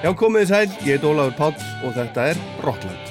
[0.00, 3.10] Já, komið þið sæl, ég heit Ólafur Páll og þetta er Rockland.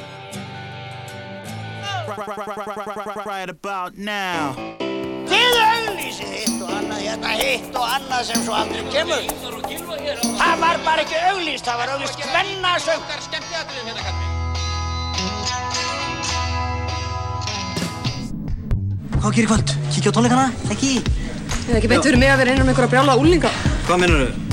[3.30, 4.56] Right about now
[5.30, 9.30] Þið auglýsið hitt og annað, hérna hitt og annað sem svo aldrei kemur.
[10.40, 13.06] Það var bara ekki auglýst, það var auglýst hvennasöng.
[19.20, 19.78] Hvað gerir kvöld?
[19.94, 20.50] Kíkja á tónleikana?
[20.74, 20.94] Ekki?
[21.06, 23.58] Það er ekki beint fyrir mig að vera innan einhverja brjála úlinga.
[23.86, 24.49] Hvað minnur þau?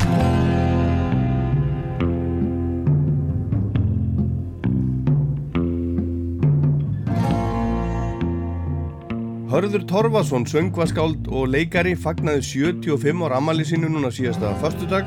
[9.57, 15.07] Hörður Torfason, söngvaskáld og leikari fagnaði 75 ára ammali sinu núna síðasta förstudag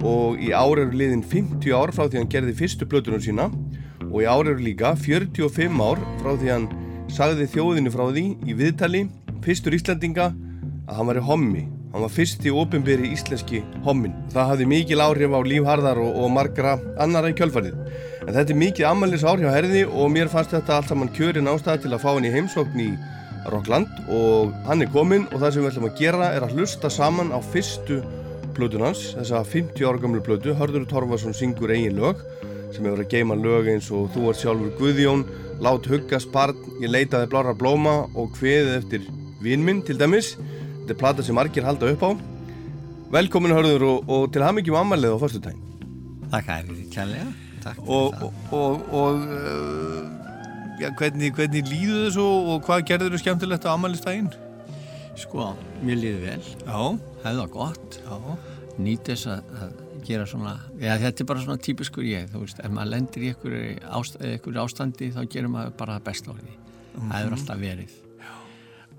[0.00, 3.50] og í ár eru liðin 50 ár frá því hann gerði fyrstu blötunum sína
[4.06, 6.64] og í ár eru líka 45 ár frá því hann
[7.12, 9.02] sagði þjóðinu frá því í viðtali
[9.44, 11.66] fyrstur Íslandinga að hann var í hommi.
[11.92, 14.16] Hann var fyrsti ofinberi íslenski hommin.
[14.32, 17.76] Það hafði mikil áhrif á lífharðar og, og margra annara í kjölfarið.
[18.24, 21.52] En þetta er mikið ammalis ár hjá herði og mér fannst þetta allt saman kjörin
[21.52, 22.88] ástæði til að fá hann í heimsókn í
[23.52, 26.90] Rockland og hann er kominn og það sem við ætlum að gera er að hlusta
[26.92, 28.00] saman á fyrstu
[28.56, 32.22] plötun hans, þessa 50 ára gamlu plötu, Hörður Torfarsson syngur eigin lög
[32.72, 35.26] sem hefur að geima lög eins og Þú ert sjálfur Guðjón,
[35.64, 39.04] Lát huggast barn, Ég leitaði blára blóma og Hviðið eftir
[39.44, 40.34] vinminn til dæmis.
[40.82, 42.10] Þetta er plata sem margir halda upp á.
[43.14, 45.60] Velkomin Hörður og, og til hamingjum ammalið á fyrstu tæn.
[47.64, 48.24] Takk Og, það.
[48.26, 50.25] og, og, og uh,
[50.80, 54.30] já, hvernig, hvernig líðu þessu og hvað gerður þú skemmtilegt á amalistægin?
[55.16, 56.80] Sko, mér líði vel, Já,
[57.22, 58.16] það gott, já,
[58.76, 62.60] nýt þess að, að gera svona, já þetta er bara svona típiskur ég, þú veist,
[62.60, 66.32] ef maður lendir í einhverju ást, einhverju ástandi þá gerir maður bara það best á
[66.36, 66.58] því.
[66.96, 67.96] Það hefur alltaf verið.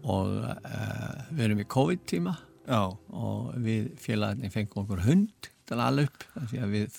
[0.08, 2.34] Og uh, við erum í COVID-tíma
[2.68, 6.98] já, og við félagarnir fengum okkur hund til að ala upp því að við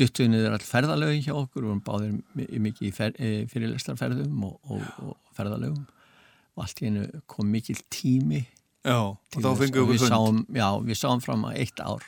[0.00, 3.16] duttuði niður all ferðalögin hjá okkur við vorum báðir mi- mikið í fer,
[3.52, 5.84] fyrirlestarferðum og, og, og ferðalögum.
[6.56, 8.42] Og allt í hennu kom mikil tími
[8.84, 10.12] já, og þá fengið við okkur hund.
[10.12, 12.04] sáum, já, við sáum fram að eitt ár.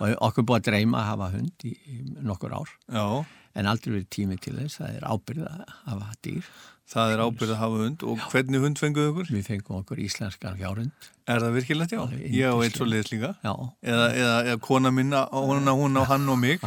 [0.00, 2.70] Og okkur búið að dreyma að hafa hund í, í nokkur ár.
[2.88, 3.06] Já,
[3.58, 6.52] en aldrei verið tími til þess, það er ábyrð að hafa dýr.
[6.90, 9.30] Það er ábyrð að hafa hund og hvernig hund fenguð okkur?
[9.36, 11.08] Við fengum okkur íslenskan fjárhund.
[11.30, 12.02] Er það virkilegt, já?
[12.34, 13.32] Ég og eitt svo liðs líka.
[13.46, 13.52] Já,
[13.86, 16.60] Eða, eða, eða kona minna, hún, hún á hann og mig.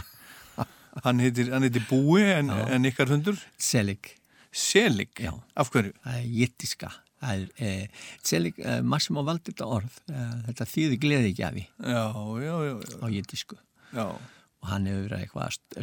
[1.03, 3.39] Hann heitir, hann heitir Búi en, en ykkar hundur?
[3.57, 4.13] Selig.
[4.53, 5.09] Selig.
[5.17, 5.31] Já.
[5.57, 5.91] Af hverju?
[6.05, 6.91] það er jittiska
[7.23, 12.03] það er, eh, Selig, eh, Massimo valdi þetta orð eh, þetta þýði gleði gjafi Já,
[12.43, 12.97] já, já, já.
[12.99, 13.57] á jittisku
[13.95, 15.79] Já, og hann hefur verið eitthvað að st-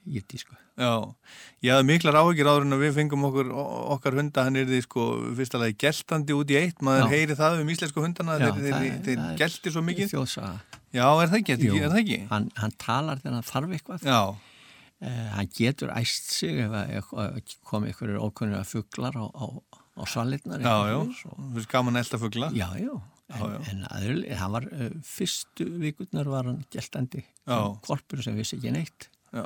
[0.00, 1.14] stúdera jittisku já.
[1.62, 3.50] Ég hafði miklar áhyggjur áður en að við fengum okkur,
[3.94, 5.02] okkar hunda, hann er því sko
[5.36, 7.10] fyrst alveg geltandi út í eitt, maður Já.
[7.12, 10.08] heyri það um íslensku hundana, Já, þeir, þeir, þeir gelti svo mikið.
[10.14, 10.54] þjóðsaga.
[10.96, 12.18] Já, er það ekki, Jú, er það ekki?
[12.30, 14.06] hann, hann talar þegar hann þarf eitthvað.
[14.08, 14.36] Já,
[15.02, 19.46] eh, hann getur æst sig ef að- ef kom einhverjur ókunnur fuglar á, á,
[20.00, 22.50] á salitnar já, já, gaman elda fugla.
[22.56, 22.90] já, já,
[23.30, 23.70] en, Já, já.
[23.70, 27.22] en aður, hann var uh, fyrstu vikurnar var hann geltandi.
[27.46, 29.08] Korpur sem vissi ekki neitt.
[29.32, 29.44] Já,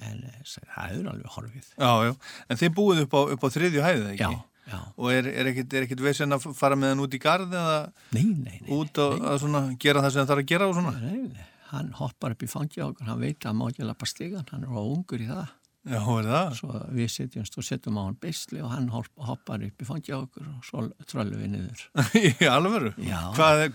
[0.00, 2.14] en eh, það er alveg horfið já, já.
[2.48, 4.24] En þið búið upp á, upp á þriðju hæðið, ekki?
[4.24, 4.42] já,
[4.72, 7.52] já, Og er, er ekkit, er ekkit vesen að fara með hann út í garð
[7.52, 7.78] eða
[8.16, 10.76] nei, nei, nei út og að svona gera það sem það þarf að gera og
[10.78, 10.94] svona?
[11.02, 14.08] Nei, nei, hann hoppar upp í á okkur, hann veit að hann má ekki lappa
[14.08, 15.50] stigan, hann er á ungur í það.
[15.82, 16.50] Já, er það?
[16.60, 20.12] Svo við setjumst og setjum á hann beisli og hann hopp- hoppar upp í fangi
[20.14, 21.80] á okkur og svo tröllum við niður.
[22.22, 22.92] Í alvöru?
[23.02, 23.18] Já.
[23.34, 23.72] Hvað er,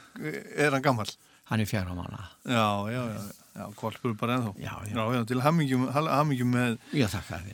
[0.56, 1.10] er hann gammal?
[1.52, 2.22] Hann er fjara mánu.
[2.48, 2.64] Já,
[2.94, 3.20] já, já,
[3.58, 4.52] já, kvolpur bara ennþá.
[4.62, 4.94] Já, já.
[4.96, 7.08] Já, já, til hamingjum, hamingjum með, Já,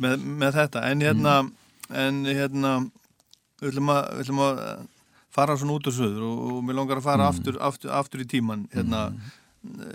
[0.03, 0.83] með, með þetta.
[0.91, 1.53] En hérna, Mm.
[2.03, 2.71] en hérna,
[3.61, 4.59] við ætlum að, við ætlum að
[5.33, 7.31] fara svona út og söður og, og mér langar að fara Mm.
[7.33, 9.13] aftur, aftur, aftur í tíman, hérna,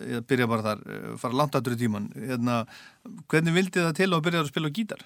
[0.09, 0.83] ég byrja bara þar,
[1.21, 2.09] fara langt aftur í tíman.
[2.17, 2.67] Hérna,
[3.29, 5.03] hvernig vildi það til að byrja að spila á gítar?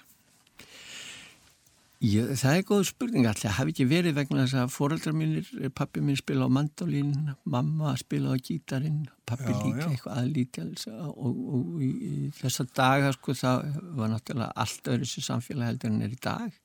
[2.03, 6.01] Ég, það er góð spurning alltaf, hafi ekki verið vegna þess að foreldrar mínir, pappi
[6.03, 7.13] minn spila á mandolín,
[7.47, 9.87] mamma spila á gítarinn, pappi Já, líka já.
[9.87, 15.07] eitthvað aðlítjals og, og, og í, í þessa daga sko það var náttúrulega allt öðru
[15.07, 16.59] sér samfélag heldur en er í dag.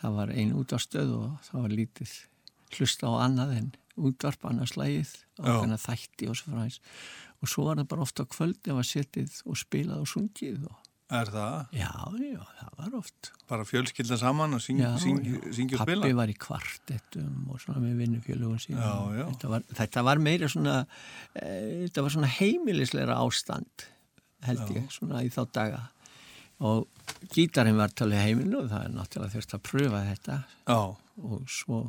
[0.00, 2.16] Það var ein útvarstöð og það var lítið
[2.78, 3.70] hlusta á annað en
[4.08, 6.80] útvarp annars slægið og þannig þætti og svo fræðis.
[7.44, 10.64] Og svo var það bara ofta á kvöldi að var setið og spilað og sungið
[10.64, 11.68] og Er það?
[11.70, 13.28] já, já, það var oft.
[13.46, 15.36] Bara fjölskylda saman og syng, Já, syng, já.
[15.54, 16.08] syngja og Pappi spila?
[16.18, 18.80] var í kvartettum og svona með vinnufjölugum síðan.
[18.82, 19.26] Já, já.
[19.30, 20.74] Þetta var, þetta var meira svona,
[21.38, 21.44] e,
[21.86, 23.86] þetta var svona heimilisleira ástand
[24.48, 25.84] held ég, svona í þá daga.
[26.66, 26.88] Og
[27.34, 30.36] gítarinn var talið heimilinu og það er náttúrulega þurft að pröfa þetta
[30.66, 30.80] Já,
[31.22, 31.80] og svo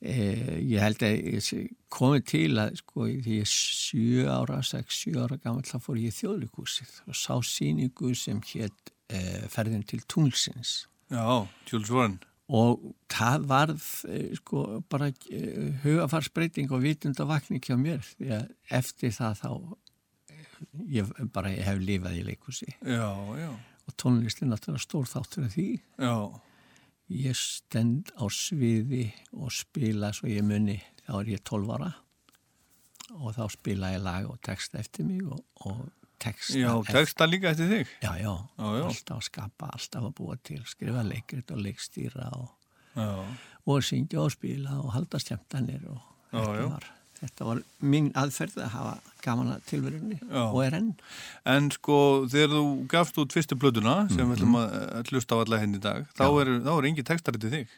[0.00, 5.00] Eh, ég held að ég komið til að sko því ég er sjö ára, sex,
[5.02, 9.82] sjö ára gammal þá fór ég í þjóðlíkúsið og sá síningu sem hétt eh, ferðin
[9.88, 10.84] til tunglsins.
[11.10, 11.24] Já,
[11.66, 12.18] Jules Verne.
[12.48, 18.46] og það varð eh, sko bara eh, hugafarsbreyting og vitundavakning hjá mér því að
[18.78, 19.50] eftir það þá
[20.30, 20.44] eh,
[21.00, 23.10] ég bara ég hef lifað í leikúsi Já,
[23.40, 23.50] já,
[23.88, 25.66] og tónlistin náttúrulega stór þáttur af því.
[25.98, 26.14] Já,
[27.08, 30.78] ég stend á sviði og spila svo ég muni.
[31.06, 31.92] Þá er ég 12 ára
[33.16, 35.86] og þá spila ég lag og texta eftir mig og, og
[36.20, 37.94] texta já, eftir texta líka eftir þig.
[38.02, 38.84] já, já, Já, já.
[38.90, 42.50] alltaf að skapa alltaf að búa til, skrifa leikrit og leikstýra og,
[43.64, 46.02] og syngja og spila og halda skemmtanir og
[46.34, 48.94] þetta var þetta var mín aðferð að hafa
[49.24, 50.44] gaman að tilverunni Já.
[50.46, 50.92] og er enn
[51.48, 51.98] En sko,
[52.30, 52.62] þegar þú
[52.94, 56.08] gafst út fyrstu plötuna, sem við ætlum að að hlusta á alla henni í dag,
[56.14, 56.40] þá Já.
[56.42, 57.76] er, þá er engi textar til þig.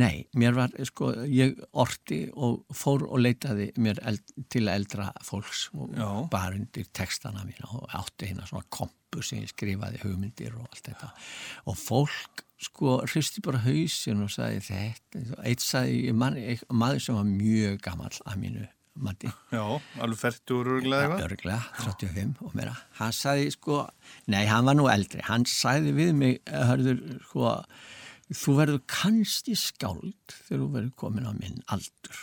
[0.00, 5.66] Nei, mér var, sko, ég orti og fór og leitaði mér eld, til eldra fólks
[5.76, 6.08] og Já.
[6.32, 10.88] bara undir textana mína og átti hérna svona kompu sem ég skrifaði hugmyndir og allt
[10.88, 11.12] þetta
[11.68, 17.18] og fólk, sko, hristi bara hausin og sagði þetta eitt sagði, man, eitt, maður sem
[17.18, 18.68] var mjög gammal að mínu
[19.02, 19.30] mati.
[19.54, 19.64] Já,
[20.04, 21.24] alveg færtur örglega eitthvað.
[21.30, 22.74] örglega, 35 og meira.
[22.98, 23.78] Hann sagði sko,
[24.32, 25.22] nei hann var nú eldri.
[25.24, 27.00] Hann sagði við mig hörður,
[27.30, 27.54] sko,
[28.32, 32.22] þú verður kannski skáld þegar þú verður komin á minn aldur.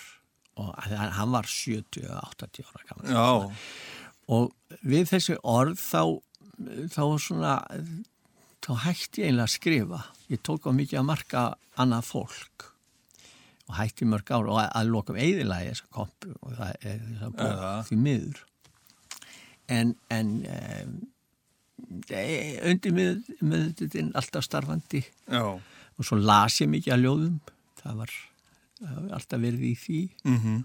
[0.60, 3.52] Og hann var 70-80 ára gammal Já,
[4.30, 6.02] og við þessi orð þá
[6.92, 7.54] þá var svona
[8.69, 10.00] þá hætti ég einlega að skrifa.
[10.30, 11.44] Ég tók á mikið að marka
[11.81, 12.68] annað fólk
[13.69, 17.74] og hætti mörg ára og að, að lokum eiðilagi þessa kompu og það er Eða.
[17.89, 18.39] því miður.
[19.69, 20.95] En, en um,
[22.69, 27.38] undir með alltaf starfandi já, og svo las ég mikið að ljóðum.
[27.80, 28.13] Það var,
[28.80, 30.01] það var alltaf verið í því.
[30.33, 30.60] Mhm,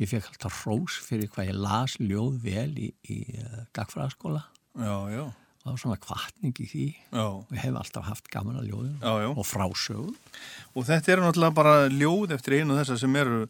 [0.00, 4.46] Ég fekk alltaf hrós fyrir hvað ég las ljóð vel í, í uh, gagfræðaskóla.
[4.80, 5.24] já, já,
[5.60, 7.20] Það var svona kvartning í því já.
[7.26, 10.14] og ég hef alltaf haft gaman að ljóðum og frásögum.
[10.72, 13.42] Og þetta eru náttúrulega bara ljóð eftir einu þessar sem eru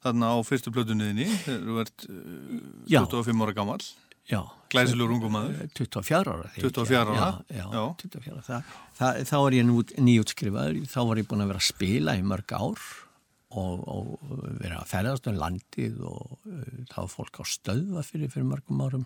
[0.00, 3.02] þarna á fyrstu plötunniðinni, þegar þú ert uh, Já.
[3.04, 3.76] 25 ára gammal,
[4.30, 4.40] Já.
[4.72, 5.68] glæsilegur ungum maður.
[5.76, 6.48] 24 ára.
[6.54, 7.20] þegar ég- 24 ára?
[7.20, 7.84] Já, já, Já.
[8.06, 8.46] 24 ára.
[8.48, 8.72] Það,
[9.02, 12.24] það, þá var ég nú nýjútskrifaður, þá var ég búin að vera að spila í
[12.32, 12.80] mörg ár
[13.50, 18.32] og, og vera að ferðast um landið og uh, þá var fólk á stöðva fyrir,
[18.32, 19.04] fyrir mörgum árum.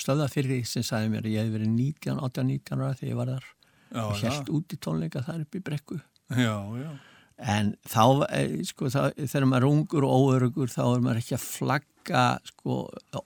[0.00, 3.18] Stöðva fyrir því sem sagði mér að ég hef verið 19, 18-19 ára þegar ég
[3.20, 3.50] var þar
[3.94, 5.98] Já, og held út í tónleika þar upp í brekku.
[6.34, 6.92] Já, já,
[7.34, 11.34] En þá, eh, sko, þá, þegar maður er ungur og óörugur þá er maður ekki
[11.34, 12.76] að flagga sko,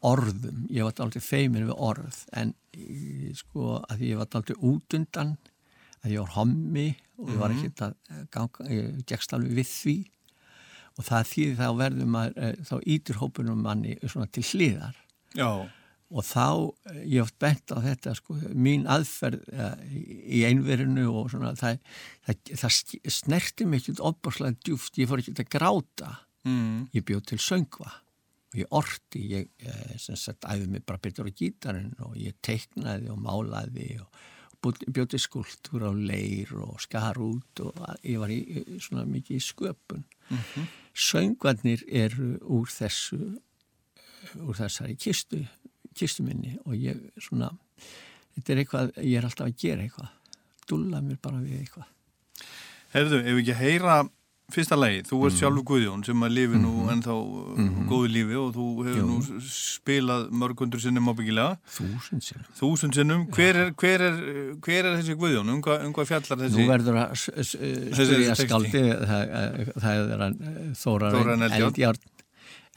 [0.01, 0.63] orðum.
[0.73, 2.23] Ég var aldrei feimin við orð.
[2.33, 5.37] En eh, sko, að ég var aldrei út undan
[6.05, 6.87] að ég var hommi
[7.19, 9.97] og ég var ekki að eh, ganga, ég gegst alveg við því.
[10.99, 14.97] Og það þýði þá verður maður, eh, þá ítur hópunum manni svona til hliðar.
[15.37, 15.51] Já,
[16.09, 16.45] og þá,
[16.89, 21.81] eh, ég hef bent á þetta sko, mín aðferð uh, í einverinu og svona það,
[22.25, 22.77] það, það
[23.19, 26.15] snerti mig ekki opbáslega djúft, ég fór ekki að gráta.
[26.49, 27.93] Mm, ég bjóð til söngva.
[28.49, 32.39] Og ég orti, ég eh, sem sagt æði mig bara betur á gítarinn og ég
[32.41, 34.23] teiknaði og málaði og,
[34.57, 38.41] og bjóð til skuldur á leir og skar út og ég var í,
[38.81, 40.09] svona mikið í sköpun.
[40.97, 43.37] Söngvarnir eru úr þessu
[44.45, 45.45] úr þessari kistu
[45.99, 47.51] kistu minni og ég svona
[48.37, 50.13] þetta er eitthvað, ég er alltaf að gera eitthvað.
[50.69, 51.89] Dúlla mér bara við eitthvað.
[52.95, 53.97] Herðu, ef ekki heyra
[54.49, 57.59] fyrsta lagi, þú ert sjálfur Guðjón sem að lifi nú ennþá uh,
[57.91, 59.09] góðu lífi og þú hefur Jú.
[59.11, 62.47] nú spilað mörg hundur sinnum ábyggilega, þúsund sinnum.
[62.57, 63.27] Þúsund sinnum.
[63.37, 64.17] Hver er, hver er,
[64.65, 67.53] hver er þessi Guðjón, um hvað, um hvað fjallar þessi Nú verður að s-
[67.99, 70.25] spyrja skáldi, það, eh, það er
[70.81, 71.69] Þórar Þórarinn Eldjárn.
[71.69, 72.09] Eldjárn,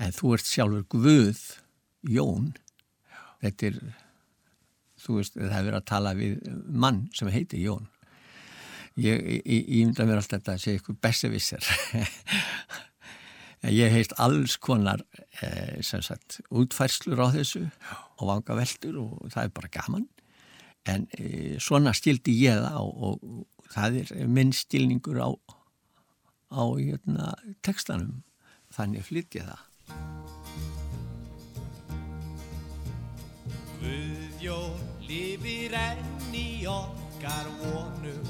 [0.07, 1.41] en þú ert sjálfur Guð,
[2.17, 2.51] Jón,
[3.41, 3.79] þetta er,
[5.01, 6.37] þú veist, það hefur verið að tala við
[6.85, 7.89] mann sem heitir Jón.
[8.99, 11.67] Ég, mynda mér alltaf þetta að segja ykkur bessevisser.
[13.69, 15.03] Ég heilt alls konar
[15.45, 17.67] eh, sem sagt, útfærslur á þessu
[18.17, 20.07] og vanga veldur og það er bara gaman.
[20.89, 25.29] En e, svona stildi ég það og, og það er minn stilningur á,
[26.57, 28.23] á hérna, textanum.
[28.73, 30.20] Þannig flytt ég það.
[35.11, 38.27] Lifir enn í okkar vonum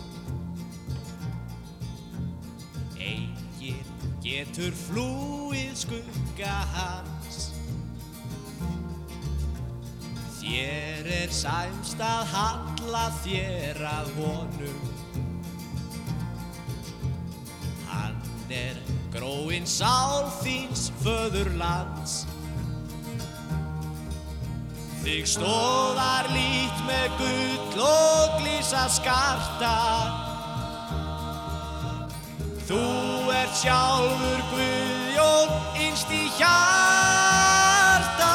[3.02, 3.86] Engin
[4.22, 7.40] getur flúið skugga hans.
[10.40, 14.84] Þér er sæmst að halla þér að honum.
[17.90, 18.22] Hann
[18.54, 18.82] er
[19.14, 22.22] gróin sál þíns föðurlands.
[25.02, 29.72] Þig stóðar lít með gull og glísa skarta.
[32.70, 32.82] Þú
[33.34, 35.50] ert sjálfur Guðjón
[35.82, 38.30] innst í hjarta.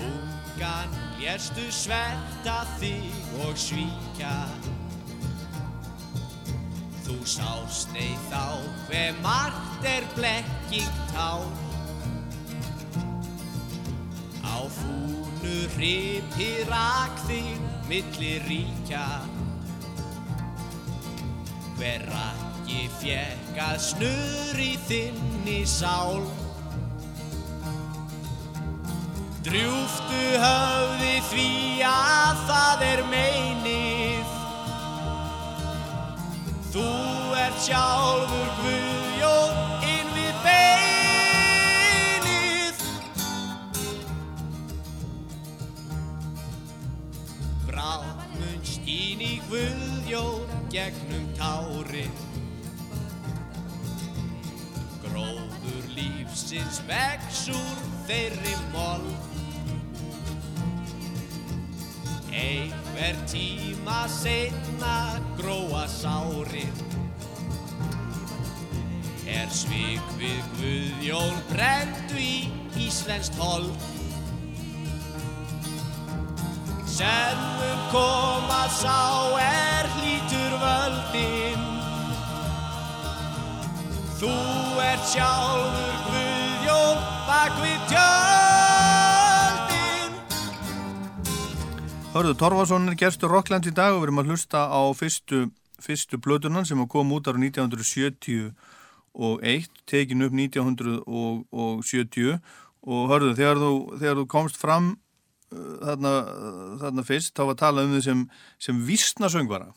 [0.00, 3.12] Ungan lérstu sverta þig
[3.44, 4.38] og svíkja.
[7.30, 8.58] Sást nei þá
[8.88, 11.46] hver margt er blekking tár.
[14.42, 19.04] Á fúnu hripi rak þig milli ríkja.
[21.78, 26.26] Hver rakki fjekk að snurri þinni sál.
[29.46, 31.48] Drjúftu höfði því
[31.94, 33.99] að það er meinið.
[37.60, 39.52] Sjálfur Guðjón
[39.84, 41.60] inn við beinið.
[47.66, 52.14] Brátt mun skín í Guðjón gegnum tárin.
[55.04, 59.20] Gróður lífsins vex úr þeirri mold.
[62.30, 66.89] Einhver tíma setna gróa sárin
[69.30, 73.70] Er svik við Guðjón brendu í Íslenskt hold
[77.00, 81.62] Sem mun koma sá er hlítur völdin.
[84.20, 84.32] Þú
[84.84, 89.30] ert sjálfur Guðjón bak við tjöldin.
[92.12, 95.38] Hörðu, Torfason er gerstur Rockland í dag og við erum að hlusta á fyrstu,
[95.80, 97.40] fyrstu blödunan sem kom út ára
[99.14, 102.38] 1971, tekin upp 1970
[102.80, 106.14] og hörðu, þegar þú, þegar þú komst fram uh, þarna,
[106.84, 108.26] þarna fyrst, þá var að tala um þið sem,
[108.62, 109.72] sem vísnasöngvara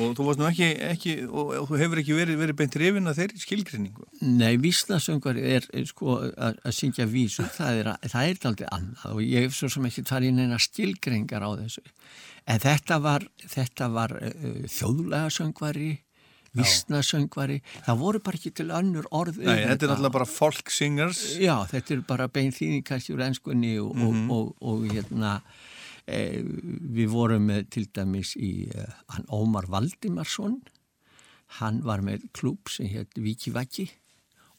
[0.00, 3.10] og þú varst nú ekki, ekki og, og þú hefur ekki verið, verið beint rifin
[3.10, 4.06] að þeirri skilgrinningu.
[4.26, 9.12] Nei, vísnasöngar er, er sko að, að syngja vísu, það er, það er aldrei annað
[9.12, 11.84] og ég hef svo sem ekki farið inn eina skilgringar á þessu.
[12.46, 13.26] En þetta var,
[13.94, 15.92] var uh, þjóðlega söngvari,
[16.56, 19.40] vísnasöngvari, það voru bara ekki til önnur orð.
[19.40, 21.22] um Nei, þetta er náttúrulega bara folk singers.
[21.42, 25.36] Já, þetta er bara bein þýðing kannski úr ennskunni og, og, og, og hérna
[26.06, 26.42] e,
[26.96, 30.60] við vorum með til dæmis í uh, hann Ómar Valdimarsson.
[31.60, 33.90] Hann var með klúb sem hétt Víkivæki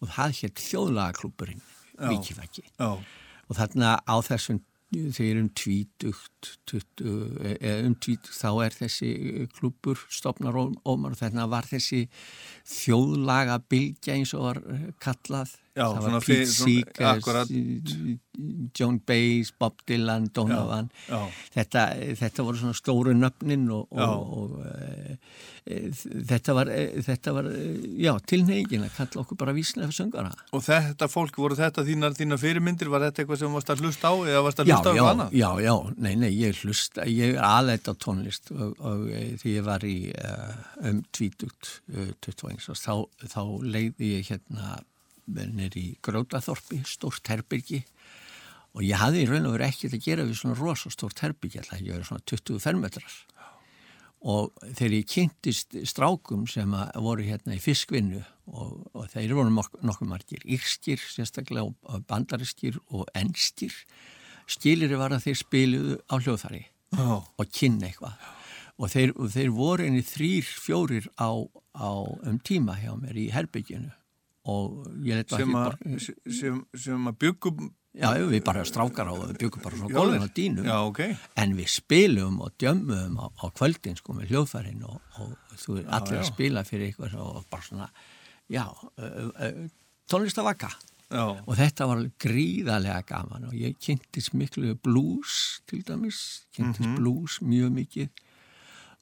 [0.02, 1.64] og það hétt þjóðlagaklúburinn
[1.98, 4.62] Víkivæki Já, og þarna á þessum
[4.94, 6.37] þegar um tvítugt
[6.72, 9.12] eða um tvítugt þá er þessi
[9.58, 12.06] klúbur stopnar Ómar og þarna var þessi
[12.68, 18.18] þjóðlaga bylgja eins og var eh, kallað Já, það var Pete Seeger.
[18.78, 21.20] John Baez, Bob Dylan, Donovan já.
[21.56, 21.84] þetta,
[22.20, 24.06] þetta voru svona stóru nöfnin og, Já.
[24.06, 25.18] og, og e,
[25.66, 25.80] e,
[26.30, 27.50] þetta var, e, þetta var
[27.98, 32.18] já, tilnegin að kalla okkur bara víslega fyrir söngara Og þetta fólk, voru þetta þínar,
[32.18, 34.90] þínar fyrirmyndir, var þetta eitthvað sem varst að hlusta á eða varst að já, hlusta
[34.90, 35.38] á já, eitthvað annað?
[35.42, 39.56] já, já, nei, nei, ég hlusta ég er aðleitt á tónlist og, og e, því
[39.56, 40.54] ég var í uh,
[40.90, 42.94] um tvítugt uh, 21 og þá,
[43.34, 44.78] þá leiði ég hérna
[45.28, 47.82] nýr í Grótaþorpi, stórt herbyrgi
[48.78, 51.82] og ég hafði í raun og verið ekkert að gera við svona rosastórt herbyggi alltaf,
[51.82, 53.16] ég verið svona 20 fermetrar.
[54.28, 59.80] Og þegar ég kynntist strákum sem voru hérna í fiskvinnu og, og þeir voru nokk-
[59.86, 63.76] nokkuð margir írskir, sérstaklega og bandariskir og enskir
[64.48, 66.64] skilir var að þeir spiluðu á hljóðfari
[66.96, 67.08] Já.
[67.20, 68.18] og kynna eitthvað
[68.78, 71.34] og þeir, þeir voru einni þrýr, fjórir á,
[71.74, 71.92] á
[72.30, 73.92] um tíma hjá mér í herbygginu
[74.48, 79.32] og ég leta sem, að, sem, sem að byggum Já, við bara strákar á það,
[79.32, 81.00] við byggum bara svona gólfin á dýnum Já, ok.
[81.42, 85.88] en við spilum og djömmum á, á kvöldin sko með hljóðfærin og, og þú er
[85.98, 86.22] allir já.
[86.22, 87.90] að spila fyrir eitthvað og bara svona,
[88.54, 89.66] já, uh, uh,
[90.06, 90.70] tónlistavaka
[91.10, 91.24] Já.
[91.48, 96.96] og þetta var gríðarlega gaman og ég kynntist miklu blues til dæmis, kynntist Mhm.
[97.00, 98.10] blues mjög mikið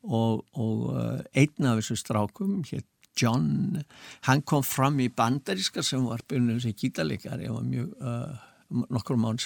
[0.05, 2.85] og, og uh, einn af þessu strákum hétt
[3.17, 3.79] John,
[4.27, 9.15] hann kom fram í bandaríska sem var byrjunum sem gítarleikari og var mjög uh, nokkur
[9.15, 9.39] mánu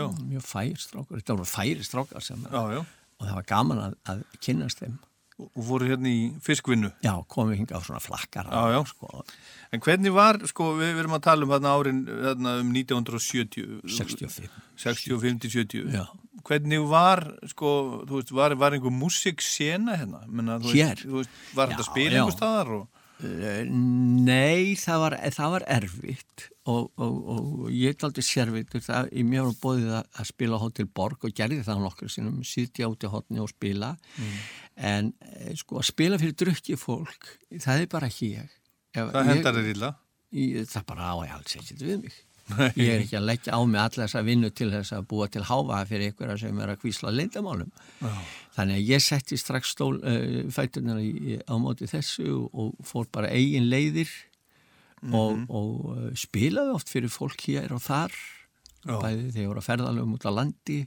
[0.00, 0.06] já.
[0.24, 2.80] mjög færi strákar, þetta voru færi strákar sem, Já, já.
[3.20, 4.98] og það var gaman að, að kynnast þeim
[5.38, 6.88] Og voru hérna í fiskvinnu.
[7.04, 8.80] já, komið hinga á svona flakkar Já, já.
[8.90, 9.24] sko,
[9.72, 13.82] En hvernig var, sko, við, við erum að tala um hérna árin hérna um 1970.
[13.86, 14.48] 65
[14.82, 15.92] 65-70.
[15.94, 16.06] Já.
[16.48, 17.70] hvernig var, sko,
[18.08, 20.22] þú veist, var, var einhver músiksena hérna?
[20.26, 20.94] Menna, þú Hér?
[20.96, 22.86] Veist, þú veist, var þetta spil einhver staðar og...
[23.18, 29.08] Eh, Nei, það var, það var erfitt og, og, og ég er aldrei sérvitur það,
[29.10, 32.36] í mér var bóðið að, að spila á Hotel Borg og gerði það nokkur sinnum,
[32.46, 33.90] sitja út í hotni og spila
[34.78, 37.26] en eh, sko að spila fyrir drukki fólk,
[37.58, 38.54] það er bara ekki ég.
[38.94, 39.90] Ef, Það ég, hendar þér illa.
[40.38, 42.16] ég það bara á ég alls ekkert við mig.
[42.80, 45.42] Ég er ekki að leggja á mig alla þessa vinnu til þess að búa til
[45.44, 47.68] háfa fyrir einhverja sem er að kvísla leindamálum.
[48.56, 53.28] Þannig að ég setti strax stól, uh, fætunar í, á móti þessu og fór bara
[53.36, 54.08] eigin leiðir
[55.12, 58.16] og, og uh, spilaði oft fyrir fólk hér og þar.
[58.86, 60.78] Bæði þegar ég voru að ferðalögum út á landi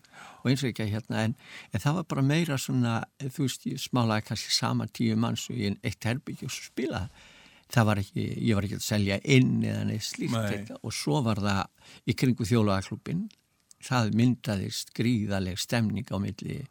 [0.41, 1.35] og eins og ekki hérna en,
[1.71, 5.59] en það var bara meira svona þú veist, ég smálaði kannski sama tíu manns og
[5.59, 7.27] ég eitt herbyggj og svo spilaði
[7.71, 10.47] það var ekki, ég var ekki að selja inn eða neitt slíkt Nei.
[10.53, 10.79] þetta.
[10.81, 13.27] og svo var það í kringu þjólaðaklubbin
[13.81, 16.61] það myndaðist gríðaleg stemning á milli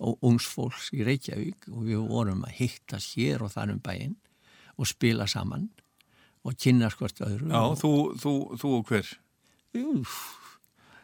[0.00, 4.16] og ungsfólks í Reykjavík og við vorum að hittast hér og þar um bæinn
[4.80, 5.68] og spila saman
[6.46, 9.10] og kynna skvart öðru Já, og, þú, þú, þú og hver?
[9.76, 9.90] Jú,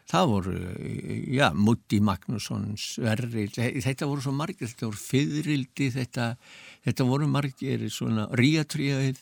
[0.07, 0.55] það voru,
[1.35, 6.27] já, Mutti Magnússon, Sverri, þetta voru svo margir, þetta voru Fyðrildi, þetta,
[6.87, 9.19] þetta voru margir svona ríatríðið,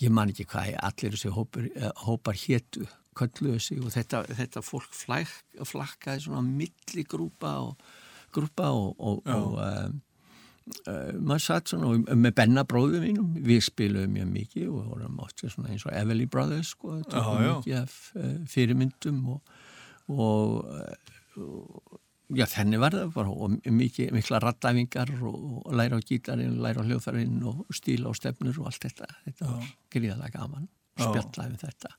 [0.00, 2.86] ég man ekki hvað allir þessi hópar, eh, hópar hétu,
[3.18, 5.32] kölluðu sig og þetta, þetta fólk flæk,
[5.68, 7.90] flakkaði svona milligrúpa og
[8.32, 9.90] grúpa og, og, og uh,
[11.18, 15.86] maður satt svona með Benna bróðu mínum, við spiluðum mjög mikið og vorum oft eins
[15.86, 17.20] og Everly Brothers sko, já.
[17.58, 19.58] mikið af uh, fyrirmyndum og,
[20.10, 20.66] og,
[21.38, 26.58] og já, þenni var það bara og mikið, mikla raddæfingar og, og læra á gítarinn,
[26.62, 29.08] læra á hljóðfærinn og stíla á stefnur og allt þetta.
[29.26, 31.94] Þetta var gríðalega gaman, spjallaði um þetta.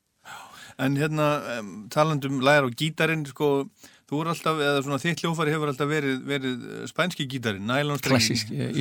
[0.80, 1.26] En hérna,
[1.60, 3.66] um, talandum læra á gítarinn, sko,
[4.08, 8.16] þú er alltaf, eða svona þitt hljófari hefur alltaf verið, verið eh, spænski gítarinn, nælonstrengi.
[8.16, 8.72] klassisk, eh,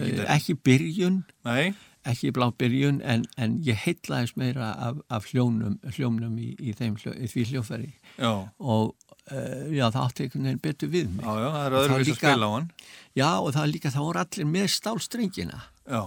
[0.00, 0.30] Eh, gítarinn.
[0.36, 1.18] ekki byrjun.
[1.44, 1.74] Nei,
[2.08, 6.96] ekki blá byrjun en, en ég heitlaðis meira af, af hljónum, hljónum í, í, þeim,
[6.96, 8.94] hljó, í því hljófæri já, og
[9.32, 11.26] uh, já, það átti einhvern veginn betur við mig.
[11.26, 12.70] Já, já, það er öðruvís að spila á hann.
[13.20, 15.60] já og það er líka, það voru allir með stálstrengina
[15.90, 16.02] Já,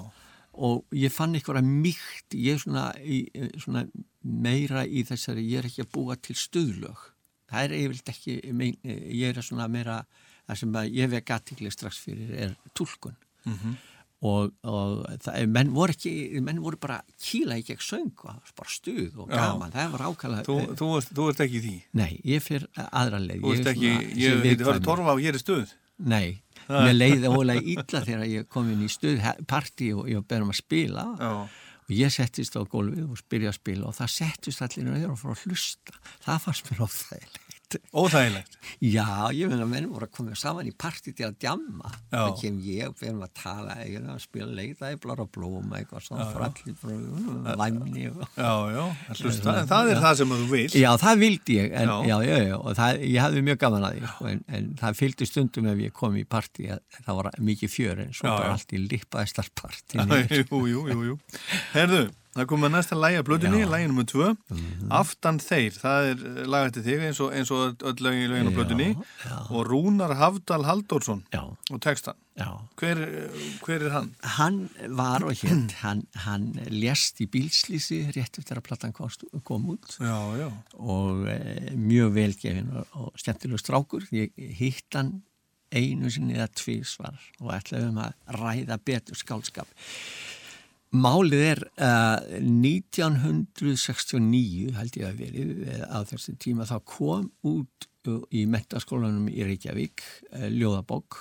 [0.53, 3.23] og ég fann einhverja mýkt ég er svona, í,
[3.61, 3.85] svona
[4.21, 7.09] meira í þessari, ég er ekki að búa til stuðlög.
[7.53, 9.97] Það er eiginlega ekki mein, ég er svona meira
[10.47, 13.17] það sem ég vek aðtikli strax fyrir er túlkun.
[13.45, 13.75] Mhm.
[14.23, 16.13] Og, og það, menn voru ekki
[16.45, 19.35] menn voru bara kýla í gegn söng og það bara stuð og Já.
[19.41, 21.73] gaman það var ákala þú, þú, ert, þú ert ekki í því.
[21.99, 24.85] nei, ég fyrir aðra leið Þú Ég ert er ekki, ég það er viðkvæmur.
[24.87, 25.73] torfa á hér í stuð.
[26.13, 26.29] Nei,
[26.71, 30.59] mér leiði ólega illa þegar ég kom inn í stuðparti og ég var beðum að
[30.63, 31.31] spila Já,
[31.83, 35.35] og ég settist á gólfið og byrja að spila og það settist allir og fór
[35.35, 35.99] að hlusta.
[36.23, 36.79] Það fannst mér
[37.93, 37.93] óþægilegt.
[37.93, 38.57] óþægilegt.
[38.83, 41.91] Já, ég meina menn voru að koma saman í parti til að djamma.
[42.11, 42.19] Já.
[42.23, 46.27] Það kem ég og byrjum að tala, ég að spila leikðæflar og blóma eitthvað svona,
[47.59, 48.23] væmni og...
[48.37, 50.63] Já, já, að hlusta, en það er það sem þú vil.
[50.83, 51.95] Já, það vildi ég, en, Já.
[52.09, 52.17] já.
[52.23, 55.27] Já, já, og það, ég hafði mjög gaman að því, sko, en, en það fylgdi
[55.29, 58.49] stundum ef ég kom í partí að það var mikið fjör, en svo Já, bara
[58.49, 58.55] já.
[58.57, 60.03] allt í lippaðistarparti.
[60.43, 61.17] Jú, jú, jú, jú.
[61.73, 64.31] Herðu, það kom að næsta lægi að blöðinni, lægi nummer tvö.
[64.93, 68.49] Aftan þeir, það er eh, lag eftir þig eins og, eins og öll lögin, lögin
[68.49, 68.89] á blöðinni.
[69.49, 72.19] Og Rúnar Hafdal Halldórsson Já, og textan.
[72.81, 72.97] Hver,
[73.61, 74.07] hver er hann?
[74.39, 74.55] Hann
[74.97, 79.11] var og hétt, hann, hann lést í bílslýsi rétt eftir að platan kom,
[79.45, 80.47] kom út Já, já.
[80.81, 81.37] og e,
[81.77, 84.09] mjög velgefin og, og skemmtilegur strákur.
[84.15, 85.19] Ég hitt hann
[85.73, 89.69] einu sinni eða tvísvar og ætlaðum að ræða betur skálskap.
[90.93, 97.89] Málið er uh, 1969 held ég að verið eh, á þessi tíma þá kom út
[98.11, 100.03] uh, í metaskólanum í Reykjavík
[100.35, 101.17] uh, ljóðabók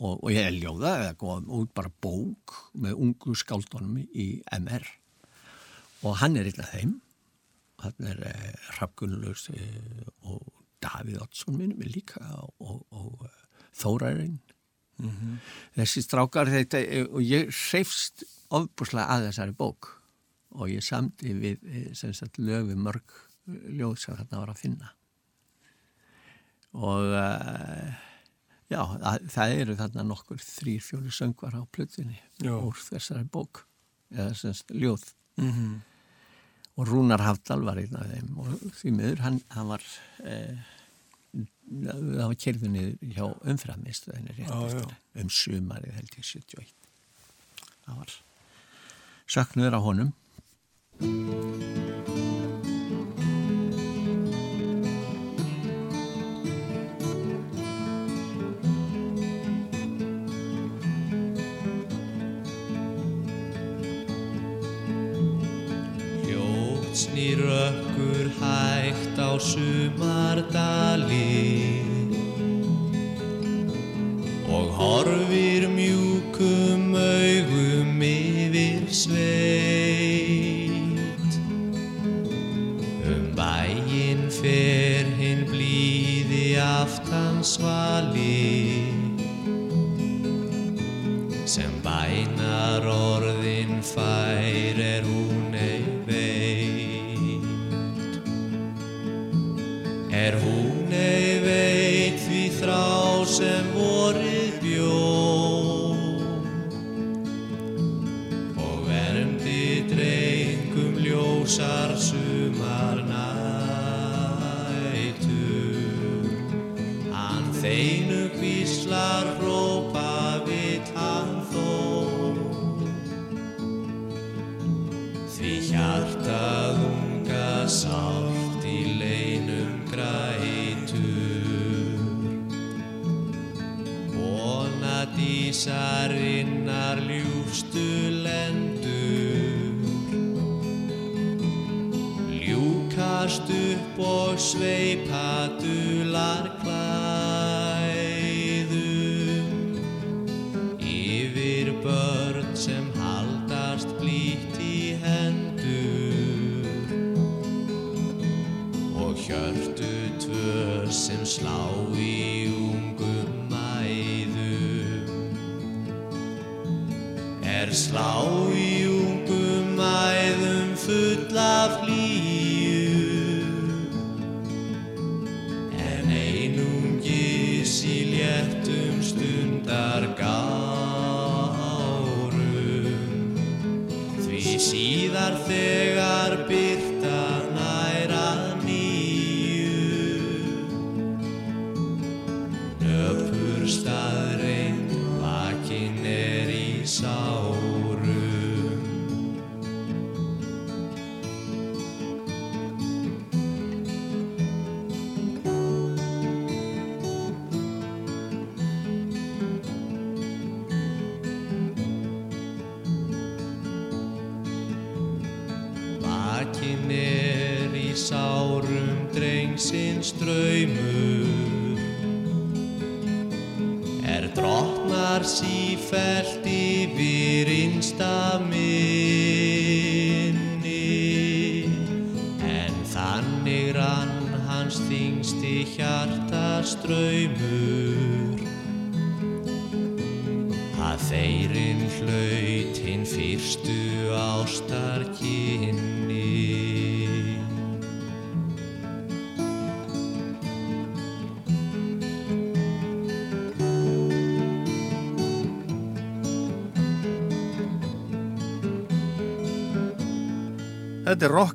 [0.00, 4.88] og, og ég er ljóða eða kom út bara bók með ungu skáldunum í MR
[6.00, 7.04] og hann er af þeim.
[7.84, 9.52] Hann er uh, uh,
[10.32, 10.48] og
[10.80, 13.28] Davíð Oddsson minnum er líka og, og, og
[15.06, 15.40] uh, Þórarinn
[15.78, 19.90] þessi strákar þetta og ég hreifst ofbúslega að þessari bók.
[20.58, 23.18] Og ég samti við eh, sagt löfi mörg
[23.70, 24.88] ljóð sem þarna var að finna.
[26.74, 28.00] Og uh,
[28.70, 32.18] já, það, það eru þarna nokkur þrýr, fjóri söngvar á plötunni
[32.50, 33.64] úr þessari bók.
[34.10, 35.06] Eða sagt ljóð.
[35.38, 35.78] Mm
[36.80, 38.36] og Rúnar Hafdal var einn af þeim.
[38.40, 39.84] Og því miður hann, hann var
[40.24, 40.60] eh,
[41.70, 46.74] það var kerðunni hjá umframist um sumarið held ég 71
[47.86, 48.18] það var
[49.30, 50.10] saknuður á honum.
[66.90, 71.22] Hljótsnýrökkur hægt á sumardali
[74.56, 80.72] og horfir mjúkum augum yfir sveit.
[83.06, 88.50] Um bæinn fer hinn blíði aftan svali
[91.46, 92.29] sem bænar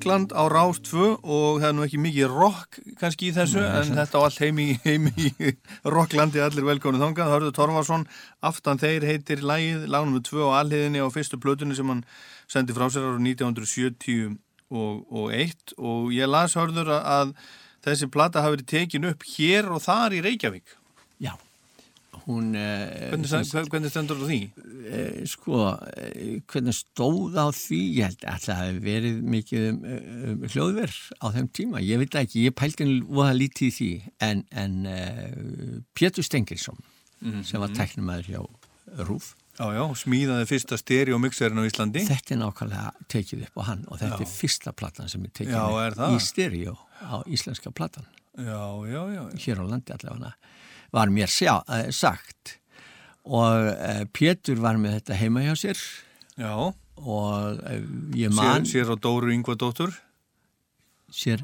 [0.05, 3.95] Rockland á Rás 2 og það er nú ekki mikið rock kannski í þessu en
[3.97, 5.31] þetta á allt heimi, heimi
[5.81, 7.31] Rocklandi allir velkónu þangað.
[7.33, 8.05] Hörðu Torfarsson,
[8.45, 12.05] aftan þeir heitir lægið, lagnum við 2 á alliðinni á fyrstu plötunni sem hann
[12.45, 14.37] sendi frá sér ára 1970
[14.69, 17.33] og, og 1 og ég las hörður að
[17.87, 20.77] þessi plata hafi verið tekin upp hér og þar í Reykjavík.
[21.17, 21.33] Já,
[22.25, 22.51] hún...
[22.57, 24.39] eh, Hvernig, sem, hvernig stendur það því?
[24.89, 25.59] eh, sko,
[25.97, 29.79] eh, hvernig stóð á því, ég held að það hefði verið mikið um,
[30.33, 33.89] um hljóðverð á þeim tíma, ég veit ekki, ég pældi voða lítið í því,
[34.29, 36.77] en, en uh, Pétur Stengilsson
[37.45, 38.41] sem var tæknumæður hjá
[39.07, 42.01] Rúf, Já, já, smíðaði fyrsta stereomixerin á Íslandi.
[42.05, 44.25] þetta er nákvæmlega tekið upp á hann og þetta Já.
[44.25, 48.03] er fyrsta platan sem er tekið Já, er í stereo á íslenska platan
[48.35, 48.59] Já,
[48.91, 49.23] já, já.
[49.45, 50.33] hér á landi allavega
[50.95, 52.55] var mér sjá, uh, sagt.
[53.25, 55.83] Og uh, Pétur var með þetta heima hjá sér.
[56.39, 56.53] Já,
[57.01, 57.77] og uh,
[58.15, 59.93] ég sér, man sér á Dóru Yngvadóttur.
[61.15, 61.39] sér,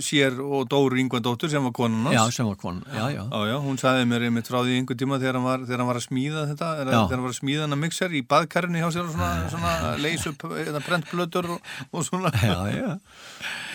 [0.00, 2.14] sér og Dóru Yngvadóttur sem var konan hans.
[2.16, 4.96] Já, sem var konan já, já, Já, já, hún sagði mér einmitt frá því einhver
[4.96, 7.66] tíma þegar hann var, þegar hann var að smíða þetta, þegar hann var að smíða
[7.66, 9.74] hann að mixer í baðkarni hjá sér og svona, svona
[10.06, 12.32] leys upp eða brentblötur og, og svona.
[12.40, 12.94] já, já.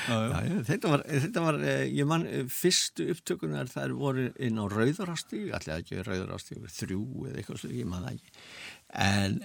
[0.08, 4.66] Já, þetta var, þetta var eh, ég man, eh, fyrstu upptökunar þær voru inn á
[4.72, 8.32] Rauðarástíg, allir ekki Rauðarástíg, þrjú eða eitthvað slúið, ég man það ekki.
[9.08, 9.38] En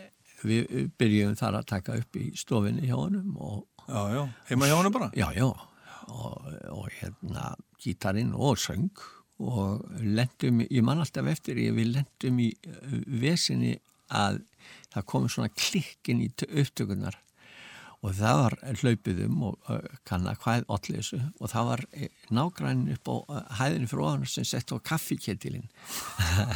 [0.43, 4.69] við við byrjuðum þar að taka upp í stofinni hjá honum og, Já, já, heima
[4.71, 5.11] hjá hann bara.
[5.19, 5.49] já, já,
[6.07, 7.49] og, og hérna
[7.83, 9.03] gítarinn og söng
[9.43, 13.75] og lendum, ég man alltaf eftir, ég við lendum í eh, vesinni
[14.15, 14.39] að
[14.93, 16.29] það komið svona klikkin í
[16.63, 17.19] upptökunar
[18.03, 21.21] og það var hlaupið um og uh, kanna hvað allir þessu.
[21.39, 25.69] Og það var eh, nágrænin upp á uh, hæðinu fyrir ofan sem sett á kaffikettilinn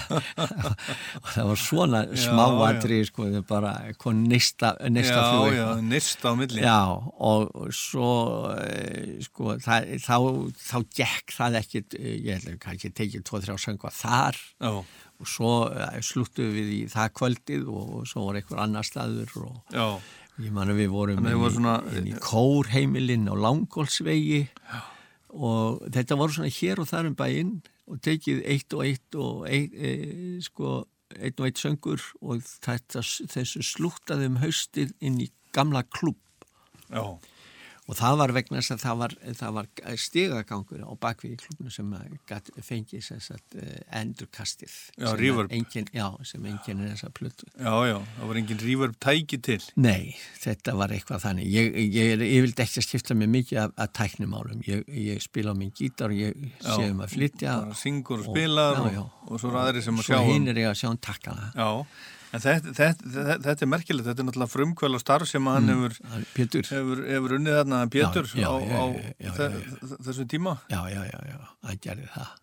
[1.23, 6.27] og það var svona smáatri sko, það bara kom nista, nista Já, flug já, nýst
[6.27, 6.63] á milli.
[6.67, 6.83] Já,
[7.31, 8.11] og svo
[8.59, 10.17] eh, sko, það, þá,
[10.67, 14.41] þá gekk það ekkit, eh, ég held að kannski tekið tvo-þrjá söngu þar.
[14.59, 14.73] Já,
[15.17, 19.75] og svo eh, sluttum við í það kvöldið og svo var einhver annar staður og
[19.75, 19.87] já,
[20.43, 24.43] ég man að við vorum Þannig inn, svona- inn í kórheimilinn á Langólsvegi
[25.37, 27.55] og þetta voru svona hér og þar um bæinn
[27.87, 33.01] og tekið eitt og eitt og eitt, e, sko, eitt og eitt söngur og þetta,
[33.31, 36.19] þessu slúttaði um haustið inn í gamla klubb
[36.91, 37.05] já,
[37.87, 39.67] og það var vegna þess að það var, það var
[40.03, 41.93] stigagangur á bakvið í klubnu sem
[42.67, 43.61] fengi þess að
[44.01, 47.47] endurkastið Já, sem engin, já, sem enginn er þessa plötu.
[47.55, 49.59] Já, já, það var engin reverb tæki til.
[49.79, 51.49] Nei, þetta var eitthvað þannig.
[51.53, 55.55] Ég, ég, ég vildi ekki að skipta mig mikið af, af tæknumálum, ég, ég spila
[55.55, 58.93] á minn gítar og ég sé um að flytja bara syngur og og- spilar já,
[58.99, 59.03] já.
[59.07, 61.01] og, og svo er aðri sem að sjá svo hinn er ég að sjá um
[61.07, 61.51] takkana.
[61.55, 61.71] Já,
[62.37, 65.99] en þetta, þetta, þetta, er merkilegt, þetta er náttúrulega frumkvæl og starf sem hann hefur,
[66.37, 68.85] Pétur, hefur, hefur unnið þarna Pétur Já, já, á,
[69.19, 70.59] já, á þessum tíma.
[70.73, 72.35] já, já, já, já, það gerði það.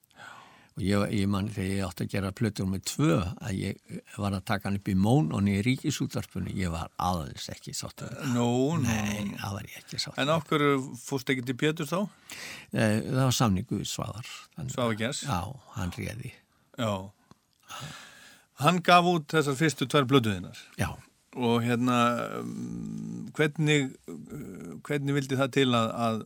[0.73, 4.33] Og ég, ég man þegar ég átti að gera plötur með tvö að ég var
[4.33, 8.15] að taka hann upp í món og niður ríkisútvarpunni ég var alls ekki sátt við
[8.15, 8.31] það.
[8.33, 8.47] Nú,
[8.81, 11.99] nú, Nei, það var ég ekki sátt En af hverju fórst ekki til Pétur þá?
[12.73, 14.33] Eh, Það var samningu við Svavar.
[14.73, 15.21] Svavar Gess?
[15.29, 15.43] Já,
[15.77, 16.33] hann réði.
[16.81, 16.93] Já.
[18.63, 20.89] Hann gaf út þessar fyrstu tvær blöduðinnar Já,
[21.35, 21.99] og hérna
[22.39, 26.19] um, hvernig, uh, hvernig vildi það til að, að,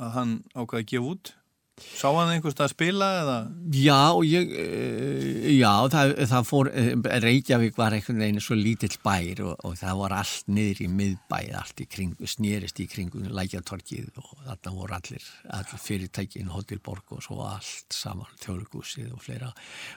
[0.00, 1.34] að hann ákvaði að gefa út?
[1.74, 3.36] Sá hann einhvers stað að spila eða?
[3.74, 6.92] Já, ég, eh, já, það, það fór, eh,
[7.24, 11.50] Reykjavík var einhvern veginn svo lítill bær og, og það var allt niður í miðbæð,
[11.58, 17.26] allt í kringu, snýrist í kringu lækjartorkið og þarna voru allir, allir fyrirtækin, Hotelborg og
[17.26, 19.50] svo allt saman, þjóðlugúsið og fleira.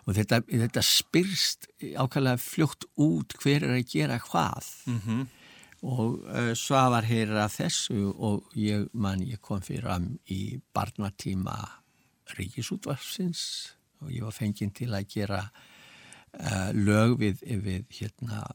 [0.07, 4.73] Og þetta, þetta spyrst ákvæmlega fljótt út hver er að gera hvað.
[4.89, 5.27] Mm
[5.85, 11.57] og uh, Svavar heyrir af þessu og ég man ég kom fyrir am í barnatíma
[12.37, 13.43] ríkisútvarsins
[14.01, 18.45] og ég var fenginn til að gera uh, lög við, við hérna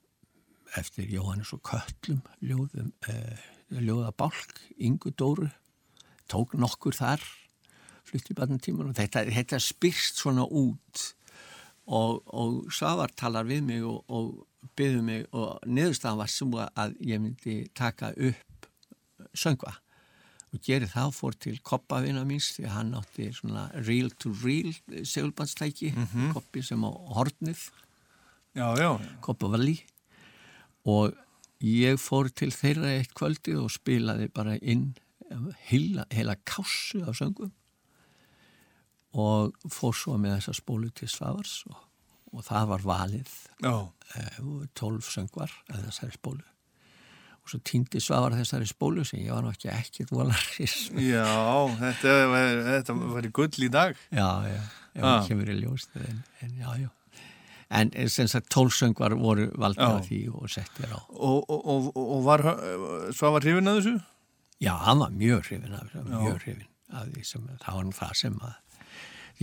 [0.79, 5.51] eftir Jóhannes og Köllum ljóðum, uh, ljóðabálk Ingu Dóru
[6.27, 7.23] tók nokkur þar
[8.09, 11.13] flutti í barnatíman og þetta, þetta spyrst svona út
[11.87, 14.49] og, og Svavar talar við mig og, og
[14.79, 18.69] byggðu mig og niðurstaðan var sem að ég myndi taka upp
[19.35, 19.77] söngva.
[20.53, 24.73] Og geri það fór til koppavina míns því að hann átti svona real to real
[25.09, 25.95] segulbandstæki
[26.35, 27.71] koppi sem á hornið.
[29.25, 29.79] Koppavalli
[30.85, 31.17] og
[31.65, 34.91] ég fór til þeirra eitt kvöldið og spilaði bara inn
[35.71, 37.53] heila, heila kássu af söngum.
[39.13, 41.77] Og fór svo með þessa spólu til Svavars og,
[42.33, 43.33] og það var valið.
[43.63, 43.75] Já,
[44.79, 46.45] tólf söngvar að þessari spólu.
[47.43, 51.25] Og svo týndi Svavar þessari spólu sem ég var náttúrulega ekki ekkert volaris já,
[51.81, 53.97] þetta, var- þetta var gull í dag.
[54.13, 54.61] já, já,
[54.95, 55.21] ef Ah.
[55.21, 56.91] það kemur í ljós en, en já, já.
[57.73, 61.01] En eh, sem sagt tólf söngvar voru valdið af því og settir á.
[61.09, 62.43] Og, og, og, og var,
[63.17, 63.95] svo var hrifin að þessu?
[64.63, 67.93] já, hann var mjög hrifin af þessu, mjög hrifin af því sem það var nú
[67.97, 68.55] það sem að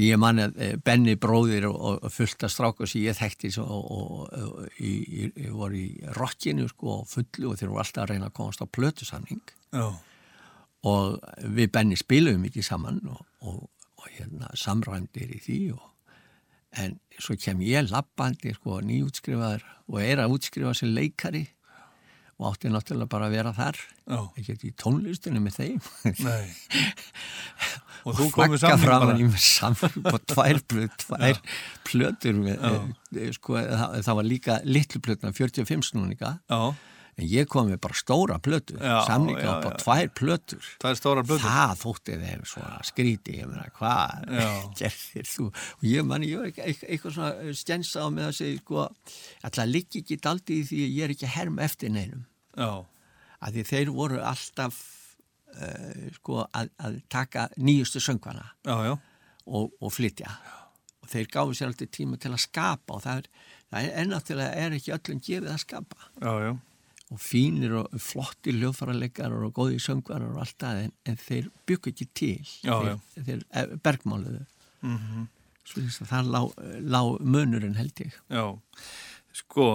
[0.06, 3.90] ég man að eh, Benny bróðir og, og fullt af stráku sem ég þekkti og,
[3.96, 8.64] og, og í, rockinu sko og fullu og þeir voru alltaf að reyna að komast
[8.64, 9.44] á plötusamning.
[9.76, 9.90] Já,
[10.88, 13.64] og við Benny spilum mikið saman og, og,
[14.00, 15.86] og hérna samræmdir í því og,
[16.80, 21.48] en svo kem ég lappandi sko nýjútskrifaður og er að útskrifa sem leikari
[22.40, 23.78] og átti náttúrulega bara að vera þar.
[24.40, 25.80] Ekki í tónlistinu með þeim.
[28.08, 29.16] Og þú komið saman bara.
[29.20, 31.36] í með saman på tvær, plöt, tvær
[31.84, 36.32] plötur með, eh, sko, það, það var líka litlu plötuna 45 snúninga.
[36.48, 36.62] Já,
[37.20, 40.70] en ég kom með bara stóra plötu Já, samninga já, upp á tvær plötur.
[40.80, 44.30] Það þótti þeim svona skríti ég meina hvað
[44.80, 45.50] gerðir þú?
[45.80, 50.04] Og ég manni ég var eitthvað, svona stjensa á með að segja sko alltaf liggi
[50.04, 52.24] ekki daldið í því ég er ekki herm eftir neinum.
[52.56, 52.72] Já,
[53.40, 54.80] að því þeir voru alltaf
[55.56, 58.96] uh, sko að, að taka nýjustu söngvana já, já,
[59.46, 60.32] og, og flytja.
[61.04, 63.30] Og þeir gáðu sér alltaf tíma til að skapa og það er,
[63.70, 66.10] það er ennáttúrulega er ekki öllum gefið að skapa.
[66.20, 66.52] Já, já.
[67.10, 71.94] Og fínir og flottir ljóðfaralegar og góði söngvarar og allt það en, en þeir byggu
[71.94, 72.38] ekki til.
[72.62, 74.46] Já, þeir, þeir eh, bergmáluðu.
[74.86, 75.28] Mm
[75.70, 76.40] svo þess að það lá,
[76.96, 78.16] lá munurinn held ég.
[78.34, 78.46] Já,
[79.40, 79.66] Sko,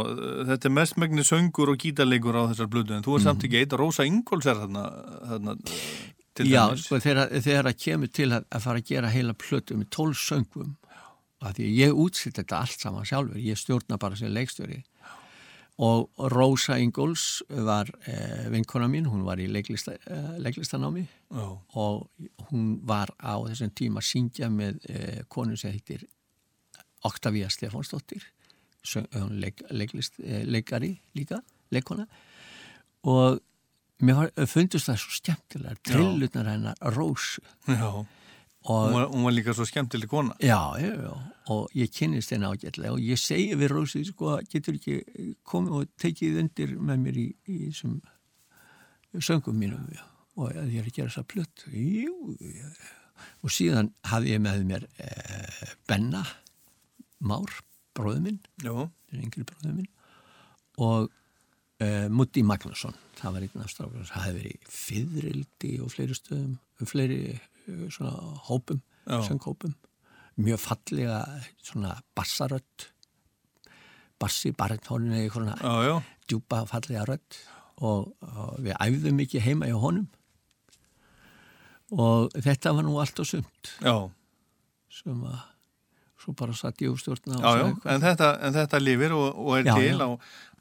[0.48, 3.76] þetta er mestmægni söngur og gítarleikur á þessar blödu en þú er samt ekki eitt,
[3.78, 4.82] Rósa Ingóls er þarna,
[5.30, 5.54] þarna
[6.34, 6.82] til Já, dæmis.
[6.88, 10.20] sko, þegar, þegar að kemur til að, að fara að gera heila plötu með tólf
[10.20, 10.74] söngum
[11.44, 14.80] að því að ég útsitt þetta allt saman sjálfur, ég stjórna bara sem leikstjóri
[15.78, 21.02] og Rósa Ingóls var eh, vinkona mín, hún var í leiklista, eh, leiklistanámi.
[21.34, 22.08] Já, og
[22.50, 26.04] hún var á þessum tíma að syngja með eh, konu sem heitir
[27.04, 28.22] Octavia Stefánsdóttir.
[28.84, 31.40] Söng- hún leik, leiklist, eh, leikari líka,
[31.72, 32.06] leikona
[33.04, 33.40] og
[34.00, 37.42] mér var, fundust það svo skemmtilega trillutnar hennar Rósu.
[37.66, 38.04] Já.
[38.64, 40.34] Og Hún var, hún var líka svo skemmtileg kona.
[40.40, 41.12] Já, já, já,
[41.52, 45.90] og ég kynnist henni ágætlega og ég segi við Rósi, sko, getur ekki komið og
[46.00, 47.98] tekið undir með mér í, í þessum
[49.20, 50.00] söngum mínum já.
[50.40, 51.24] og ég er að gera.
[51.76, 52.70] Jú, já.
[53.44, 56.24] og síðan hafði ég með mér eh, Benna
[57.24, 57.52] Már,
[57.96, 58.72] bróðu minn, Já,
[59.12, 59.88] yngri bróðu minn,
[60.82, 61.12] og
[61.80, 66.16] eh, Mutti Magnusson, það var einn af strákar, það hefði verið í Fyðrildi og fleiri
[66.18, 66.56] stöðum,
[66.90, 67.46] fleiri eh,
[67.90, 68.14] svona
[68.48, 69.20] hópum, Já.
[69.28, 69.74] sönghópum,
[70.36, 71.20] mjög fallega
[71.62, 72.88] svona bassarödd,
[74.20, 75.56] bassi, barenthónin eða svona
[76.28, 77.40] djúpa fallega rödd.
[77.84, 80.06] Og, og við æfðum mikið heima hjá honum.
[81.94, 83.72] Og þetta var nú allt og sumt.
[84.94, 85.40] Sem að
[86.24, 87.66] svo bara satt ég úr stjórna já, já.
[87.94, 90.08] En, þetta, en þetta lifir og, og er Já, til á,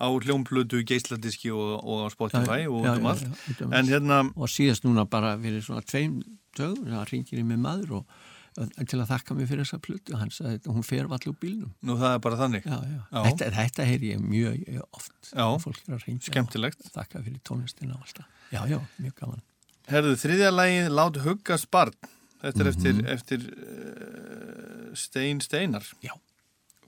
[0.03, 3.25] á hljómplötu, geisladiski og, og á Spotify og um allt.
[3.63, 6.21] um En hérna, og síðast núna bara fyrir svona tveim
[6.57, 8.21] dögum, það ringir í mig maður og
[8.53, 11.37] og til að þakka mig fyrir þessa plötu hann sagði að hún fer vall úr
[11.41, 12.67] bílnum nú það er bara þannig.
[12.67, 12.99] já, já.
[13.09, 13.23] Já.
[13.25, 15.47] Þetta, þetta heyri ég mjög oft Já.
[15.63, 19.41] fólk er að ringja þakka fyrir tónlistina og alltaf já, já, mjög gaman
[19.89, 21.95] Herðu, þriðja lagið Lát huggast barn.
[22.43, 23.07] Þetta er eftir, Mhm.
[23.13, 25.85] eftir uh, Stein Steinar.
[26.03, 26.13] já.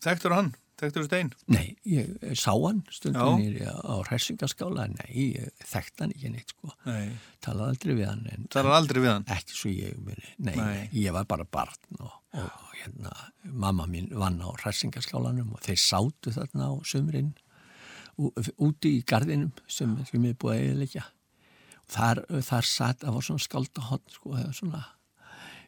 [0.03, 0.53] Þekktur hann?
[0.77, 1.29] Þekktur Stein?
[1.47, 2.81] Nei, ég sá hann
[3.39, 7.13] nýri á hressingaskála nei, ég þekkt hann ekki neitt sko Nei.
[7.41, 8.25] talaði aldrei við hann
[8.59, 9.23] er aldrei við hann.
[9.37, 10.89] ekki svo ég muni, nei, Nei.
[10.91, 13.13] ég var bara barn og, og, og hérna,
[13.47, 17.31] mamma mín vann á hressingaskálanum og þeir sátu þarna á sömurinn
[18.19, 19.95] úti í gardinum sem,
[20.27, 21.07] er búið að og
[21.87, 24.83] þar, þar satt, það var svona skaldahotn sko, það var svona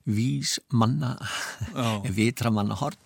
[0.07, 1.15] vís manna
[2.17, 2.99] vitra manna horn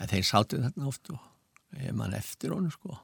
[0.00, 2.98] en þeir sátu þarna oft og ég man eftir honum sko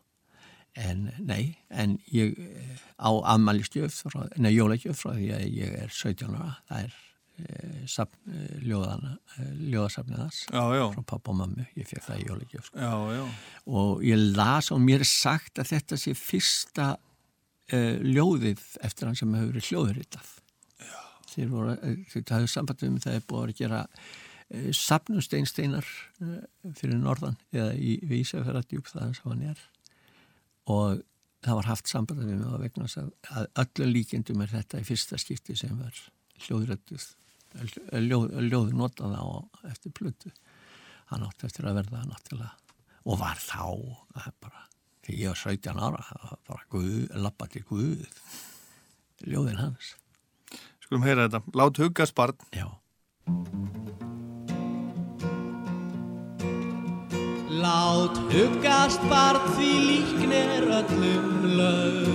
[0.79, 4.05] en nei, en ég eh, á ammælistjöf,
[4.38, 6.99] nei jólagjöf frá því að ég er 17 ára það er
[7.40, 10.85] e, safn, e, ljóðana e, ljóðasafnið þess Já, já.
[10.95, 12.85] frá pappa og mammu, ég fekk það í jólagjöf sko.
[12.87, 13.25] Já, já.
[13.81, 16.90] og ég las og mér er sagt að þetta sé fyrsta
[17.66, 20.37] e, ljóðið eftir hann sem hefur verið hljóðuritað
[21.35, 26.40] þeir voru, e, þetta hefur sambandum það er búið að gera e, safnum steinsteinar e,
[26.79, 29.64] fyrir norðan eða í Vísafjörðardjúb það sem hann er
[30.71, 31.05] og
[31.45, 34.87] það var haft samband við mig að vegna að, að öllu líkendum er þetta í
[34.87, 36.05] fyrsta skipti sem var
[36.47, 37.09] hljóðrættuð
[38.07, 39.27] ljóð, ljóð notað á
[39.71, 40.31] eftir plötu.
[41.11, 42.55] Hann átti eftir að verða náttúrulega
[43.09, 43.64] og var þá
[44.12, 44.66] það er bara,
[45.07, 48.05] þegar ég var 17 ára það var bara guð, lappa til guð
[49.25, 49.95] ljóðin hans
[50.90, 51.38] Skulum heyra þetta.
[51.55, 52.35] Lát huggast barn.
[52.50, 52.66] já,
[57.62, 61.29] Lát huggast barn því líknir öllum
[61.61, 62.09] lög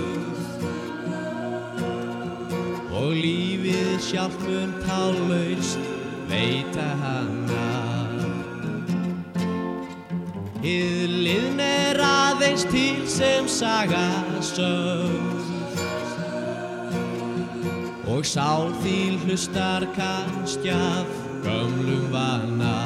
[2.92, 5.80] og lífið sjálfur tálaust
[6.28, 7.64] veita hana
[10.60, 14.04] Hið liðn er aðeins til sem saga
[14.52, 15.35] sögð
[18.16, 21.08] og sál þín hlustar kannski af
[21.44, 22.76] gömlum vana.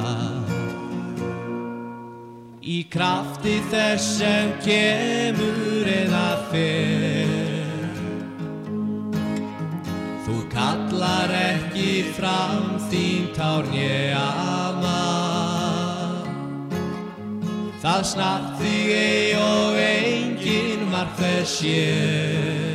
[2.61, 7.95] Í krafti þess sem kemur eða fer.
[10.27, 14.99] Þú kallar ekki fram þín tárnje ama.
[17.81, 22.70] Það snart þig ei og engin mark þess ég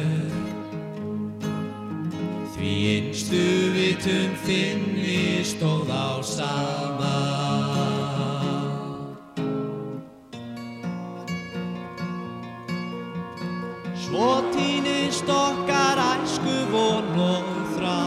[2.66, 3.40] Því einstu
[3.76, 7.12] vitun þinni stóð á sama.
[14.02, 18.02] Svo týnist okkar æsku von og þrá.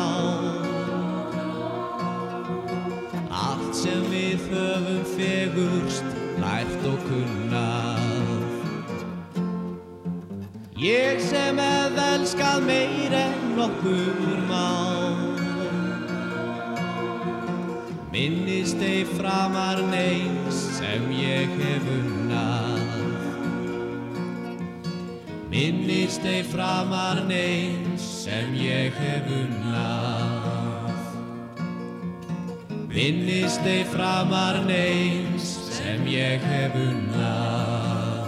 [3.31, 8.07] Allt sem við höfum fegurst, lært og kunnað.
[10.83, 14.71] Ég sem hef elskað meir en nokkur má
[18.13, 22.87] Minnist ei framar neins sem ég hef unnað
[25.51, 30.95] Minnist ei framar neins sem ég hef unnað
[32.95, 35.51] Minnist ei framar neins
[35.81, 38.27] sem ég hef unnað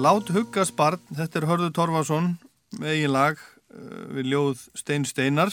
[0.00, 2.34] Lát huggast barn, þetta er Hörður Torfason
[2.80, 3.40] megin lag
[3.70, 5.52] við ljóð Stein Steinar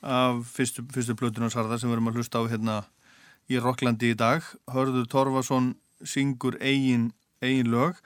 [0.00, 2.76] af fyrstu, fyrstu Plutunarsarða sem við erum að hlusta á hérna
[3.50, 4.44] í Rokklandi í dag.
[4.70, 5.74] Hörður Torfason
[6.06, 7.10] syngur eigin,
[7.42, 7.98] eigin lög.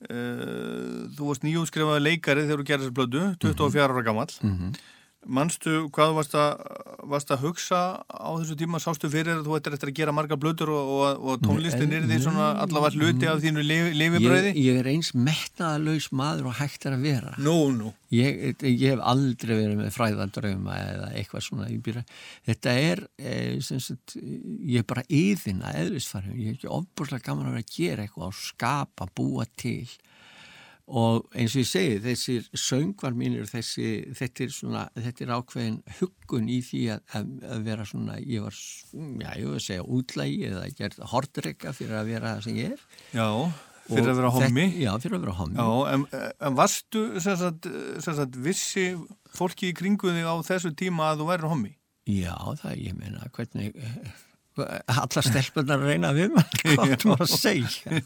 [0.00, 4.30] Uh, þú varst nýjútskrifaði leikari þegar þú gerir þessa plötu, 24 ára gammal.
[4.40, 4.72] Mhm.
[5.28, 6.62] Manstu hvað varst að,
[7.12, 10.38] varst að hugsa á þessu tíma, sástu fyrir að þú ættir eftir að gera marga
[10.40, 14.54] blötur og, og, og tónlistin er því svona allavega hluti af þínu lifibröði?
[14.54, 17.34] Ég, ég er eins metnaðalaus maður og hægt er að vera.
[17.36, 17.92] Nú, nú.
[18.16, 21.68] Ég, ég hef aldrei verið með fræðandrauma eða eitthvað svona.
[21.84, 22.06] Byrja,
[22.48, 23.34] þetta er, e,
[23.68, 26.38] sagt, ég er bara yðina eðlisfærum.
[26.40, 29.84] Ég er ekki ofbúrslega gaman að vera að gera eitthvað og skapa, búa til
[30.88, 33.86] og eins og ég segi þessir söngvar mínir þessi,
[34.18, 38.44] þetta er svona þetta er ákveðin huggun í því að, að, að vera svona, ég
[38.46, 42.56] var já, ég var að segja útlægi eða gerð hortrekka fyrir að vera það sem
[42.60, 42.86] ég er.
[43.14, 43.28] Já,
[43.90, 44.64] fyrir Og að vera hommi.
[44.70, 45.56] þetta- Já, fyrir að vera hommi.
[45.58, 46.06] Já, en,
[46.48, 47.70] en varstu sagt,
[48.06, 48.88] sagt, vissi
[49.34, 51.72] fólki í kringu þig á þessu tíma að þú væri hommi?
[52.10, 53.76] Já, það ég meina, hvernig
[54.64, 58.00] allar stelpunar reyna við maður hvað þú var að segja?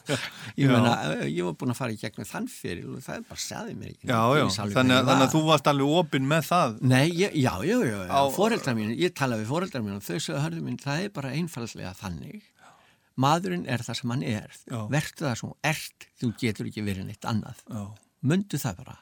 [0.60, 3.26] Ég meina, eh, ég var búin að fara í gegnum þann fyrir og það er
[3.30, 4.08] bara saði mér ekki.
[4.10, 6.74] Já, já, þannig, að- þannig að þú varst alveg opinn með það.
[6.94, 8.18] Nei, ég, já, já, já, já.
[8.38, 11.34] Fóreldrar mín, ég talaði við fóreldrar mín og þau sögðu hörðu mín, það er bara
[11.38, 12.42] einfallega þannig.
[13.24, 14.54] Maðurinn er það sem hann er.
[14.90, 17.60] Verður það sem þú ert, þú getur ekki verið neitt annað,
[18.26, 18.96] mundu það bara.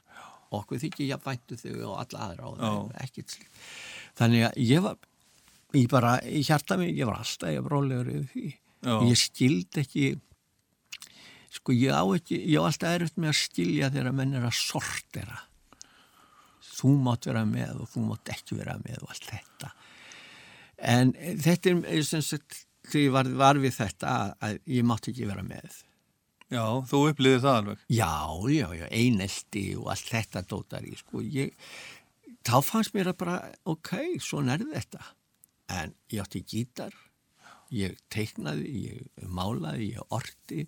[0.52, 3.36] Okkur þykir ég væntu þau og alla aðra á það, ekkert
[4.20, 4.98] þannig að ég var
[5.76, 8.50] ég bara, í hjarta mér, ég var alltaf ég var rólegur yfir því,
[8.82, 8.94] Já.
[9.08, 10.06] ég skildi ekki
[11.52, 14.58] sko ég á ekki, ég á alltaf erfitt með að skilja þegar menn er að
[14.58, 15.38] sortera.
[16.72, 19.72] Þú mátt vera með og þú mátt ekki vera með og allt þetta.
[20.92, 25.08] En þetta er sem sagt því ég var, var við þetta að, að ég mátt
[25.12, 25.80] ekki vera með.
[26.52, 27.84] Já þú upplýðir það alveg.
[27.88, 28.12] Já,
[28.52, 31.54] já, já, einelti og allt þetta dótar í sko ég,
[32.44, 33.36] þá fannst mér að bara
[33.72, 35.04] ok, svona er þetta
[35.72, 36.94] en ég átti gítar
[37.72, 40.66] ég teiknaði, ég málaði ég orti.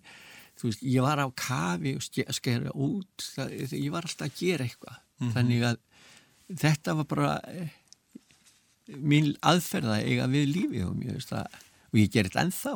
[0.57, 4.39] Þú veist, ég var á kafi og ske- skera út það, ég var alltaf að
[4.39, 5.01] gera eitthvað.
[5.35, 5.77] Þannig að
[6.63, 7.75] þetta var bara eh,
[8.97, 11.59] mín aðferða að eiga við lífi og, veist að,
[11.91, 12.73] og ég gerir þetta ennþá.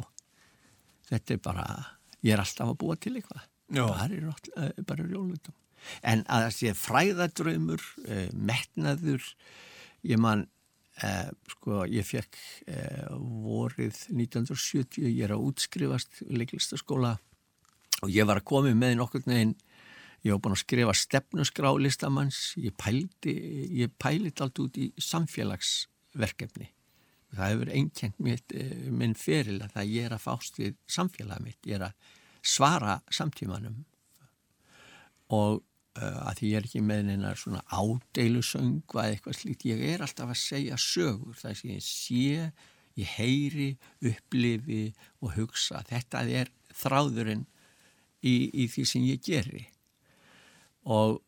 [1.10, 1.66] Þetta er bara
[2.26, 3.48] ég er alltaf að búa til eitthvað.
[3.70, 3.84] Já.
[3.90, 5.58] bara er eh, rjólutum
[6.04, 9.24] en að það sé fræðadraumur eh, metnaður
[10.10, 10.42] ég man
[11.04, 12.38] eh, sko ég fekk
[12.68, 17.18] eh, vorið 1970 ég er að útskrifast leiklistaskóla
[18.04, 19.56] og ég var að koma með nokkur neginn
[20.26, 23.36] ég var búin að skrifa stefnusgrá listamanns ég pældi
[23.84, 26.70] ég pælit allt út í samfélagsverkefni.
[27.30, 31.44] Það hefur einkent mitt, eh, minn feril að það ég er að fást við samfélag
[31.46, 31.94] mitt ég er að
[32.42, 33.86] svara samtímanum.
[35.30, 35.64] Og
[36.00, 40.34] að því ég er ekki með neina svona ádeilusöng eða eitthvað slíkt, ég er alltaf
[40.34, 42.52] að segja sögur, það sem ég sé
[43.00, 43.70] ég heyri,
[44.06, 44.90] upplifi
[45.24, 47.46] og hugsa, þetta er þráðurinn
[48.26, 49.64] í, í því sem ég geri.
[50.90, 51.20] Og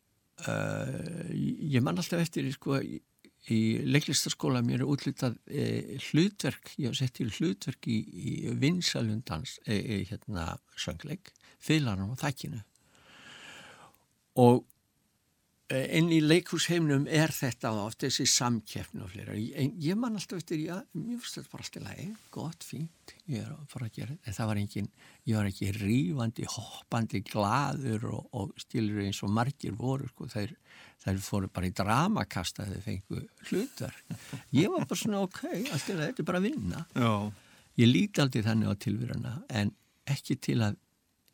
[0.47, 3.01] uh, ég man alltaf eftir sko, í,
[3.89, 10.03] leiklistaskóla mér er útlitað eh, hlutverk, ég hef sett til hlutverk í, í vinsalundans eh,
[10.11, 12.61] hérna söngleik, fylarum og þakkinu
[14.39, 14.61] og
[15.71, 19.35] eh, inn í leikhúsheimnum er þetta oft þessi samkeppni og fleira.
[19.35, 22.07] Ég, ég man alltaf eftir, já, mér finnst þetta bara alltaf lægi,
[22.37, 24.17] gott, fínt, ég er að fara að gera.
[24.23, 24.89] En það var engin,
[25.27, 30.55] ég var ekki rífandi, hoppandi, gladur og, og stilur eins og margir voru, sko, þeir,
[31.05, 34.03] þeir fóru bara í dramakasta þegar þeir fengu hlutar.
[34.55, 36.85] Ég var bara svona, ok, alltaf þetta er bara að vinna.
[36.95, 37.31] Já,
[37.79, 39.71] Ég líti aldrei þannig á tilveruna en
[40.11, 40.77] ekki til að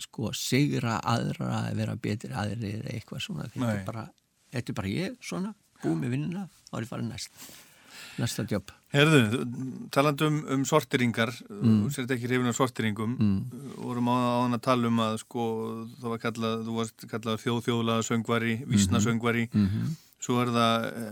[0.01, 3.47] sko sigra aðra að vera betri aðri eða eitthvað svona.
[3.53, 4.03] Þetta er, bara,
[4.53, 7.47] þetta er bara ég svona búið með vinnuna og er farið næst.
[8.17, 8.71] Næsta jobb.
[8.93, 9.43] Herðu,
[9.93, 11.79] talandi um, um sortiringar mm.
[11.83, 13.15] þú sért ekki hrifin af sortiringum.
[13.21, 13.63] Mm.
[13.83, 15.45] vorum á, hann að tala um að sko,
[15.99, 19.95] það var kallað, þú varst kallað þjóð-þjóðlaga söngvari, vísna söngvari Mhm.
[20.23, 21.03] svo er það e,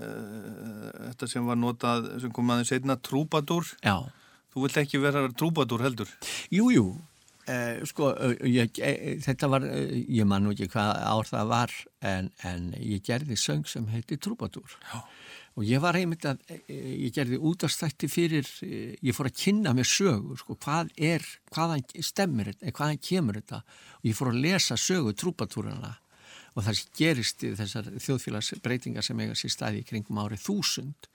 [1.09, 4.01] þetta sem var notað, sem kom aðeins einna trúbadur, Já,
[4.53, 6.09] þú vilt ekki vera trúbadur heldur?
[6.49, 6.87] Jú, jú
[7.47, 11.49] eh, sko, eh, ég, eh, þetta var eh, ég man nú ekki hvað ár það
[11.51, 14.77] var en, en ég gerði söng sem heiti Trúbadúr.
[15.55, 20.41] Og ég var einmitt að ég gerði útastætti fyrir ég fór að kynna mér sögur
[20.41, 21.23] sko, hvað er,
[21.55, 23.61] hvaðan stemmir þetta, hvaðan kemur þetta?
[24.01, 25.93] Og ég fór að lesa sögu Trúbadúrana
[26.55, 31.07] og það gerist í þessar þjóðfélagsbreytingar sem eiga sér staði í kringum árið þúsund.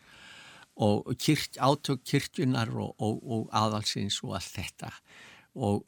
[0.81, 4.89] Og kirk, átök kirkjunar og, og, og aðalsins og allt þetta.
[4.89, 5.30] og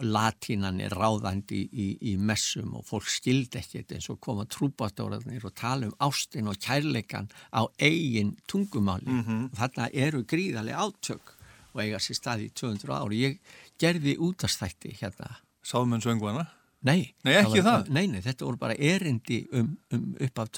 [0.02, 5.44] latínan er ráðandi í, í, í messum og fólk skildi ekkert eins og koma trúbáttórarnir
[5.46, 9.44] og tala um ástin og kærleikan á eigin tungumáli mm -hmm.
[9.52, 11.36] og þarna eru gríðarlega átök
[11.74, 13.38] og eiga sér staði í 200 ári ég
[13.78, 16.46] gerði útastætti hérna Sáðum en söngvana?
[16.82, 17.88] Nei, Nei, ekki var, það?
[17.94, 20.48] Nei, nei, þetta voru bara erindi um, um upp af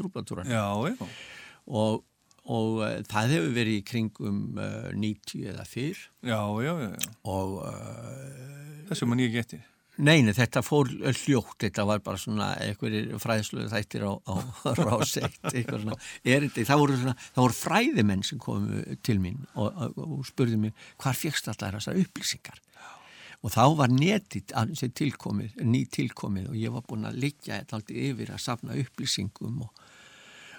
[0.48, 1.06] já.
[1.66, 2.04] og,
[2.44, 6.90] og uh, það hefur verið í kringum uh, 90 eða fyrr Já, já, já.
[6.92, 7.14] já.
[7.32, 8.42] og uh,
[8.84, 9.62] Þessu mann ég geti.
[10.04, 14.34] Neini, þetta fór hljótt, þetta var bara svona einhverjir fræðsluðu þættir á, á
[14.80, 19.70] ráseitt, eitthvað svona erindi, það voru, svona, það voru fræðimenn sem komu til mín og,
[19.70, 22.58] og, og spurði mér hvað fegst alltaf þessar upplýsingar
[23.44, 27.78] og þá var netið sem tilkomið, ný tilkomið og ég var búin að liggja þetta
[27.78, 29.83] aldrei yfir að safna upplýsingum og,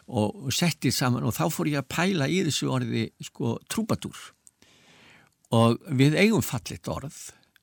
[0.08, 4.18] og settið saman og þá fór ég að pæla í þessu orði sko trúbatúr
[5.56, 7.18] og við eigum fallit orð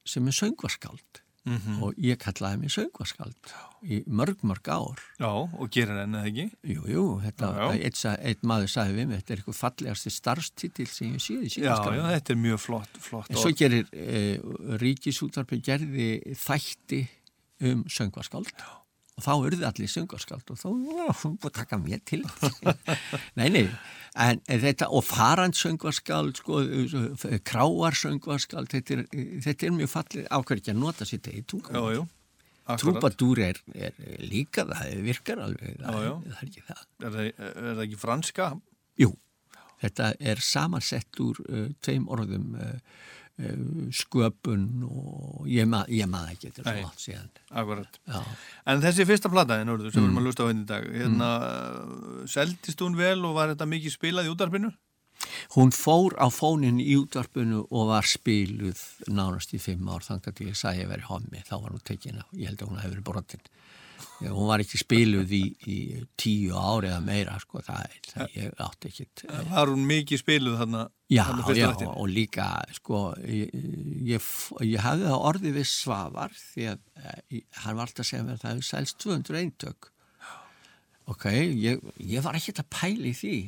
[0.07, 1.83] sem er söngvarskáld Mhm.
[1.83, 3.51] og ég kallaði mig söngvarskáld
[3.83, 4.99] í mörg, mörg ár.
[5.19, 5.27] Já,
[5.59, 6.45] og gerir henni það ekki?
[6.71, 7.83] Jú, jú, þetta, Já, já.
[7.83, 11.51] Eitt, eitt maður sagði við mig, þetta er eitthvað fallegasti starfstitil sem ég séð í
[11.51, 13.31] Já, síðan já, þetta er mjög flott, flott.
[13.31, 14.39] En svo gerir e,
[14.79, 17.09] Ríkisútvarpi gerði þætti
[17.73, 18.55] um söngvarskáld
[19.19, 22.23] og þá urði allir söngvarskáld og þá var hún búið að taka mér til
[23.39, 23.67] Nei, nei
[24.13, 26.63] en þetta, og farand söngvarskáld sko,
[27.49, 29.05] kráar söngvarskáld þetta
[29.45, 32.03] þetta er mjög fallið ákveð ekki að nota sér þetta í
[32.63, 32.81] akkurat.
[32.83, 36.13] Trúbadúr er, er líka það virkar alveg, það, Já, já.
[36.27, 38.49] það er ekki það Er það, er það ekki franska?
[39.03, 39.11] Jú,
[39.83, 42.77] þetta er samansett úr uh, tveim orðum uh,
[43.97, 47.29] sköpun og ég maður ég mað ekki, þetta er svo langt síðan.
[47.63, 47.99] Akkurat.
[48.07, 48.21] Já.
[48.73, 50.19] En þessi fyrsta plataðin, sem við erum Mm.
[50.23, 52.29] að lusta á henni í dag, hérna, mm.
[52.29, 54.73] seldist hún vel og var þetta mikið spilað í útarpinu?
[55.55, 60.49] Hún fór á fónin í útvarpinu og var spiluð nánast í fimm ár þangar til
[60.49, 62.81] ég sagði að ég veri hommi, þá var hún tekin á, ég held að hún
[62.83, 63.45] hefði verið brotin.
[64.23, 65.77] Hún var ekki spiluð í, í
[66.19, 69.25] tíu ári eða meira, sko, það það, ég átti ekkit.
[69.51, 70.83] Var hún mikið spiluð þarna?
[71.13, 72.49] Já, þarna já, og líka,
[72.79, 73.55] sko, ég,
[74.09, 74.29] ég,
[74.69, 78.39] ég hafði það orðið við Svavar því að eh, hann var alltaf að segja mér
[78.39, 79.91] að það hefði sælst 200 eintök.
[81.13, 81.83] Ok, ég,
[82.13, 83.39] ég var ekkert að pæla í því,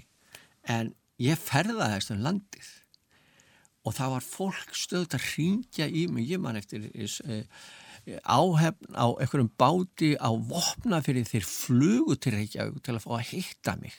[0.74, 2.72] en ég ferðaðist um landið
[3.84, 7.44] og það var fólk stöðut að ringja í mig, ég man eftir eh,
[8.24, 13.28] áhefn á einhverjum báti á vopna fyrir þeir flugu til Reykjavík til að fá að
[13.32, 13.94] hitta mig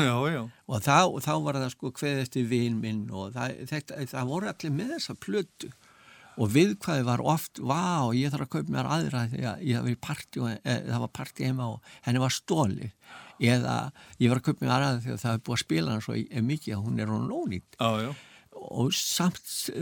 [0.00, 0.40] Já, já.
[0.66, 4.48] og þá, þá var það sko hveð eftir vin minn og það, þetta, það voru
[4.48, 5.68] allir með þessa plötu
[6.40, 9.34] og viðkvæði var oft vá, ég þarf að kaupa mér aðra að
[9.68, 12.88] ég hafði í partí og e, það var partí heima og henni var stóli
[13.44, 13.76] eða
[14.18, 16.42] ég var að kaupa mér aðra að það hefði búið að spila hann svo í-
[16.48, 18.10] mikið að hún er hún ónýtt Já, já.
[18.72, 19.40] Og samt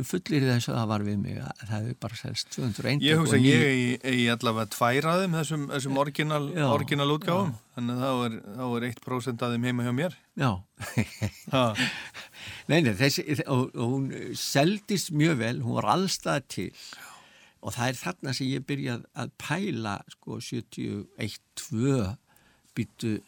[0.08, 3.38] fullir þess að það var við mig að það hefði bara selst 201 Ég hugsa
[3.38, 6.66] að ég eigi allavega tvær að þeim, þessum, þessum orginal, Já.
[6.72, 10.18] orginal útgáfum, þannig að þá er, er 1% að þeim heima hjá mér.
[10.42, 10.50] Já.
[12.70, 14.06] Nei, nei, þessi, og, og hún
[14.38, 16.70] seldist mjög vel, hún var allstað til.
[17.62, 22.00] Og það er þarna sem ég byrjað að pæla sko 71-2
[22.74, 23.18] býtu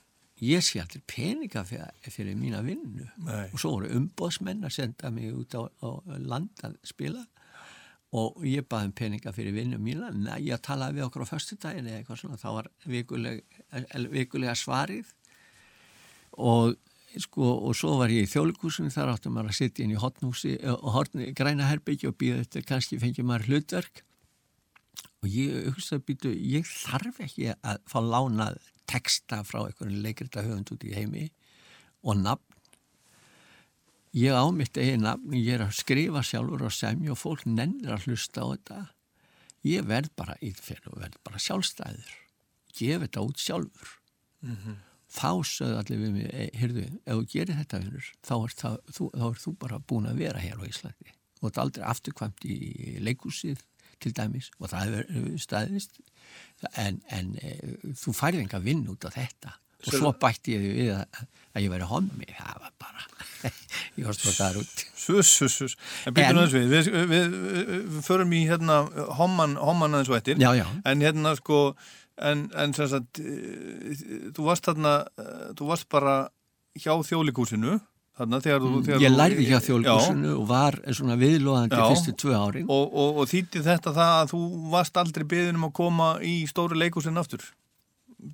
[0.43, 3.07] ég sé allir peninga fyrir, fyrir mína vinnu.
[3.26, 3.47] Nei.
[3.53, 7.24] og svo voru umbóðsmenn að senda mig út á, á land að spila.
[8.14, 10.11] Og ég baði um peninga fyrir vinnu mína.
[10.11, 13.45] En ég talaði við okkur á föstudaginn eða eitthvað svona, þá var vikuleg,
[14.11, 15.14] vikulega svarið.
[16.39, 16.74] Og
[17.22, 20.57] sko og svo var ég í þjóðleikúsinu þar áttum maður að sitja inn í hotnúsi
[20.64, 24.03] hortni græna herbyggja og býða þetta kannski fengjum maður hlutverk.
[25.22, 28.59] Og ég hugsaði býtu ég þarf ekki að fá lánað
[28.91, 31.28] texta frá einhverjum leikrita höfund út í heimi
[32.05, 32.51] og nafn.
[34.14, 37.97] Ég á mitt eigin nafn ég er að skrifa sjálfur og semja og fólk nennir
[37.97, 38.80] að hlusta á þetta.
[39.66, 42.12] Ég verð bara í fyrir og verð bara sjálfstæður.
[42.74, 43.95] Gef þetta út sjálfur.
[45.14, 48.78] Þá sögðu allir við mig, "Ey, heyrðu, ef þú gerir þetta vinnur, þá er, það,
[48.95, 51.14] þú, þá er þú bara búin að vera hér á Íslandi.
[51.39, 53.62] Þú ert aldrei afturkvæmt í leikúsið
[54.01, 56.01] til dæmis og það hefur staðist
[56.81, 57.55] en, en e,
[58.01, 61.72] þú færði enga vinn út af þetta og svo bætti ég við að, að ég
[61.75, 63.03] veri hommi, það var bara
[63.99, 65.75] ég var strókaður út Sus, sus, sus.
[66.09, 67.35] En En- aðeins við, við, við,
[67.68, 68.79] við, förum í hérna
[69.18, 70.39] homman, homman aðeins og eftir.
[70.41, 70.64] Já, já.
[70.89, 71.59] En hérna sko,
[72.16, 73.99] en, en sem sagt, eh,
[74.33, 76.14] þú varst þarna, eh, þú varst bara
[76.81, 77.77] hjá þjólikúsinu,
[78.18, 78.70] þarna þegar þú...
[78.86, 79.64] Þegar Ég lærði hjá Já.
[79.68, 84.32] þjólkúsinu og var svona viðlóðandi fyrstu tvö árin Og, og, og þýtti þetta það að
[84.34, 84.40] þú
[84.74, 87.44] varst aldrei beðin um að koma í stóru leikúsin aftur?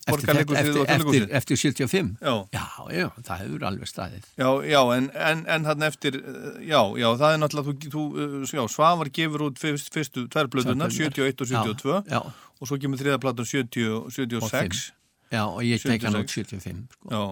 [0.07, 2.35] borgarleikusið og tölugúsið eftir 75 Já.
[2.55, 2.65] já,
[2.95, 6.19] já, það hefur alveg staðið Já, já, en, en, en hann eftir,
[6.67, 10.93] já, já, það er náttúrulega, þú, þú uh, já, Svavar gefur út fyrst, fyrstu tværblöðunar,
[10.95, 12.21] Tvær 71 og 72 já,
[12.61, 14.85] og svo kemur þriðaplatan 70 og 76.
[15.33, 16.63] já, og ég tek hann út 76.
[16.63, 17.11] 75 sko.
[17.11, 17.25] Já,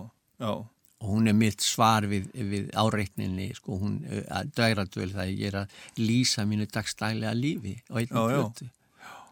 [0.42, 0.52] já,
[1.00, 4.00] og hún er mitt svar við, við áreitninni sko, hún
[4.34, 8.40] að dæradvöl það ég er að lýsa mínu dagstælega lífi og einn Já, já.
[8.42, 8.68] blötu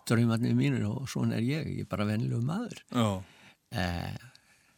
[0.06, 3.06] draumarnir mínur og svona er ég ég er bara venilegu maður já,
[3.74, 4.18] eh,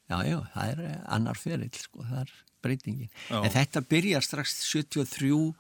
[0.08, 2.32] já, já, það er eh, annar ferill, sko, það er
[2.64, 3.42] breytingin Já.
[3.44, 5.52] en þetta byrjar strax 73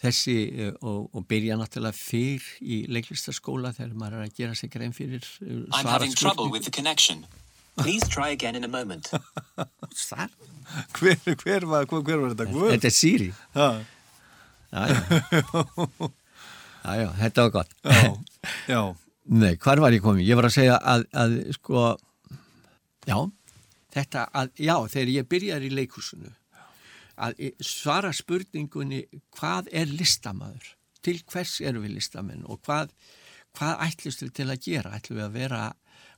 [0.00, 0.34] þessi
[0.64, 4.96] eh, og, og byrja náttúrulega fyrr í leiklistaskóla þegar maður er að gera sig grein
[4.96, 7.26] fyrir eh, I'm svara having trouble spurning- with the connection.
[7.76, 9.10] Please try again in a moment.
[10.94, 12.46] Hver, hver, var, hver, hver var þetta?
[12.50, 12.68] Guð?
[12.72, 13.66] Þetta er Siri Já,
[14.72, 16.10] já, já.
[16.84, 18.14] já, já, þetta var gott já,
[18.68, 18.80] já,
[19.24, 20.26] Nei, hvar var ég komið?
[20.28, 21.84] Ég var að segja að, að sko,
[23.08, 23.16] já,
[23.94, 26.32] þetta að, já, þegar ég byrjar í leikhúsinu,
[27.24, 29.04] að svara spurningunni
[29.38, 30.74] hvað er listamaður?
[31.04, 32.92] Til hvers erum við listamenn og hvað,
[33.56, 34.92] hvað ætlust við til að gera?
[34.98, 35.62] Ætlum við að vera,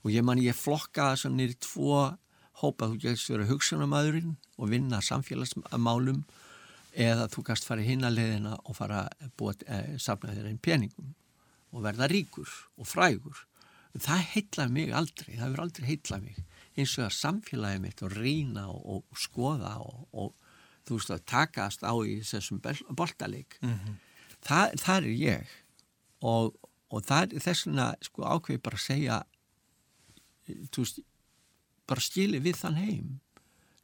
[0.07, 1.99] og ég man ég flokka það sem nýri tvo
[2.61, 6.23] hópa, þú getur vera hugsunamaðurinn og vinna samfélagsmálum
[6.97, 10.57] eða þú kannst fara hinn að leiðina og fara að búa, eh, safna þér einn
[10.63, 11.11] peningum
[11.75, 12.49] og verða ríkur
[12.79, 13.43] og frægur.
[13.97, 16.39] Það heitlaði mig aldrei, það hefur aldrei heitlað mig.
[16.77, 20.33] Eins og að samfélagi mitt og rýna og, og skoða og, og
[20.87, 23.57] þú veist að takast á í þessum bel- boltaleik.
[24.47, 25.55] það, það er ég
[26.21, 26.53] og,
[26.89, 29.17] og það þess vegna sko ákveði bara að segja
[30.47, 31.01] veist,
[31.87, 33.09] bara skili við þann heim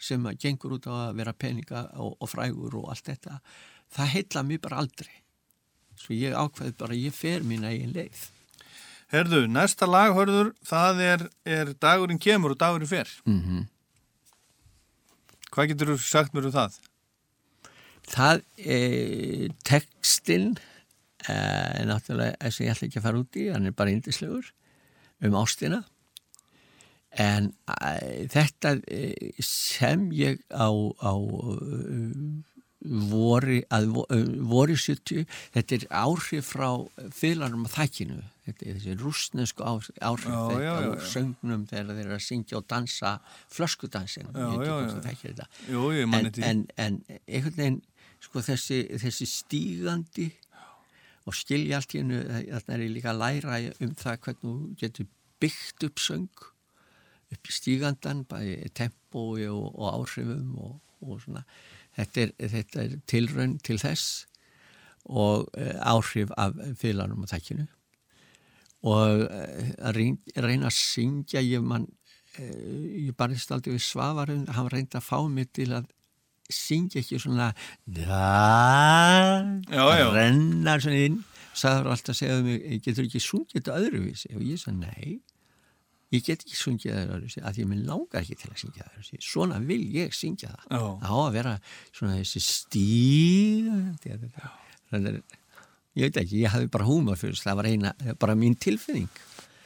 [0.04, 3.40] sem að gengur út á að vera peninga og, og frægur og allt þetta.
[3.94, 5.14] Það heitlaði mig bara aldrei.
[6.00, 8.26] Svo ég ákveði bara, ég fer mín eigin leið.
[9.14, 13.12] Herðu, næsta lag, hörður, það er, er dagurinn kemur og dagurinn fer.
[13.30, 13.70] Mm
[15.54, 16.78] Hvað getur þú sagt mér um það?
[18.10, 20.56] Það er textin
[21.30, 24.50] er náttúrulega þess að ég ætla ekki að fara út í, hann er bara indislegur
[25.22, 25.84] um ástina
[27.22, 29.02] en e, þetta e,
[29.46, 30.70] sem ég á,
[31.04, 31.14] á
[32.84, 34.08] vori, að vo-
[34.50, 35.24] vori 70,
[35.56, 36.68] þetta er áhrif frá
[37.16, 41.06] fylgarum að þækinu þetta er þessi rúsnesku áhrif Já, þetta já, úr já.
[41.14, 43.14] söngnum þegar þeir eru að syngja og dansa
[43.56, 44.92] flöskudansin ég ekki hvort
[46.36, 46.44] því.
[46.50, 47.80] en, en einhvern veginn
[48.24, 50.28] sko þessi, þessi stígandi
[51.24, 54.56] og skilja allt í hennu þarna er ég líka að læra um það hvernig þú
[54.84, 55.08] getur
[55.44, 56.50] byggt upp söng
[57.34, 61.44] upp í stígandan bæði tempói og, og áhrifum og, og svona.
[61.98, 64.26] Þetta er, þetta er tilraun til þess
[65.04, 67.68] og uh, áhrif af félagunum og þakkinu
[68.88, 71.90] og uh, að reyna, að syngja ég mann
[72.40, 75.92] uh, ég barist aldrei við svafarinn hann reyndi að fá mig til að
[76.52, 77.52] syngja ekki svona
[77.86, 78.24] da,
[79.72, 80.08] Já, já.
[80.08, 81.22] að renna svona inn.
[81.54, 84.32] Sagður alltaf að segja um mig getur ekki sungið þetta öðruvísi?
[84.38, 85.12] Og ég sagði nei
[86.14, 88.84] ég get ekki sungið það öðruvísi af því að mér langar ekki til að syngja
[88.84, 90.66] það öðruvísi svona vil ég syngja það.
[90.70, 90.84] Já.
[91.02, 91.54] það á að vera
[91.90, 93.72] svona þessi stíg
[94.92, 95.20] þannig að
[95.94, 99.10] ég veit ekki, ég hafði bara húma fyrir það var eina, bara mín tilfinning.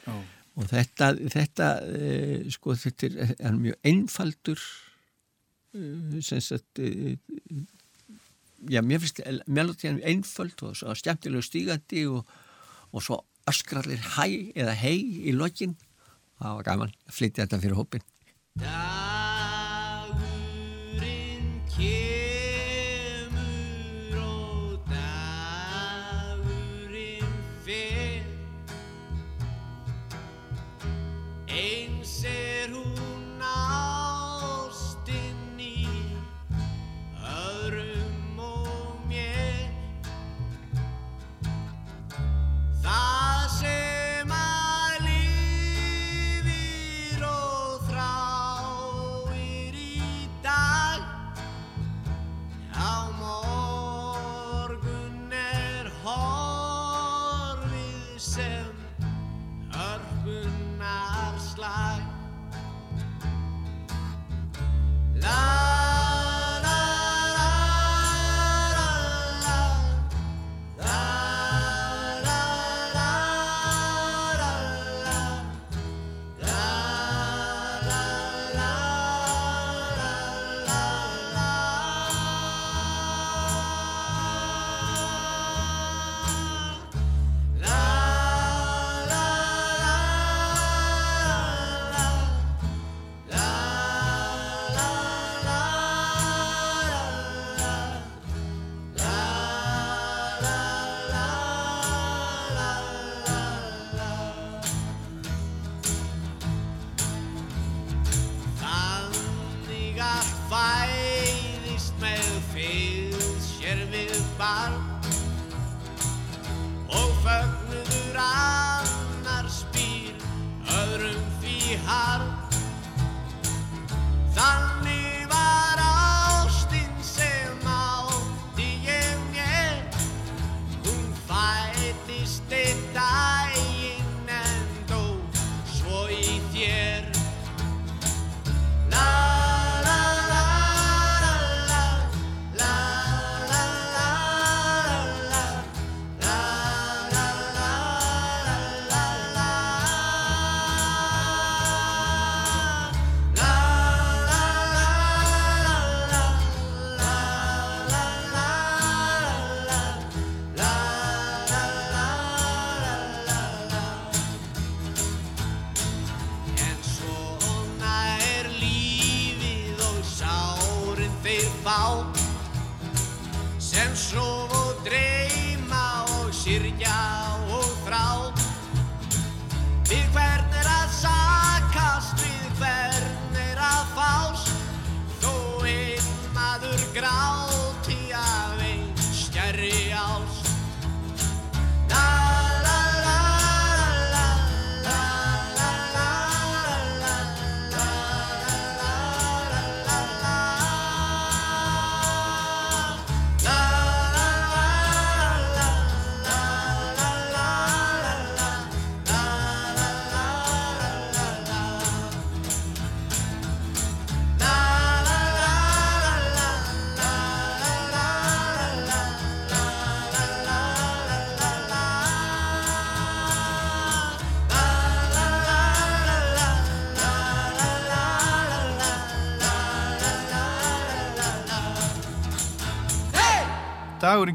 [0.08, 0.14] Já.
[0.58, 2.12] og þetta þetta, e,
[2.52, 4.62] sko, þetta er, mjög einfaldur
[5.76, 7.16] e, sem sagt e,
[8.66, 12.24] já, mér finnst melodían einföld og svo skemmtilegu stígandi og,
[12.90, 14.26] og svo öskrallir hæ
[14.56, 14.96] eða hei
[15.28, 15.76] í lokin
[16.38, 19.17] það var gaman að flytja þetta fyrir hópin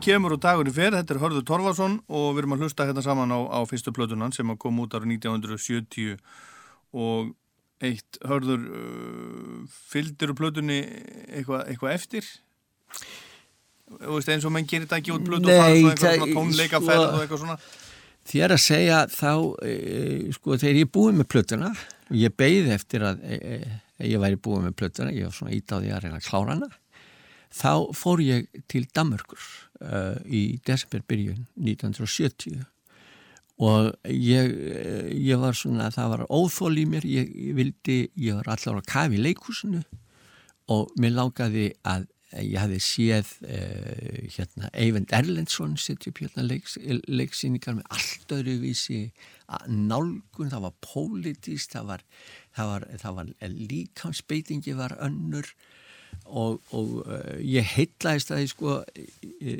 [0.03, 3.31] kemur og dagurinn fer, þetta er Hörður Torfarsson og við erum að hlusta hérna saman
[3.31, 6.17] á, á fyrstu plötunan sem að koma út ára 1970
[6.93, 7.31] og
[7.83, 10.81] eitt Hörður, uh, fylgdiru plötunni
[11.29, 12.27] eitthvað eitthva eftir?
[13.93, 17.07] Þú veist eins og menn gerir þetta ekki út plötu og fara svo eitthvað tónleikaferð
[17.07, 17.57] og eitthvað svona?
[18.23, 19.33] Þér að segja þá,
[19.67, 19.73] e,
[20.31, 21.73] sko, þegar ég búið með plötuna,
[22.07, 23.57] og ég beigði eftir að e, e,
[24.07, 26.55] ég væri búið með plötuna, ég var svona ít á því að reyna að klára
[26.55, 26.69] hana,
[27.51, 29.43] þá fór ég til Danmörkur
[29.83, 32.63] uh, í desemberbyrjun 1970
[33.63, 34.49] og ég,
[35.13, 38.89] ég var svona, það var óþól í mér, ég, ég vildi, ég var allar að
[38.89, 39.83] kafi í leikúsinu
[40.73, 42.07] og mér lákaði að
[42.41, 48.55] ég hafði séð uh, hérna Eyvind Erlendsson setja upp hérna leiks, leiksýningar með allt öðru
[48.63, 49.03] vísi
[49.53, 52.05] að nálgun, það var pólitíst, það var,
[52.57, 52.87] var,
[53.19, 53.31] var
[53.69, 55.51] líkansbeitingi var önnur
[56.25, 58.79] og, og uh, ég heitlaðist að sko,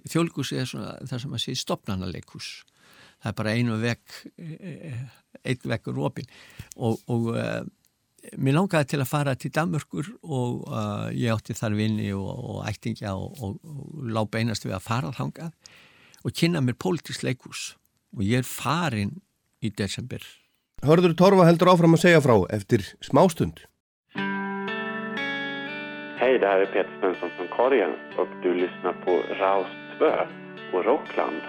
[0.10, 2.52] þjólkusi er svona það sem að sé stopnarnaleikus
[3.24, 4.18] það er bara einu vekk
[5.44, 6.30] einn vekkur opinn.
[6.76, 7.64] Og, og uh,
[8.40, 12.62] mér langaði til að fara til Danmörkur og uh, ég átti þar vinni og, og
[12.70, 13.60] ættingja og,
[14.04, 15.52] lág beinast við að fara þangað
[16.24, 17.74] og kynna mér pólitísk leikus
[18.16, 19.18] og ég er farin
[19.64, 20.24] í desember.
[20.84, 23.64] Hörður Torfa heldur áfram att säga frá eftir smástund.
[26.24, 29.70] Hej, det här är Peter Svensson från Korgen och du lyssnar på Raust
[30.00, 30.06] 2
[30.72, 31.42] på Rockland.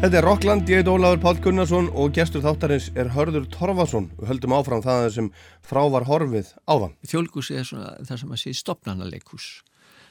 [0.00, 4.08] Þetta er Rockland, ég heit Ólafur Páll Gunnarsson og gestur þáttarins er Hörður Torfason.
[4.16, 5.28] Við höldum áfram það sem
[5.60, 6.96] frá var horfið áðan.
[7.04, 9.52] Þjólkusi er svona það sem að sé stopnarnaleikus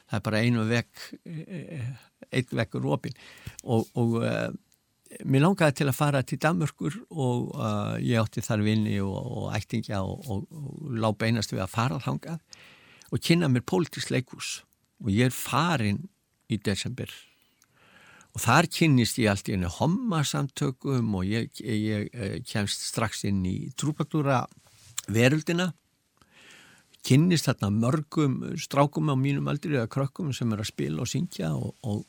[0.10, 1.06] það er bara einu vekk
[2.30, 3.18] einn vekkur opinn
[3.64, 4.50] og, og uh,
[5.26, 9.48] mér langaði til að fara til Danmörkur og uh, ég átti þar vinni og, og
[9.58, 12.60] ættingja og, og, og lág beinast við að fara þangað
[13.10, 14.60] og kynna mér pólitísk leikus
[15.02, 16.04] og ég er farin
[16.50, 17.10] í desember.
[18.38, 23.42] Og þar kynnist ég allt í henni hommasamtökum og ég, ég, ég kemst strax inn
[23.50, 24.44] í trúpaktúra
[25.10, 25.72] veröldina
[27.06, 31.54] kynnist þarna mörgum strákum á mínum aldri eða krökkum sem er að spila og syngja
[31.56, 32.04] og,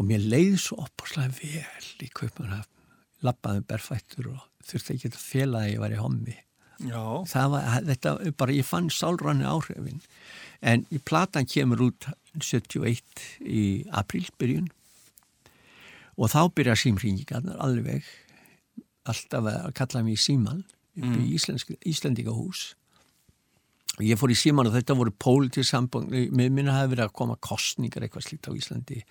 [0.00, 2.70] og, mér leiði svo opaslega vel í kaupmanhafn
[3.26, 6.36] lappaði berfættur og þurfti ekki að fela að ég var í hommi.
[6.80, 7.02] Já.
[7.28, 10.00] það var, þetta bara, ég fann sálranni áhrifin.
[10.64, 12.06] En í platan kemur út
[12.40, 13.02] 71
[13.44, 14.70] í aprílbyrjun.
[16.16, 18.04] Og þá byrja símringingarnar alveg.
[19.08, 20.64] Alltaf að kalla mér síman
[21.00, 21.20] Mm.
[21.22, 22.74] í Íslensk, Íslendingahús.
[22.74, 22.79] og
[24.06, 27.36] ég fór í síman og þetta voru pólitísk samband með minna hafi verið að koma
[27.42, 29.02] kostningar eitthvað slíkt á Íslandi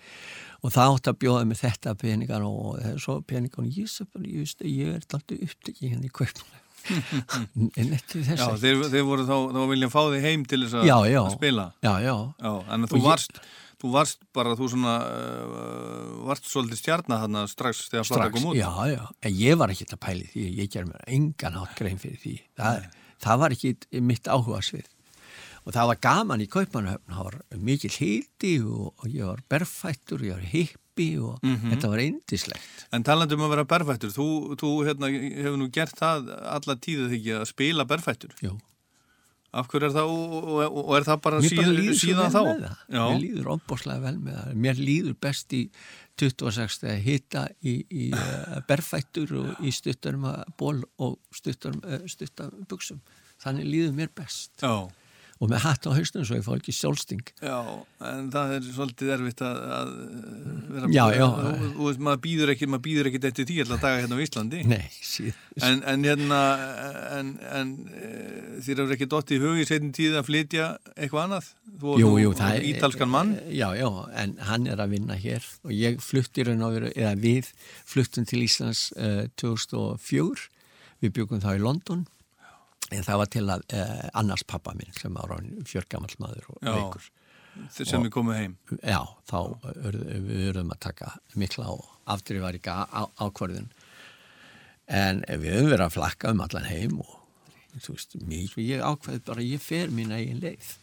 [0.64, 3.88] og það átt að bjóða með þetta peningar og svo peningar og ég,
[4.26, 6.58] ég, ég er alltaf upptekið hérna í kaupnum
[7.80, 10.78] en eftir þess Já, þeir, þeir voru þá, þá viljum fá þig heim til þess
[10.80, 11.18] að, Já, já.
[11.26, 11.66] að spila.
[11.84, 12.14] Já, já.
[12.40, 13.40] Já, en þú ég- varst,
[13.82, 18.56] þú varst bara, þú svona, uh, varst svolítið stjarnar þarna strax þegar strax, kom út.
[18.56, 22.00] já, já, en ég var ekki að pæli því, ég ger mér engan átt grein
[22.00, 22.88] fyrir því, það,
[23.22, 24.88] það var ekki mitt áhuga svið
[25.66, 30.22] og það var gaman í Kaupmannahöfn, það var mikil hiti og, og ég var berfættur,
[30.24, 31.70] ég var hippi og Mhm.
[31.74, 32.86] þetta var eindislegt.
[32.92, 37.14] En talandi um að vera berfættur, þú, þú hérna, hefur nú gert það alla tíðið
[37.18, 38.32] ekki að spila berfættur.
[38.42, 38.56] Jú.
[39.52, 42.20] Af hverju er það, og, og, og er það bara, Mér bara líður svo síðan
[42.22, 42.42] vel þá?
[42.46, 42.76] með það.
[42.96, 43.00] Já.
[43.04, 44.52] Mér líður ofbáslega vel með það.
[44.66, 45.62] Mér líður best í
[46.20, 50.26] 26 þegar hita í, í uh, berfættur og í stuttarum
[50.60, 53.00] ból og stuttarum uh, stuttar buksum.
[53.40, 54.52] Þannig líður mér best.
[54.60, 54.88] Já.
[55.40, 57.22] Og með hatt á hausnum svo ég fá ekki sjálfsting.
[57.40, 57.56] Já,
[58.10, 59.92] en það er svolítið erfitt að, að
[60.74, 61.24] vera Já, já.
[61.24, 64.60] og, og maður býður ekki, maður býður ekki eftir tíu alltaf daga hérna á Íslandi.
[64.68, 64.84] Nei,
[65.64, 66.42] en, en hérna
[67.16, 68.12] en, en e,
[68.66, 71.50] þér hefur ekki dótt í hug í setjum tíð að flytja eitthvað annað?
[71.80, 73.34] Þú Jú, jú, það er ítalskan mann?
[73.48, 73.88] Já, já,
[74.20, 75.50] en hann er að vinna hér.
[75.64, 77.52] Og ég flutti raun og veru, eða við
[77.88, 80.50] fluttum til Íslands uh, 2004
[81.00, 82.04] við byggum þá í London
[83.06, 85.36] það var til að uh, annars pappa minn sem var
[85.68, 87.06] fjörgamall maður og veikur
[87.74, 92.74] þeir sem er komið heim Já, þá við urðum að taka mikla og afdrifar ekki
[92.74, 93.70] á, ákvörðun
[94.90, 97.16] en við höfum verið að flakka um allan heim og
[97.78, 100.76] þú veist, mér, ég ákveði bara ég fer mín eigin leið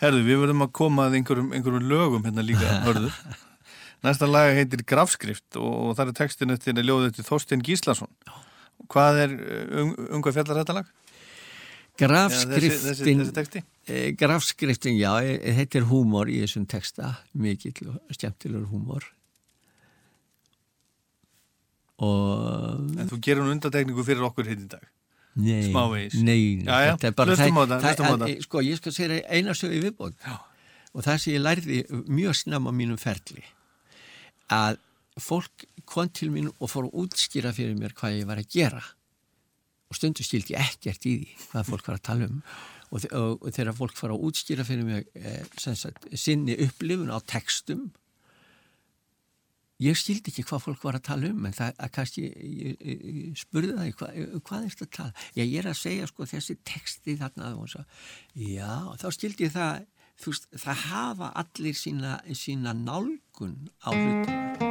[0.00, 3.16] Herðu, við verðum að koma að einhverjum, einhverjum lögum hérna líka, hörður.
[4.00, 8.08] Næsta lag heitir Grafskrift og, það er textin eftir að ljóða eftir Þorstein Gíslason.
[8.90, 9.34] Hvað er,
[9.82, 10.88] um, um hvað fjallar þetta lag?
[12.00, 17.90] Grafskriftin, Eða þessi- þessi- eh, grafskriftin, já, eh, þetta er húmor í þessum texta, mikill
[17.92, 19.04] og skemmtilegur húmor.
[22.00, 22.86] Og...
[22.96, 24.86] En þú gerir nú undatekningu fyrir okkur hitt í dag.
[25.40, 26.16] Nei, Smávegis.
[26.26, 28.40] nei, Já, já, þetta er bara það, hlustum á að- það.
[28.46, 30.14] Sko, ég skal segja eina sögu í viðbóð
[30.90, 31.76] og það sem ég lærði
[32.10, 33.44] mjög snemma á mínum ferli
[34.50, 34.80] að
[35.22, 38.82] fólk kom til mín og fór að útskýra fyrir mér hvað ég var að gera
[39.90, 42.42] og stundu skildi ég ekkert í því hvað fólk var að tala um.
[42.90, 47.18] Og, og, og þegar fólk fór að útskýra fyrir mér eh, sagt, sinni upplifun á
[47.22, 47.90] textum
[49.80, 53.04] ég skildi ekki hvað fólk var að tala um en það að kannski ég, ég,
[53.20, 54.18] ég spurði það hvað,
[54.48, 55.28] hvað er þetta að tala?
[55.38, 57.86] Já ég er að segja sko þessi texti þarna og svo,
[58.34, 59.86] já þá skildi ég það
[60.20, 64.69] þú veist það hafa allir sína, sína nálgun á hlutum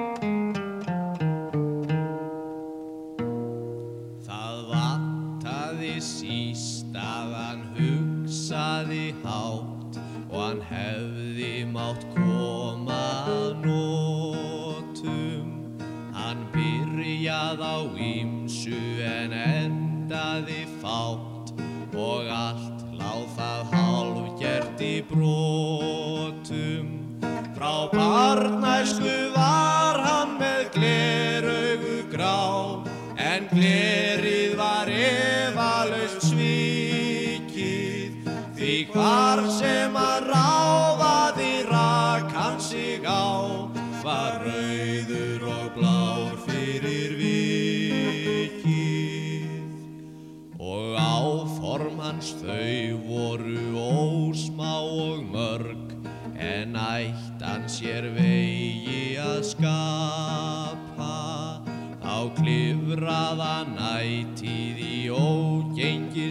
[6.89, 9.97] síst að hann hugsaði hátt
[10.31, 15.51] og hann hefði mátt koma að nótum.
[16.13, 21.53] Hann byrjað á ýmsu en endaði fátt
[21.93, 26.87] og allt láð það hálfgert í brotum.
[27.53, 34.18] Frá barnæsku var hann með gleraugu grá En glerið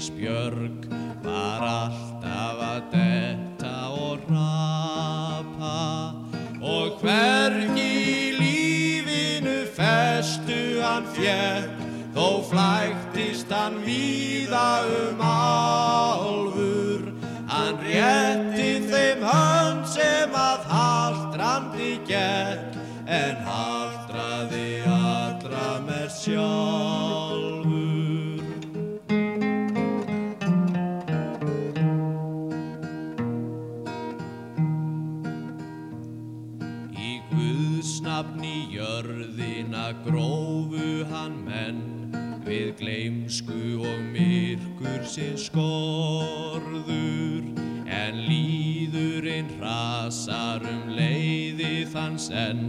[0.08, 0.88] ógengisbjörg
[1.22, 6.14] Var alltaf að detta og rapa.
[6.62, 11.84] Og hvergi lífinu festu hann fjekk
[12.14, 17.12] Þó flæktist hann víða um álfur.
[17.48, 26.77] Hann rétti þeim hönd sem að haldrandi gekk En haldraði allra með sjálfur
[42.58, 46.88] við gleimsku og myrkur sinn skorður
[47.86, 52.64] en líðurinn hrasar um leiði þann senn.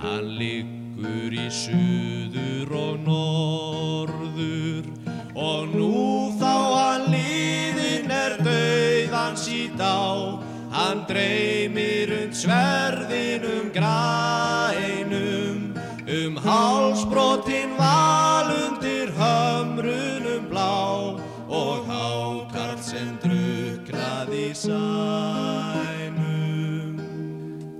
[0.00, 4.88] Hann liggur í suður og norður
[5.36, 10.40] og nú þá hann líðin er dauðans í dá.
[10.72, 15.60] Hann dreymir um sverðinum grænum,
[16.06, 18.27] um hálsbrotin val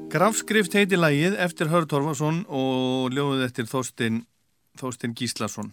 [0.08, 4.22] Grafskrift heiti lagið eftir Hörð Torfarsson og ljóðið eftir Þorstein,
[4.80, 5.68] Þorstein Gíslason.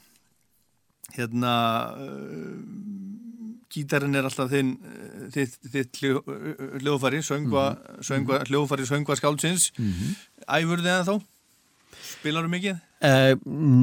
[1.15, 1.53] Hérna,
[1.95, 2.57] uh,
[3.71, 7.65] gítarinn er alltaf þinn, uh, þitt, þitt hljó, uh, hljóðfari, söngva,
[8.03, 9.69] söngva, hljóðfari söngva skáldsins.
[9.79, 10.19] Mm -hmm.
[10.59, 11.15] Æfur þið það þá?
[12.05, 12.83] Spilaru mikið?
[13.05, 13.33] Uh,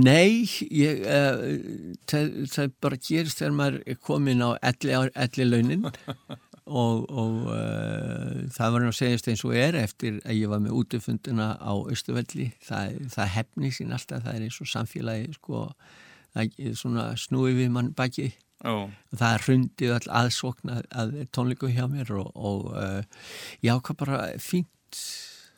[0.05, 5.89] nei, ég, uh, það, það bara gerist þegar maður er komin á elli launin
[6.73, 10.63] og, og uh, það var nú að segjast eins og er eftir að ég var
[10.65, 15.67] með útufunduna á Östuvelli, það, það hefni sín alltaf, það er eins og samfélagi sko,
[16.33, 18.33] það svona snúið við mann baki.
[18.63, 18.87] Já.
[19.19, 23.01] það hrundi all aðsókn að, tónleiku hjá mér og, og uh,
[23.59, 25.01] ég ákvað bara fínt.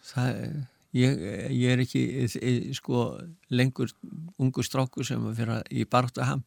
[0.09, 0.39] Það,
[0.97, 1.21] ég,
[1.53, 3.05] ég er ekki eh, sko
[3.53, 3.93] lengur
[4.41, 6.45] ungu strákur sem að fyrir í barátaham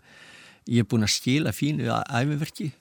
[0.68, 2.72] ég er búin að skila fínu að æfiverki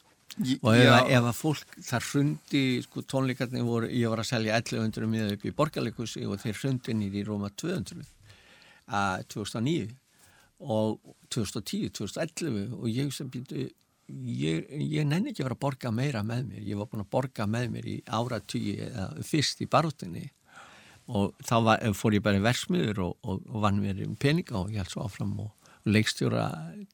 [0.62, 4.58] og ef, að- ef að fólk þar hrundi sko tónleikarnir voru, ég var að selja
[4.60, 8.04] 1100 miða upp í borgarleikusi og þeir hrundi nýri í Róma 200
[8.92, 9.88] að 2009
[10.60, 11.00] og
[11.32, 13.64] 2010, 2011 og ég sem býtu
[14.08, 16.62] ég, ég nenni ekki að vera að borga meira með mér.
[16.68, 20.28] Ég var búin að borga með mér í áratugi eða fyrst í baróttinni
[21.08, 24.56] og þá var, fór ég bara í versmiður og, og, og vann mér um peninga
[24.60, 25.50] og ég held svo áfram og
[25.86, 26.44] leikstjóra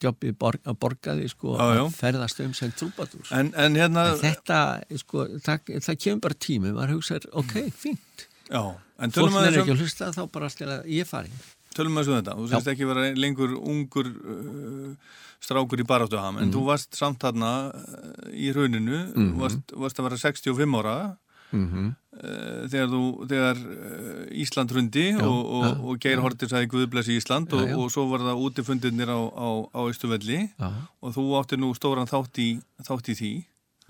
[0.04, 1.82] jobbið borg, borgaði sko Já, já.
[1.86, 4.58] að ferðast um sem trúbadur En, en hérna, En þetta,
[5.00, 8.26] sko, það, það kemur bara tími, maður hugsaður, ok, fínt.
[8.50, 8.62] já,
[9.00, 11.32] en Fólk er að ekki að hlusta þá bara að ég fari.
[11.72, 12.34] tölum að þetta.
[12.36, 14.90] Þú sést ekki vera lengur ungur uh,
[15.40, 16.42] strákur í baráttuham, Mhm.
[16.44, 19.00] en þú varst samt þarna uh, í rauninu,
[19.40, 20.96] varst, varst að vera 65 ára
[21.52, 21.88] Mm -hmm.
[22.16, 26.70] uh, þegar, þú, þegar uh, Ísland hrundi Já, og, og, já, og Geir Hortir sagði
[26.72, 29.20] Guðblessi Ísland og, og svo var það útifundirnir á,
[29.90, 30.50] Ístuvelli
[31.00, 32.50] og þú átti nú stóran þátt í,
[32.82, 33.32] þátt í því.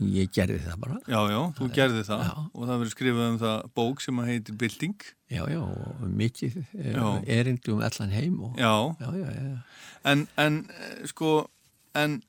[0.03, 0.97] ég gerði það bara.
[1.07, 2.35] Já, já, þú gerði það Já.
[2.55, 5.05] og það verið skrifað um það bók sem að heitir Bilding.
[5.31, 9.63] Já, já, og mikið eh, erindi um allan heim og, Já, já,
[10.05, 11.49] en, en eh, sko,
[11.95, 12.23] en,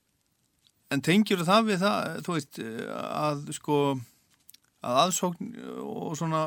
[0.90, 3.80] en tengjur það við það, þú veist, eh, að sko,
[4.84, 5.50] að aðsókn
[5.82, 6.42] og svona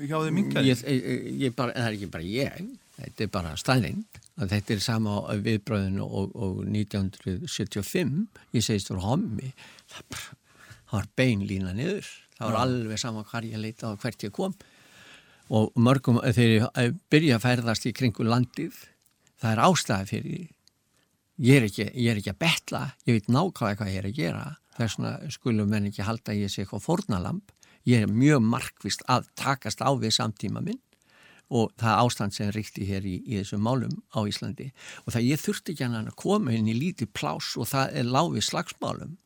[0.00, 0.72] hjá þið mingaði?
[0.72, 2.68] Ég, ég, ég bara, það er ekki bara ég,
[2.98, 4.04] þetta er bara staðinn,
[4.40, 5.16] að þetta er sama
[5.46, 8.14] viðbröðinu og, og 1975,
[8.56, 9.52] ég segist voru hommi,
[9.92, 10.22] það,
[10.76, 14.56] það var beinlína niður, það var alveg sama hvar ég leita og hvert ég kom.
[15.52, 18.76] Og mörgum þegar ég byrja að ferðast í kringu landið,
[19.42, 20.44] það er ástæði fyrir því.
[21.42, 24.18] Ég er, ekki, ég er ekki að betla, ég veit nákvæmlega hvað ég er að
[24.18, 24.44] gera,
[24.76, 27.54] þess vegna skulum menn ekki halda ég sé eitthvað fórnalamb,
[27.88, 30.80] ég er mjög markvist að takast á við samtíma minn
[31.52, 34.70] og það ástand sem ríkti hér í, í þessum málum á Íslandi.
[35.04, 38.08] Og það ég þurfti ekki hann að koma inn í lítið plás og það er
[38.08, 39.18] láfið slagsmálum.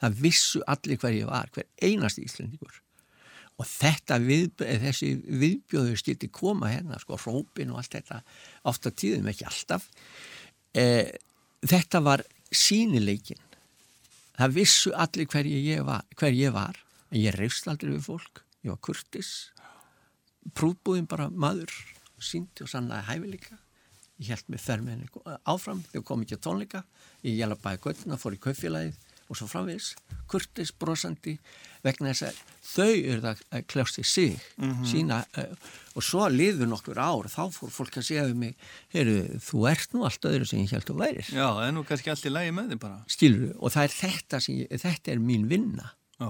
[0.00, 2.80] Það vissu allir hver ég var hver einast Íslandingur
[3.54, 8.22] og þetta við, þessi viðbjóðu skilti koma hérna sko rópin og allt þetta
[8.66, 9.84] ofta tíðum ekki alltaf.
[10.74, 11.12] Eh,
[11.62, 13.38] þetta var sínileikin
[14.38, 16.78] það vissu allir hver ég var, hver ég var
[17.10, 18.44] en ég reyfst aldrei við fólk.
[18.64, 19.34] Ég var kurtis
[20.56, 21.72] prúbúðin bara maður
[22.20, 23.58] síndi og sannaði hæfileika
[24.22, 25.08] ég held með henni
[25.42, 25.82] áfram.
[25.90, 26.84] Þegar kom ekki að tónleika.
[27.24, 29.94] Ég hjálpa bæði göttuna, fór í kaufélagið og svo framvegis,
[30.28, 31.38] kurtis, brosandi
[31.84, 34.34] vegna þess að þau eru það að kljásti sig
[34.84, 35.54] sína uh,
[35.96, 39.96] og svo liður nokkur ár þá fór fólk að segja við mig heyrðu, þú ert
[39.96, 41.30] nú allt öðru sem ég held að værir.
[41.32, 43.00] Já, er nú kannski allt í lægi með þið bara.
[43.16, 45.88] skilur og það er þetta sem ég, þetta er mín vinna.
[46.20, 46.28] Já,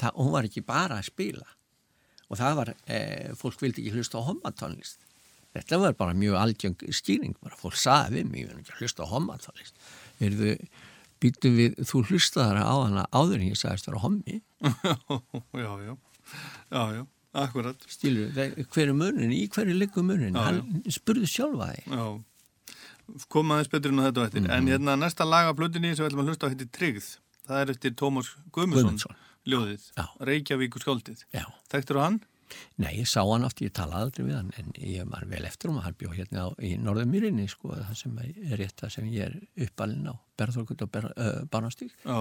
[0.00, 1.46] það, hún var ekki bara að spila.
[2.30, 4.98] Og það var, eh, fólk vildi ekki hlusta á hommatónlist.
[5.54, 9.06] Þetta var bara mjög aldjöng skýring bara fólk saði við mig, ég vil ekki hlusta
[9.06, 9.76] á hommatónlist.
[10.24, 10.56] Erðu,
[11.22, 14.40] býtum við þú hlustaðar á hana áður en ég sagðist vera hommi,
[15.64, 15.96] já, já,
[16.72, 17.02] já, já,
[17.44, 17.86] akkurat.
[17.88, 22.04] stílur hver er munin, í hverju liggur munin Já, hann spurði sjálfa þig Já,
[23.32, 24.44] koma aðeins betur en þetta og eftir.
[24.44, 24.50] Mhm.
[24.56, 27.08] En hérna næsta lag af blöndinni sem við ætlum að hlusta á heitir Tryggð.
[27.44, 29.16] Það er eftir Tómas Guðmundsson, Guðmundsson.
[29.48, 30.04] Ljóðið, Já.
[30.30, 31.24] Reykjavík og skáldið.
[31.34, 31.44] Já.
[31.72, 32.20] Þekktur þú hann?
[32.78, 35.70] Nei, ég sá hann oft, ég talaði aldrei við hann en ég var vel eftir
[35.72, 39.08] um að hann bjóð hérna á, í Norðumýrinni sko, það sem er rétt það sem
[39.10, 42.18] ég er uppalinn á Berðorgut og Ber, uh, Barnastík Já.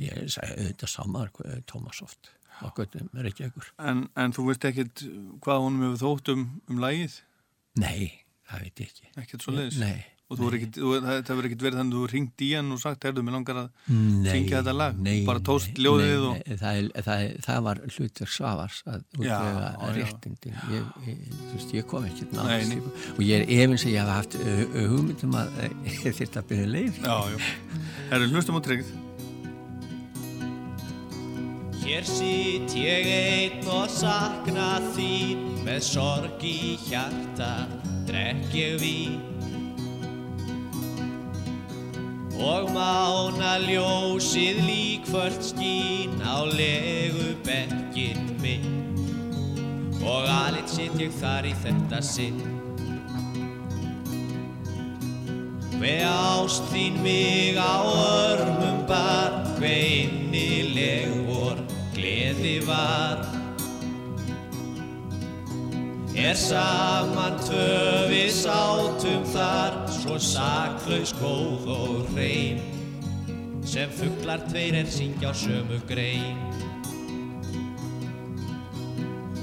[0.00, 4.66] ég sagði auðvitað sá maður uh, Tómas oft á göttum Reykjavíkur En, en þú veist
[4.70, 5.04] ekkit
[5.44, 7.20] hvað honum hefur þótt um, um lagið?
[7.78, 9.80] Nei, það veit ég ekki Ekkert svo leiðis?
[9.82, 12.70] Nei, Og þú ekkit, þú, það hefur ekkit verið þannig að þú ringt í hann
[12.74, 14.96] og sagt, herðu, mér langar að nei syngja þetta lag.
[15.06, 16.40] nei, Bara tóst ljóðið nei, og...
[16.40, 19.92] nei, það, er, það, er, það var hlutverk Svavars að útvega já.
[20.00, 22.80] réttindin ég, ég, þú veist, ég kom ekki Nei,
[23.14, 24.36] og ég er efins að ég hef haft
[24.96, 25.60] hugmyndum að
[26.42, 26.66] að byrja
[27.30, 27.38] já.
[28.10, 28.90] Herru, hlustum á Tryggð.
[31.86, 37.52] Hér sitt ég einn og sakna þín með sorg í hjarta
[38.10, 39.35] drekk ég vín
[42.42, 48.68] og mána ljósið líkföld skín á legu bekkin minn
[50.04, 52.44] og alit sitt ég þar í þetta sinn
[55.76, 61.58] Hve ást þín mig á örmum bar, hve innileg vor
[61.92, 63.20] gleði var.
[66.16, 69.76] Er saman tvö við sátum þar,
[70.06, 72.60] svo saklaus góð og hrein,
[73.66, 76.38] sem fugglar tveir er syngja á sömu grein.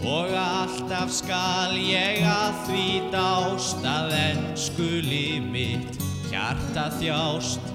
[0.08, 6.00] Og alltaf skal ég að því dást að ennskuli mitt
[6.32, 7.68] hjarta þjást.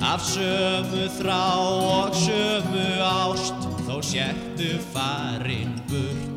[0.00, 6.35] Af sömu þrá og sömu ást þó sértu farin burt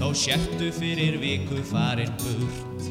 [0.00, 2.86] Þó sértu fyrir viku farin burt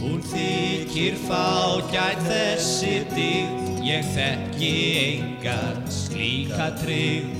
[0.00, 4.72] Hún þykir fágætt þessi digð, ég þekki
[5.04, 7.39] engan slíka tryggð.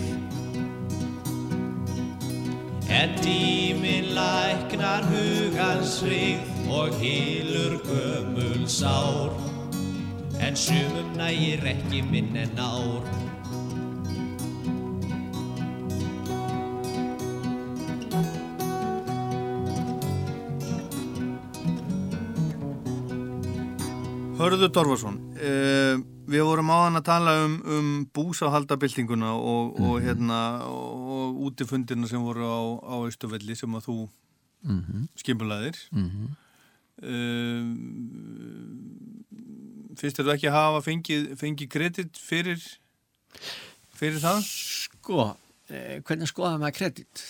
[3.20, 9.36] En tíminn læknar hugans hrigð og hýlur gömul sár.
[10.40, 13.04] En sumum nægir ekki minn en ár.
[24.38, 31.40] Hörður Dorfarsson, uh, við vorum áðan að tala um, um búsahaldabildinguna og, og, hérna, og
[31.48, 33.96] útifundirna sem voru á, á Ístufelli sem að þú
[34.62, 35.02] mm -hmm.
[35.16, 35.76] skipulaðir.
[35.90, 36.28] Mm -hmm.
[37.10, 37.64] uh,
[39.98, 42.60] finnst þér þú ekki að hafa fengið, fengið kredit fyrir,
[43.94, 44.38] fyrir það?
[44.46, 45.36] Sko,
[45.68, 47.24] eh, hvernig skoða maður kredit?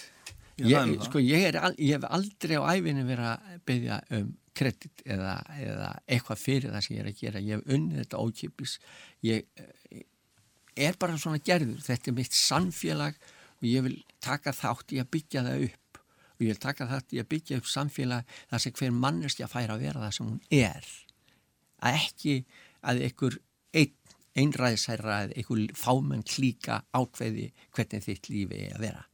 [0.60, 5.02] Ég, sko, ég, er, al- ég hef aldrei á æfinni verið að byggja um kredit
[5.08, 7.44] eða, eða eitthvað fyrir það sem ég er að gera.
[7.44, 8.78] Ég hef unnið þetta ókipis.
[9.26, 10.06] Ég eh,
[10.88, 11.82] er bara svona gerður.
[11.86, 13.20] Þetta er mitt samfélag
[13.60, 16.02] og ég vil taka þátt í að byggja það upp.
[16.36, 19.74] Og ég vil taka þátt í að byggja upp samfélag þar sem hver manneskja fær
[19.74, 20.90] að vera það sem hún er.
[21.80, 22.36] Að ekki
[22.80, 23.40] að einhver
[23.76, 23.96] einn
[24.40, 29.06] einræðisæra eða einhver fámenn klíka ákveði hvernig þitt lífi er að vera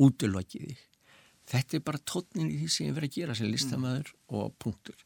[0.00, 0.86] útlokið þig.
[1.50, 5.00] Þetta er bara tónnin í því sem ég verið að gera sem listamæður og punktur.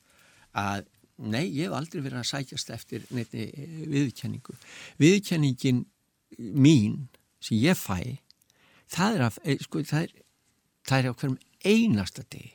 [0.52, 0.84] Að
[1.16, 3.46] nei, ég hef aldrei verið að sækjast eftir neittni
[3.92, 4.56] viðkenningu.
[5.00, 5.84] Viðkenningin
[6.38, 7.06] mín
[7.44, 8.18] sem ég fæ,
[8.92, 10.14] það er, að, eh, sko, það er,
[10.84, 12.52] það er á hverjum einasta degi,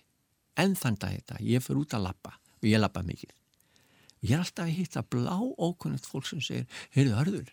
[0.59, 3.33] en þann dag þetta, ég fyrir út að lappa og ég lappa mikið.
[4.19, 7.51] Ég er alltaf að hitta blá ókunnigt fólk sem segir, heyrðu hörður,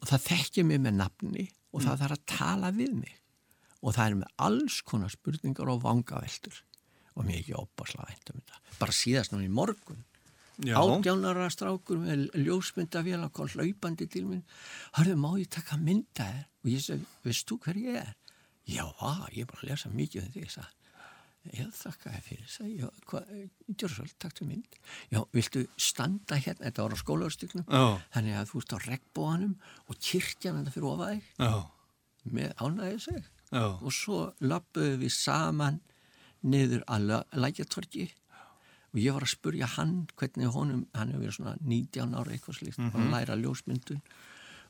[0.00, 3.14] og það þekkir mig með nafni og það þarf að tala við mig
[3.86, 6.58] og það er með alls konar spurningar og vangaveltur.
[7.16, 8.62] Og mér er ekki óbáslega vænt um þetta.
[8.80, 10.04] Bara síðast núna í morgun.
[10.64, 10.78] Já.
[10.80, 14.44] átjánara strákur með ljósmyndavél og hlaupandi til minn
[14.96, 16.46] hörðu má ég taka mynda þér?
[16.64, 18.14] Og ég segi, veist þú hver ég er?
[18.64, 20.86] Já, á, ég er bara að lesa mikið um því ég sagði
[21.54, 23.28] ég þakka þér fyrir já, hvað,
[23.68, 24.80] Djörsvöld, taktu mynd.
[25.12, 29.54] Já, viltu standa hérna, þetta var á skólaurstygnum þannig að þú ert á regnbóanum
[29.86, 31.30] og kirkjan þetta fyrir ofa þig.
[31.36, 31.52] Já.
[32.26, 33.78] með ánægið sig Já.
[33.80, 35.80] og svo lappuðu við saman
[36.42, 38.08] niður að lækjartorki
[38.92, 42.58] og ég var að spurja hann hvernig honum, hann hefur verið svona 19 ára eitthvað
[42.60, 43.02] slíkt, mm Mhm.
[43.02, 44.00] að læra ljósmyndun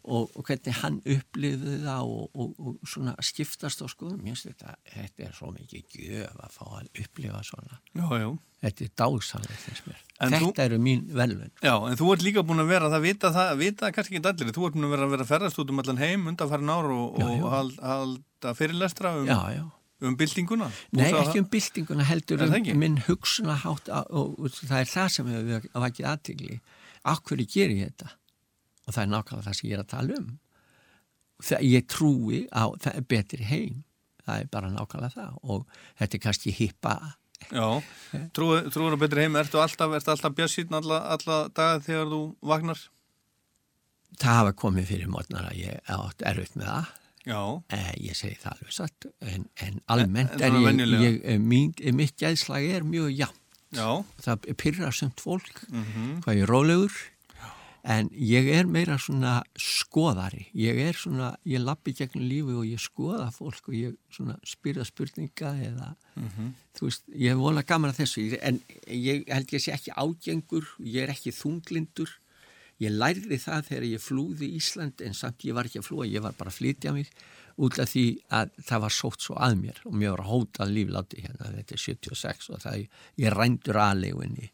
[0.07, 4.49] og, og hvernig hann upplifði það og, og, og svona skiptast á skoðum, mér finnst
[4.51, 8.29] þetta þetta er svo mikið gjöf að fá að upplifa svona, Já, já.
[8.67, 12.27] þetta er dásalegt þess mér, En þetta þú- eru mín velvun Já, en þú ert
[12.27, 14.95] líka búin að vera, það vita það, vita kannski ekki allir, þú ert búin að
[14.97, 19.17] vera að vera ferðast út um allan heim undanfærin ár og, og hald, halda fyrirlestra
[19.21, 19.65] um, já, já
[20.05, 20.67] um byltinguna.
[20.93, 25.31] Nei, ekki um byltinguna heldur um minn hugsunahátt og, og, og það er það sem
[25.33, 26.59] hefur vakið aðtigli.
[27.09, 28.11] Akkur ger ég þetta?
[28.87, 30.29] Og það er nákvæmlega það sem ég er að tala um.
[31.43, 33.85] Það, ég trúi á það er betri heim.
[34.27, 35.67] Það er bara nákvæmlega það og
[36.01, 36.97] þetta er kannski hippa.
[37.53, 37.67] Já,
[38.35, 42.21] trúur trú á betri heim, ertu alltaf, ertu alltaf bjössýtn alla, alla daga þegar þú
[42.49, 42.81] vagnar?
[44.17, 46.95] Það hafa komið fyrir mótnar að ég átt erfitt með það.
[47.27, 47.41] Já.
[47.75, 51.39] Eh, ég segi það alveg satt en, en almennt En- en er ég, ég eh,
[51.43, 53.41] mín, mitt gæðslag er mjög jafn.
[53.75, 53.89] Já.
[54.23, 56.23] Það pyrrar sumt fólk Mhm.
[56.23, 56.93] hvað ég er rólegur
[57.87, 60.49] en ég er meira svona skoðari.
[60.59, 64.85] Ég er svona, ég lappi gegnum lífi og ég skoða fólk og ég svona spyrja
[64.89, 66.53] spurninga eða Mhm.
[66.75, 68.39] þú veist, ég hef volað gaman að þessu.
[68.43, 72.09] En ég held ég sé ekki ágengur ég er ekki þunglindur.
[72.81, 76.21] Ég lærði það þegar ég flúði Ísland en samt ég var ekki að flúa, ég
[76.23, 77.09] var bara að flytja mig
[77.59, 79.79] út af því að það var sótt svo að mér.
[79.87, 84.51] Og mér var hótað lífláti hérna, þetta er 76 og það ég rændur aðlegunni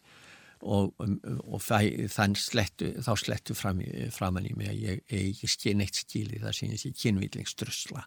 [0.62, 3.82] og, og það, þann slettu, þá slettu fram,
[4.14, 8.04] framan í mig að ég er ekki skil, neitt skili það sem ég sé kynvillingsdrösla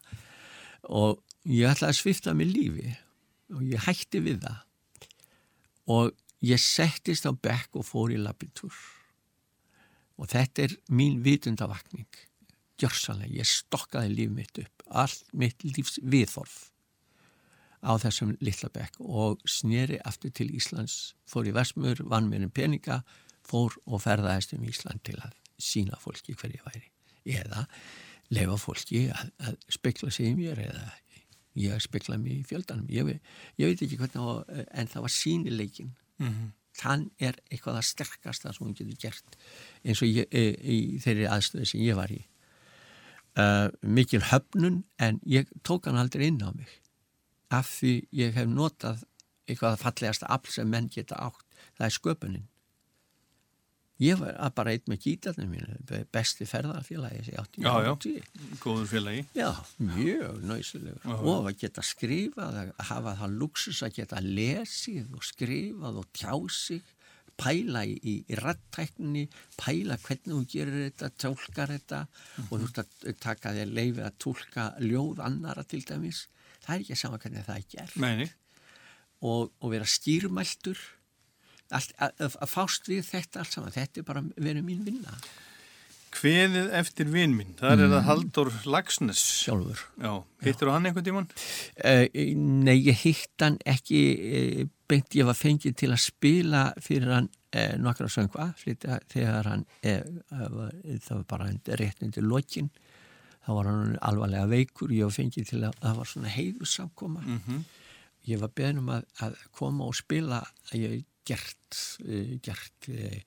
[0.96, 2.94] og ég ætlaði að svifta mig lífi
[3.54, 4.62] og ég hætti við það.
[5.94, 6.14] Og
[6.46, 8.74] ég settist á bekk og fór í labitúr
[10.16, 12.08] og þetta er mín vitundavakning
[12.80, 14.84] gjörsanlega, ég stokkaði líf mitt upp.
[14.88, 16.56] Allt mitt lífs viðþorf
[17.86, 23.02] á þessum Lillabekk og sneri aftur til Íslands fór í Versmur, vann mér um peninga
[23.46, 26.84] fór og ferðaðist um Ísland til að sína fólki hverju væri.
[27.26, 27.66] Eða
[28.34, 30.86] lefa fólki að, að spekla sig í mér eða
[31.56, 32.88] ég spekla mig í fjöldanum.
[32.92, 33.20] Ég,
[33.56, 34.34] ég veit ekki hvernig á,
[34.76, 36.48] en það var sínileikin mm -hmm.
[36.76, 39.38] þann er eitthvað að sterkast það sem hún getur gert
[39.84, 42.24] eins og ég, e, í þeirri aðstöðu sem ég var í.
[43.36, 46.70] Uh, mikil höfnun en ég tók hann aldrei inn á mig
[47.54, 49.04] af því ég hef notað
[49.46, 51.46] eitthvað að fallegasta afl sem menn geta átt
[51.76, 52.46] það er sköpunin.
[53.96, 57.94] Ég var bara eitt með gítarnir mínu besti ferðarfélagi já, já,
[58.60, 59.22] góður félagi.
[59.32, 65.24] Já, mjög næsilegur og að geta skrifað að hafa það luxus að geta lesið og
[65.24, 66.92] skrifað og tjásið
[67.40, 72.04] pæla í, í, rættækninni pæla hvernig þú gerir þetta tólkar þetta.
[72.04, 72.46] Uh -huh.
[72.50, 76.26] og þú ert að taka þér leifið að tólka ljóð annara til dæmis
[76.66, 78.36] það er ekki að sama hvernig það er gert.
[79.24, 80.80] Og, og vera stýrmæltur
[81.74, 85.16] að, að, að fást við þetta allt saman, þetta er bara verið mín vinna.
[86.16, 87.94] Hveðið eftir vinn minn, það er mm.
[87.98, 89.82] að Haldur Lagsnes Sjálfur.
[90.00, 90.12] Já,
[90.46, 91.26] hittir þú hann einhvern tíman?
[91.76, 92.06] Uh,
[92.64, 97.28] nei, ég hitt hann ekki uh, beint ég var fengið til að spila fyrir hann
[97.28, 100.56] uh, nokkra söngva þegar hann það
[101.10, 101.50] var bara
[101.82, 102.70] rétt undir lokin
[103.46, 107.42] þá var hann alvarlega veikur ég var fengið til að það var svona heiðusamkoma mm
[107.44, 107.60] -hmm.
[108.32, 110.42] ég var beðnum um að, að koma og spila
[110.72, 113.22] að ég gert, eh, gert e,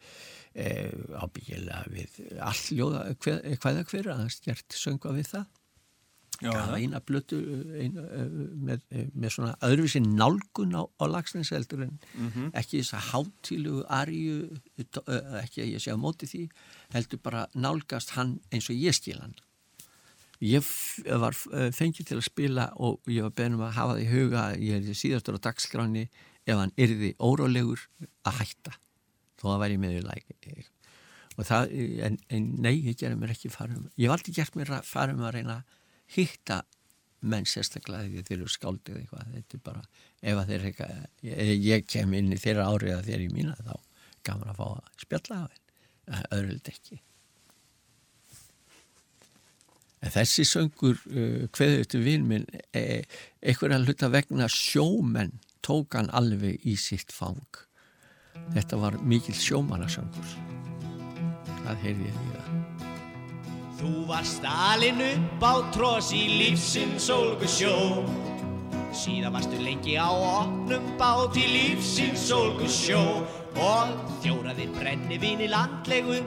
[0.55, 0.67] e,
[1.19, 3.15] ábyggilega við all ljóða,
[3.59, 5.47] hvaða hver aðeins gert söngu við það
[6.39, 7.37] Já, það var eina blötu
[7.75, 8.03] eina,
[8.63, 12.53] með, með svona öðruvísi nálgun á, á lagsneinseldur en mm -hmm.
[12.61, 14.37] ekki þess að hátílu arju,
[14.79, 16.45] ekki að ég sé á móti því
[16.95, 19.35] heldur bara nálgast hann eins og ég stíl hann
[20.39, 20.65] ég
[21.19, 21.35] var
[21.75, 24.97] fengið til að spila og ég var beðnum að hafa það í huga ég er
[24.97, 26.05] síðastur á dagskráni
[26.47, 27.83] ef hann yrði órólegur
[28.27, 28.75] að hætta
[29.39, 30.69] þó að væri með í læk
[31.39, 35.23] og það, en, en nei, ég gerði mér ekki farum, ég valdi gert mér farum
[35.23, 35.77] að reyna að
[36.15, 36.63] hitta
[37.19, 39.83] menn sérstaklega því þeir eru skáldið eitthvað, þetta er bara
[40.31, 43.73] ef þeir eitthvað, ég, ég kem inn í þeirra árið að þeir í mína þá
[44.27, 46.99] gaman að fá að spjalla á henn öðruld ekki
[49.99, 53.03] en þessi söngur uh, hverðu eftir vinn minn e,
[53.43, 57.63] að hluta vegna sjómenn tók hann alveg í sitt fang.
[58.55, 60.35] Þetta var mikil sjómanasöngur.
[61.65, 62.49] Það heyrði ég það.
[63.79, 67.75] Þú var stalin upp á trós í lífsins sólgu sjó
[68.91, 72.99] Síðan varstu lengi á opnum bát í lífsins sólgu sjó
[73.55, 73.93] Og
[74.25, 76.19] þjóraðir brenni vini landlegu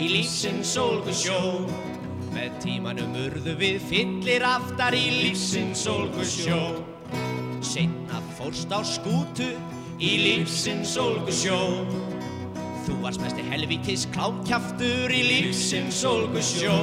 [0.00, 1.38] í lífsins sólgu sjó
[2.36, 6.58] Með tímanum urðu við fyllir aftar í lífsins sólgu sjó
[7.64, 9.46] Senna fórst á skútu
[9.96, 11.56] í lífsins sólgu sjó
[12.84, 16.76] Þú varst mest í helvítis klámkjaftur í lífsins sólgu sjó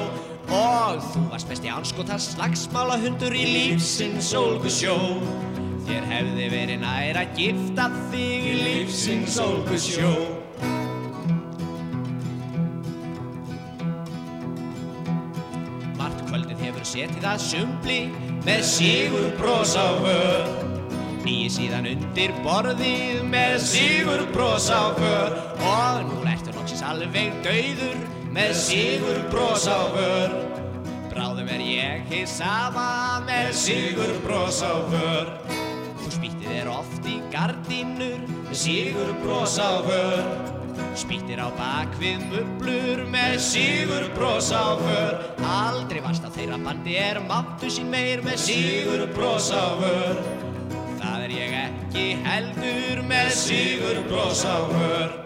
[0.50, 4.98] Og þú varst mest í anskotar slagsmála hundur í lífsins sólgu sjó
[5.86, 10.16] Þér hefði verið nær að gifta þig í lífsins sólgu sjó
[16.84, 18.00] hefur setið að sumbli
[18.44, 20.72] með sígur brós á vörð
[21.24, 25.38] Nýji síðan undir borðið með sigur brós á för.
[25.64, 28.02] Og nú ertu loksins alveg dauður
[28.36, 30.36] með sigur brós á för.
[31.14, 35.32] Bráðum er ég hér sama með sigur brós á för.
[36.04, 40.53] Þú spýttir þér oft í gardínur með sigur brós á för
[40.94, 47.18] Spýttir á bakvið mublur með sigur brós á för Aldrei varst á þeirra bandi er
[47.26, 50.22] máttu sín meir með sigur brós á för
[51.02, 55.18] Það er ég ekki heldur með sigur brós á hör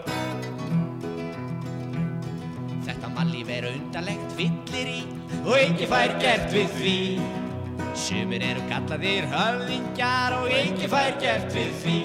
[2.88, 5.02] Þetta mannlíf er undarlegt villir í
[5.42, 6.96] og ekki fær gert við því.
[7.98, 11.98] Sumir eru kallaðir höfðingjar og ekki fær gert við því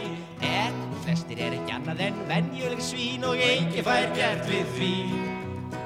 [1.03, 4.93] flestir er ekki annað en venjuleg svín og ekki fær gert við því.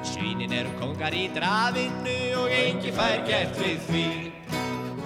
[0.06, 4.06] Svínin eru kongar í drafinu og ekki fær gert við því.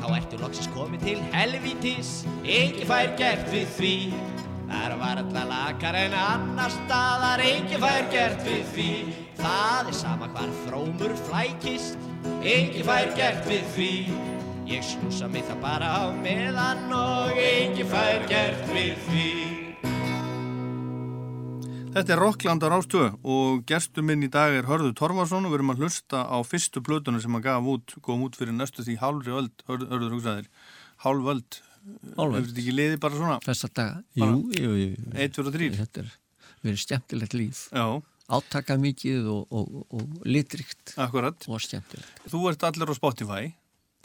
[0.02, 2.12] Þá ertu loksins komið til helvítis
[2.42, 3.94] ekki fær gert við því.
[4.72, 8.90] Þar var alltaf lakar en annar staðar ekki fær gert við því.
[9.40, 12.10] Það er sama hvar frómur flækist
[12.42, 13.94] ekki fær gert við því.
[14.72, 19.61] Ég snúsa mig það bara á meðan og ekki fær gert við því
[21.92, 25.58] Þetta er Rockland á Rástöðu og gestur minn í dag er Hörður Torfarsson og við
[25.58, 28.96] erum að hlusta á fyrstu blötuna sem hann gaf út, kom út fyrir næstu því
[29.02, 30.48] hálfri öld, Hörður, hugsaðir,
[31.04, 31.58] hálf öld.
[32.14, 33.36] Hefur þetta ekki liðið bara svona?
[33.44, 35.12] Þessa daga, Bara- jú, jú, jú.
[35.18, 35.76] Eitt, fjóra, þrýr.
[35.82, 36.12] Þetta er
[36.64, 37.62] verið skemmtilegt líf.
[37.74, 37.86] Já.
[38.32, 40.94] Átaka mikið og, og, og litrikt.
[40.96, 41.44] Akkurat.
[41.50, 42.22] Og skemmtilegt.
[42.30, 43.50] Þú ert allir á Spotify.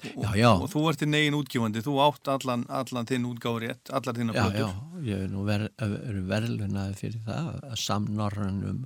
[0.06, 0.52] Já, já.
[0.53, 4.60] Og þú ert þinn eigin útgifandi, þú átt allan, allan þinn útgáður allar Já, blötur.
[4.61, 4.68] já,
[5.07, 8.84] ég er nú ver, er verðlunaði fyrir það að samnorrannum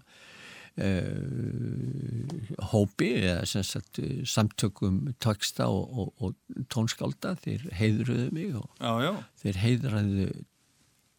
[0.80, 2.32] uh,
[2.72, 9.12] hópi eða sagt eh, samtökum texta og, og, og tónskálda þeir heiðruðu mig og Já,
[9.44, 10.30] þeir heiðraðu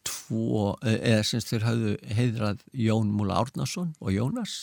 [0.09, 4.56] tvo, eh, eða sem þeir hafðu heiðrað Jón Múla Árnason og Jónas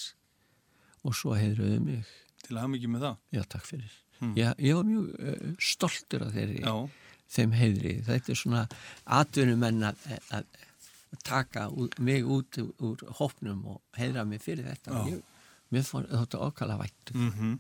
[1.06, 2.10] og svo heiðruðu mig
[2.46, 3.18] Til að hafa mikið með það.
[3.36, 4.34] Já, takk fyrir Hmm.
[4.36, 6.74] ég, ég var mjög uh, stoltur af þeirri Já.
[7.36, 8.64] þeim heiðri þetta er svona
[9.20, 9.96] atvinnumenn að,
[10.36, 10.44] að
[11.26, 15.14] taka út, mig út úr, úr hópnum og heiðra mig fyrir þetta Já.
[15.14, 15.24] ég,
[15.72, 17.58] mér fór þetta okkala vætt Mm -hmm.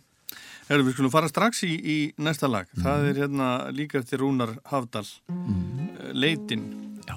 [0.69, 2.67] Herru, við skulum fara strax í, í næsta lag.
[2.77, 5.07] Það er hérna líka eftir Rúnar Hafdal.
[5.27, 5.89] Mm.
[6.13, 6.67] Leitin.
[7.07, 7.15] Já.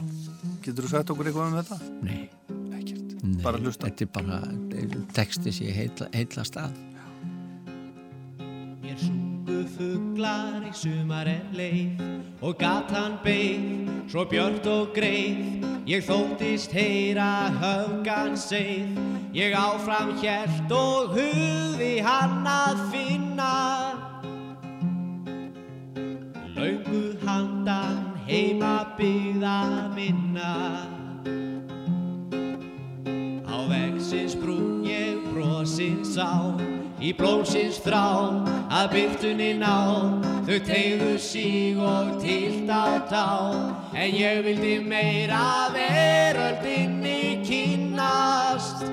[0.64, 1.78] Getur þú sagt okkur eitthvað um þetta?
[2.02, 2.30] Nei.
[2.78, 3.22] Ekkert.
[3.22, 3.86] Nei, Bara hlusta.
[3.86, 4.38] þetta er bara
[5.12, 6.72] texti sér heitla, heitla stað
[8.82, 12.00] Mér sungu fuglar í sumar er leið
[12.42, 15.62] og gatan beigð, svo björt og greið.
[15.86, 18.98] Ég þóttist heyra höfgan seið,
[19.38, 23.54] ég áfram hjert og hugði hann að finna.
[26.58, 29.58] Laungu handan heima byggða
[29.94, 30.52] minna.
[33.46, 36.32] Á vegsins brún ég brosin sá
[37.02, 38.04] Í blómsins þrá
[38.70, 39.74] að byrtunni ná.
[40.46, 43.28] Þau tegðu síg og tilt á tá.
[43.90, 48.86] En ég vildi meira veröldinni kynnast.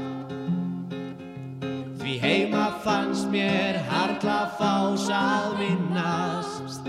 [2.01, 6.87] Því heima fannst mér harla fás að vinnast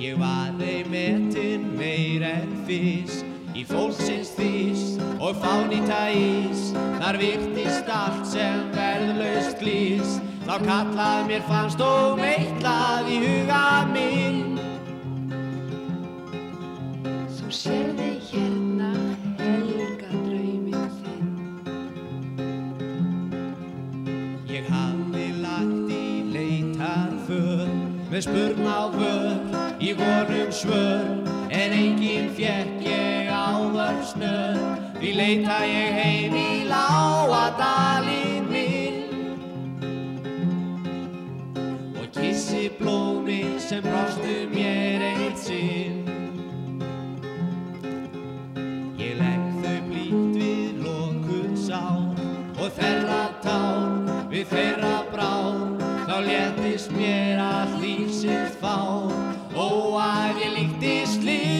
[0.00, 4.82] Ég var þeim metin meir en fyrst Í fólksins þýs
[5.20, 10.14] og fánýta ís Þar virtist allt sem verðlaust glís
[10.46, 14.56] Þá kallað mér fannst og meitlað í huga minn.
[17.36, 18.88] Þú sérði hérna
[19.42, 21.30] helga drauminn þinn.
[24.56, 27.68] Ég hafði lagt í leitarför
[28.08, 29.49] Með spurn á vör
[29.80, 34.58] Í vonum svör En enginn fjekk ég áður snör.
[35.00, 39.00] Því leita ég heim í lágadalinn minn.
[41.98, 46.06] Og kissi blómin sem brostu mér eitt sinn.
[49.00, 52.14] Ég legg þau blíkt við lokuð sár
[52.60, 55.74] og þeirra tár við þeirra brár
[56.06, 59.09] þá léttist mér að lífsins fár og
[59.98, 61.59] að ég líktist liljunum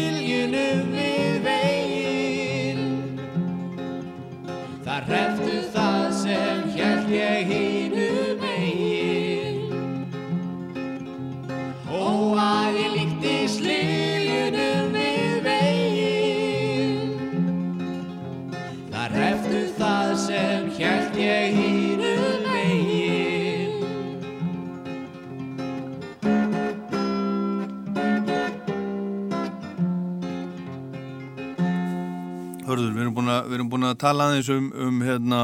[33.50, 35.40] við erum búin að, tala aðeins um, um hérna,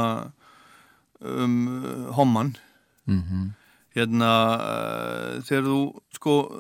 [1.21, 2.51] um uh, homman.
[3.11, 3.41] Mhm.
[3.97, 4.31] Hérna,
[4.61, 5.77] uh, þegar þú,
[6.19, 6.57] sko, uh,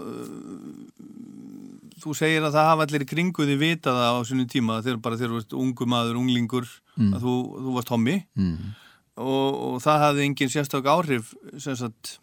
[2.01, 5.01] þú segir að það hafa allir í kringu því vita það á svona tíma þegar
[5.05, 6.67] bara þegar þú ert ungu maður, unglingur,
[6.97, 7.11] Mm.
[7.13, 8.69] að þú, þú varst hommi Mhm.
[9.21, 12.15] og, og það hafði engin sérstök áhrif, sem sagt,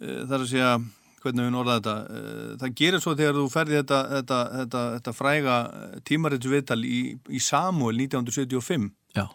[0.00, 0.68] uh, þar að segja,
[1.22, 5.14] hvernig við orðað þetta, uh, það gerir svo þegar þú ferði þetta, þetta, þetta, þetta
[5.18, 5.60] fræga
[6.08, 7.00] tímarittu viðtal í,
[7.30, 9.26] í Samuel 1975 Já.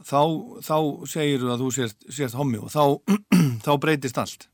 [0.00, 0.22] þá,
[0.64, 0.76] þá
[1.10, 3.14] segir að þú sért, sért hommi og þá,
[3.66, 4.48] þá breytist allt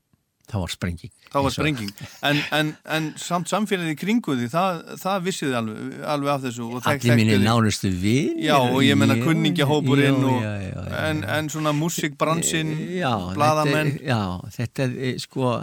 [0.51, 1.11] Það var sprenging.
[1.31, 1.91] þá var sprenging.
[2.27, 6.67] En, en, en samt samfélagið í kringu því það, það vissiði alveg, alveg af þessu
[6.91, 8.41] Allir mínir nánustu við.
[8.43, 13.93] Já, og ég menna kunningjahópurinn og, já, já, já, en, en svona músikbransinn já, bladamenn
[13.93, 14.21] er, já,
[14.57, 15.53] þetta er eh, sko,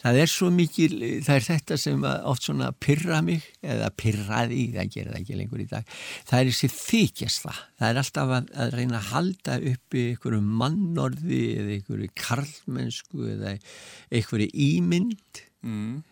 [0.00, 0.92] það er svo mikil,
[1.26, 5.64] það er þetta sem oft svona pyrra mig eða pyrraði, það gerir það ekki lengur
[5.64, 5.98] í dag.
[6.30, 10.40] Það er þessi þykjast það það er alltaf að, að reyna að halda uppi einhverju
[10.42, 16.02] mannorði eða einhverju karlmennsku eða einhverju ímynd mm.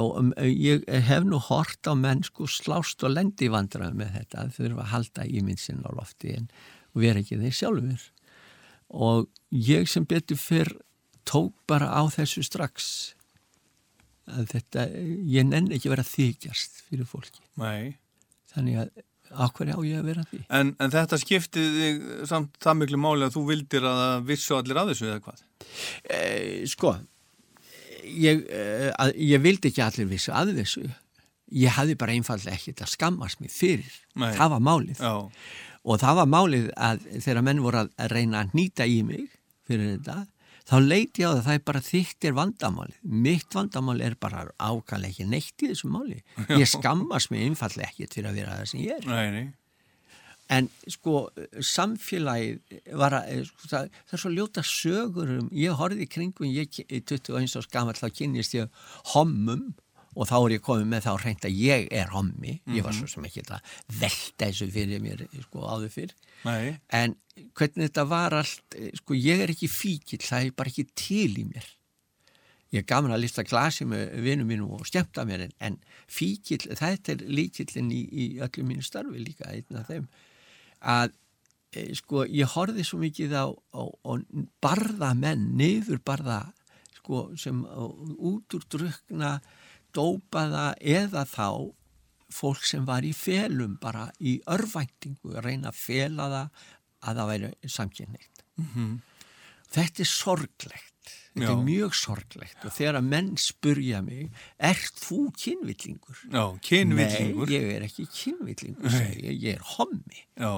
[0.00, 4.48] og um, ég hef nú hort á menn sko slást og lendi vandrað með þetta
[4.48, 6.50] þau þurfa að halda ímyndsin á lofti en
[6.98, 8.08] vera ekki þeir sjálfur
[8.88, 10.72] og ég sem betur fyrr
[11.28, 12.88] tók bara á þessu strax
[14.28, 14.86] að þetta,
[15.28, 17.98] ég nenn ekki vera þykjast fyrir fólki Nei.
[18.52, 22.80] þannig að ákveði á ég að vera því En, en þetta skiptið þig samt það
[22.82, 25.42] miklu máli að þú vildir að vissu allir að þessu eða hvað?
[26.08, 26.20] e,
[26.70, 26.94] sko
[28.04, 30.86] ég, e, að, ég vildi ekki allir vissu að þessu.
[31.58, 33.94] Ég hafði bara einfallega ekkert að skammast mér fyrir.
[34.18, 34.32] Nei.
[34.36, 35.00] það var málið.
[35.00, 35.14] Já,
[35.88, 39.30] og það var málið að þegar menn voru að reyna að nýta í mig
[39.68, 40.18] fyrir þetta
[40.68, 42.98] þá leiti ég á það að það er bara þitt er vandamálið.
[43.26, 46.18] Mitt vandamál er bara ákvæmlega ekki neitt í þessu máli.
[46.52, 49.08] Ég skammast mér einfallega ekkert fyrir að vera það sem ég er.
[49.08, 49.46] Nei, nei.
[50.48, 51.26] En sko,
[51.60, 56.48] samfélagið var að, sko, það, það er svo ljóta sögur um, ég horfði í kringum,
[56.48, 59.68] ég er 21 árs gammal, þá kynist ég hommum
[60.18, 63.06] og þá er ég komið með þá reynd að ég er hommi, ég var svo
[63.10, 66.14] sem ekki að velta þessu fyrir mér, sko, áður fyrr.
[66.48, 66.78] Nei.
[66.96, 67.14] En
[67.52, 71.44] hvernig þetta var allt, sko, ég er ekki fíkil, það er bara ekki til í
[71.50, 71.68] mér.
[72.72, 75.78] Ég er gaman að lista glasi með vinum mínum og skemmta mér en, en
[76.10, 80.08] fíkil, þetta er líkillin í, í öllum mínu starfi líka, einn af þeim
[80.80, 81.14] að
[81.72, 84.12] e, sko ég horfið svo mikið á, á, á
[84.62, 86.42] barða menn, niður barða
[86.98, 89.38] sko sem út úr drukna
[89.94, 91.48] dópaða eða þá
[92.28, 96.66] fólk sem var í felum bara í örvæntingu reyna að fela það
[96.98, 98.42] að það væri samkynneitt.
[98.58, 98.98] Mm -hmm.
[99.74, 100.94] Þetta er sorglegt.
[101.38, 101.54] Þetta Já.
[101.54, 106.24] er mjög sorglegt og þegar að menn spurja mig, ert þú kynvillingur?
[106.32, 107.46] Já, kynvillingur.
[107.46, 110.24] Nei, ég er ekki kynvillingur, ég, ég er hommi.
[110.34, 110.52] Já.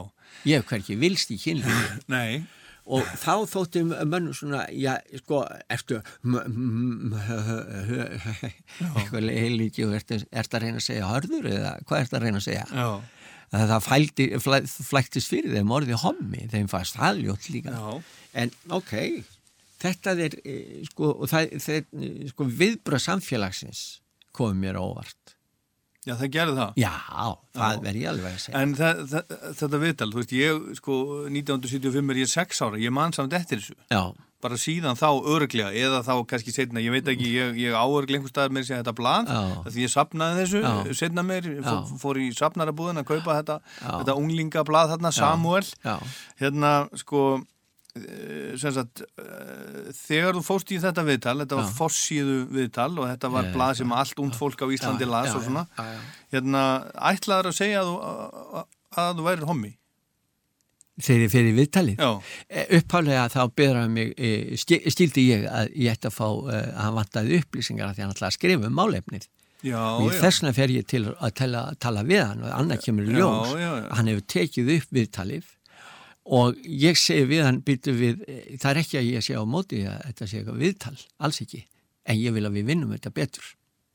[0.49, 2.01] Ég hef hverki vilst í kynvillingur.
[2.17, 2.47] Nei.
[2.91, 6.01] Og þá þótti mönnum svona, já, sko, ertu,
[8.97, 12.47] eitthvað heilíki og ertu að reyna að segja hörður eða hvað ertu að reyna að
[12.49, 12.65] segja?
[12.73, 12.89] Já.
[13.51, 17.75] Að það fældi, flæ, flæktist fyrir þeim orðið hommi, þeim fannst það ljótt líka.
[17.75, 18.21] Já.
[18.39, 18.93] En ok,
[19.83, 23.83] þetta er, eh, sko, sko, viðbröð samfélagsins
[24.37, 25.35] komið mér óvart.
[26.07, 26.79] Já, það gerði það.
[26.81, 26.93] Já,
[27.59, 28.61] það verði ég alveg að segja.
[28.63, 30.97] En það, það, þetta viðtal, þú veist, ég, sko,
[31.29, 33.77] 1975 er ég sex ára, ég man samt eftir þessu.
[33.93, 34.05] Já.
[34.41, 38.33] Bara síðan þá örglega, eða þá kannski setna, ég veit ekki, ég, ég áörglega einhver
[38.33, 39.31] staðar með þessi þetta blad,
[39.67, 40.93] því ég sapnaði þessu, Já.
[40.97, 45.99] setna mér, fór, fór í sapnarabúðin að kaupa þetta, þetta unglingablad þarna, Samuel, Já.
[46.41, 46.71] hérna,
[47.03, 47.25] sko,
[48.01, 53.11] eh, sem sagt, eh, þegar þú fóst í þetta viðtal, þetta var fossíðu viðtal og
[53.11, 55.67] þetta var Já, blad sem allt und fólk á Íslandi Já, las já, og svona,
[55.77, 56.01] já,
[56.33, 56.65] hérna,
[57.13, 58.01] ætlaður að segja að þú,
[58.65, 58.65] að,
[59.05, 59.75] að þú værir hommi?
[61.01, 62.01] Þegar fyrir viðtalið?
[62.01, 62.09] Já.
[62.77, 66.81] Upphálega þá beðraði mig, e, sti- stíldi ég að ég ætti að fá, e, að
[66.85, 69.29] hann vantaði upplýsingar af því hann ætlaði að skrifa um málefnið.
[70.01, 73.13] Og þess vegna fer ég til að tala, tala við hann og annað kemur í
[73.13, 73.29] Já,
[73.61, 73.89] já, já.
[73.97, 75.49] Hann hefur tekið upp viðtalið
[76.31, 78.25] og ég segi við hann, við,
[78.61, 81.65] það er ekki að ég sé á móti að þetta sé eitthvað viðtal, alls ekki,
[82.07, 83.49] en ég vil að við vinnum þetta betur.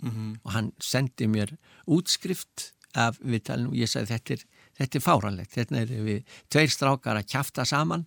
[0.03, 0.33] Mhm.
[0.43, 1.53] Og hann sendi mér
[1.87, 4.45] útskrift af viðtalinu og ég sagði þetta er,
[4.79, 8.05] þetta er fáranlegt, þetta er við tveir strákar að kjafta saman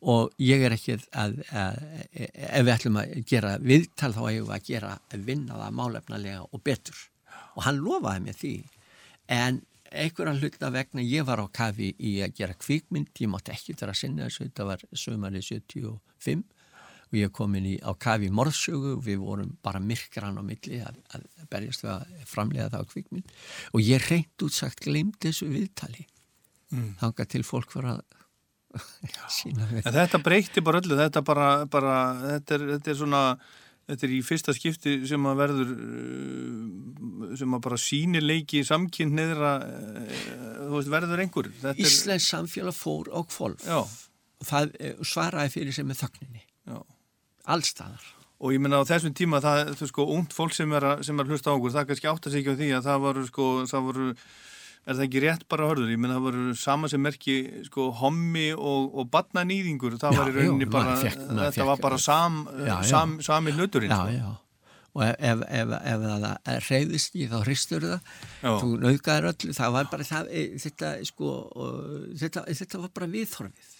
[0.00, 1.80] og ég er ekki að, að,
[2.16, 6.44] ef við ætlum að gera viðtal þá eigum við að gera að vinna það málefnalega
[6.46, 7.02] og betur.
[7.58, 8.54] Og hann lofaði mér því.
[9.30, 13.76] En einhverja hluta vegna ég var á kafi í að gera kvikmynd ég mátti ekki
[13.76, 16.44] vera að sinna þessu þetta var sömari 75
[17.10, 20.78] og ég kom inn í, á kafi morðsögu og við vorum bara myrkran á milli
[20.86, 23.32] að, að berjast við að framlega það á kvikmynd
[23.74, 26.06] og ég reynd útsagt glemt þessu viðtali
[26.70, 26.92] Mm.
[27.00, 28.02] þangað til fólk var að
[29.34, 33.22] sína við En þetta breyti bara öllu, þetta bara, bara þetta, er, þetta er svona,
[33.90, 39.18] þetta er í fyrsta skipti sem að verður, uh, sem að bara sýnir leiki samkynnt
[39.18, 39.50] neðra,
[40.60, 41.50] þú veist, verður einhver.
[41.58, 43.80] Þetta er- Íslensk samfélag fór á kvolf Já.
[43.82, 46.78] og það eh, svaraði fyrir sig með þögninni Já.
[47.46, 48.08] Allstaðar
[48.40, 51.18] Og ég menna á þessum tíma, það, þú sko, ungt fólk sem er, að, sem
[51.20, 53.24] er að hlusta á okkur, það kannski átt að segja á því að það voru,
[53.28, 54.06] sko, það voru,
[54.88, 55.90] er það ekki rétt bara hörður?
[55.92, 57.34] Ég menna það voru sama sem merki,
[57.68, 61.68] sko, hommi og, og badnanýðingur, það Já, var í rauninni jú, bara, maður þetta fékk-
[61.68, 62.78] var bara sam, Já, já.
[62.94, 63.92] sam, sami hluturinn.
[63.92, 64.16] já, sko.
[64.16, 64.30] já.
[64.96, 68.08] og ef, ef, ef, ef það reyðist ekki þá hristur það
[68.40, 68.50] Já.
[68.58, 71.34] þú nauðgæðir öllu, það var bara það, e, þetta, sko,
[72.24, 73.76] þetta, þetta var bara viðþorfið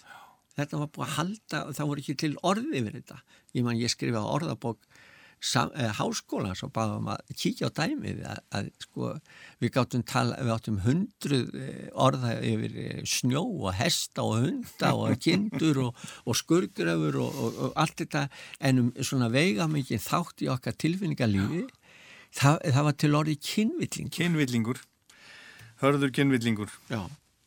[0.61, 3.19] þetta var búið að halda, það voru ekki til orði yfir þetta,
[3.57, 4.79] ég man ég skrifa orðabók
[5.41, 9.11] sam, eh, háskólans og baðum að kíkja á dæmið að, að sko,
[9.63, 14.93] við gáttum tala, við áttum hundruð eh, orða yfir eh, snjó og hesta og hunda
[14.95, 18.27] og kindur og, og skurgröfur og, og, og allt þetta.
[18.61, 21.65] En um svona veigamikið þátt í okkar tilfinningarlífi
[22.37, 24.85] það, það var til orðið kynvilling Kynvillingur.
[25.81, 26.77] Hörður kynvillingur.
[26.93, 27.07] Já.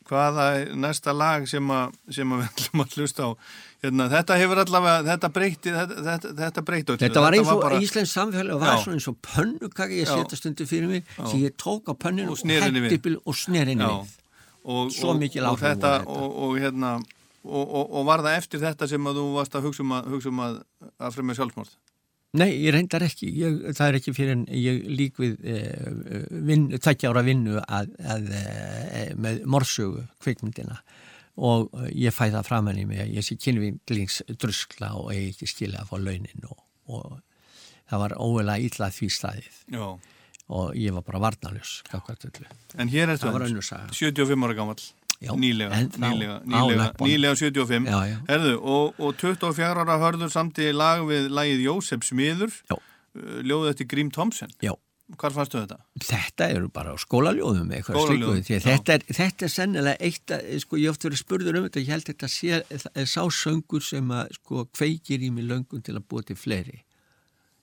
[0.09, 3.29] Hvaða er næsta lag sem, a, sem að við ætlum að hlusta á.
[3.83, 7.01] Hérna, Þetta hefur allavega Þetta breyti Þetta, þetta, þetta breyti öllu.
[7.03, 10.39] Þetta var eins og bara- Íslands samfélag og var svona eins og pönnukaki ég setja
[10.39, 13.89] stundu fyrir mig sem ég tók á pönninu Og hendi bil- og snerinni Já.
[14.03, 14.19] við.
[14.63, 16.93] Og, Svo og, mikil og hérna
[17.43, 20.05] og, og, og var það eftir þetta sem að þú varst að hugsa um að,
[20.13, 20.59] hugsa um að,
[20.99, 21.73] að fremja sjálfsmórð
[22.33, 25.89] Nei, ég reyndar ekki, ég, það er ekki fyrir en ég lík við eh,
[26.47, 30.79] vin, tækja ára vinnu að, að, eh, með morsögu kvikmyndina.
[31.45, 35.51] Og eh, ég fæ það fram henni með að ég sé kynvinglingsdruskla og ég ekki
[35.51, 36.57] skilja að fá launin og,
[36.89, 37.13] og
[37.91, 39.61] það var óvelega illa því staðið.
[39.77, 39.85] Já.
[40.53, 41.77] og ég var bara varnaljus
[42.75, 43.93] En hér er það var þetta önnur saga.
[43.93, 44.81] 75 ára gammal
[45.23, 48.17] Já, nýlega, ennþá nýlega, nýlega, nýlega 75 Já, já.
[48.29, 52.75] Herðu, og, og 24 ára hörður samti lag við lagið Jósef Smiður Já.
[53.43, 54.75] ljóðið eftir Grím Thompson Já.
[55.19, 55.77] Hvar fannstu þetta?
[55.99, 61.19] Þetta eru bara skólaljóðum Skólaljóðum, þetta þetta er sennilega eitt að, sko, ég oft verið
[61.19, 65.29] spurður um þetta, ég held þetta sé, er sá söngur sem að, sko, kveikir í
[65.35, 66.79] mig löngun til að búa til fleiri.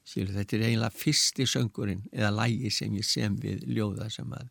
[0.07, 4.47] Sér, þetta er eiginlega fyrsti söngurinn eða lægi sem ég sem við ljóða sem að,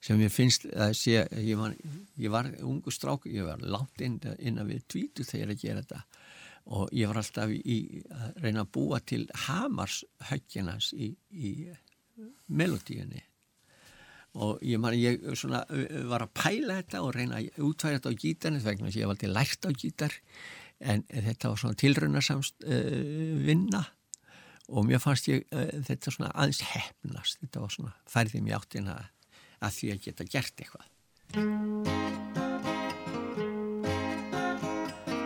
[0.00, 1.74] sem ég finnst að sé, ég var,
[2.18, 3.62] ég var ungu strák, ég var
[4.04, 6.02] inn, innan við tvítu þegar að gera þetta.
[6.78, 7.78] Og ég var alltaf í
[8.12, 11.52] að reyna að búa til hamars höggjarnas í, í
[12.48, 13.24] melodíunni
[14.38, 15.62] og ég, man, ég svona,
[16.08, 19.08] var að pæla þetta og reyna að útfæra þetta á gítarni vegna þess að ég
[19.08, 20.16] var aldrei lært á gítar.
[20.78, 23.82] En þetta var svona tilraunasamst uh, vinna.
[24.68, 28.98] Og mér fannst ég uh, þetta svona aðeins hefnast þetta var svona færði mér áttina
[28.98, 29.08] að
[29.66, 30.86] því að geta gert eitthvað.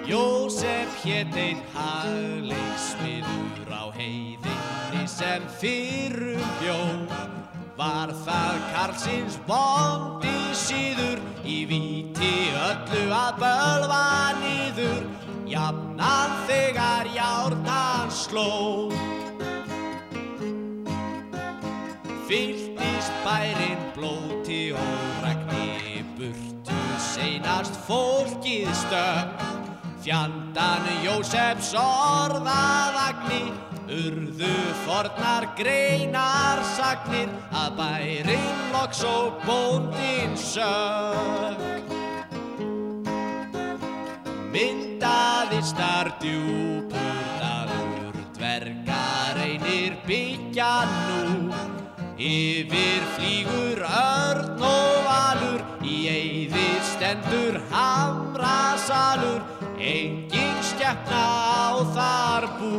[0.09, 6.81] Jósef hétt einn hagleiksmiður á heiðinni sem fyrrum bjó.
[7.79, 14.05] Var það Karlsins bondi síður í víti öllu að bölva
[14.43, 15.03] niður
[15.53, 18.91] Jafnan þegar járnan sló.
[22.29, 22.61] Fylltist
[27.93, 29.43] fólkið stökk.
[30.02, 33.43] Fjandan Jósefs orðaðagni
[33.93, 34.55] urðu
[34.86, 41.93] fornar greinar sagnir að bærin loks og bóndin sök.
[44.52, 51.52] Myndaðist þar djúpur dalur dvergar einir byggja nú.
[52.23, 54.61] Yfir flýgur örn
[57.12, 59.43] stendur hamrasalur
[59.76, 61.24] engin stjæfna
[61.60, 62.72] á þar bú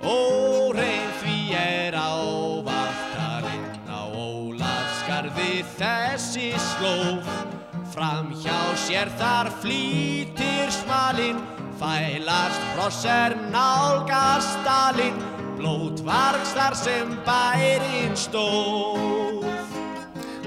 [0.00, 7.28] Órein því er ávaltalinn á Ólafskarði þessi slóf
[7.92, 11.44] Fram hjá sér þar flýtir smalinn
[11.80, 15.20] Fælast hross er nálgast stalinn
[15.60, 19.39] Blótvargs þar sem bærin stóð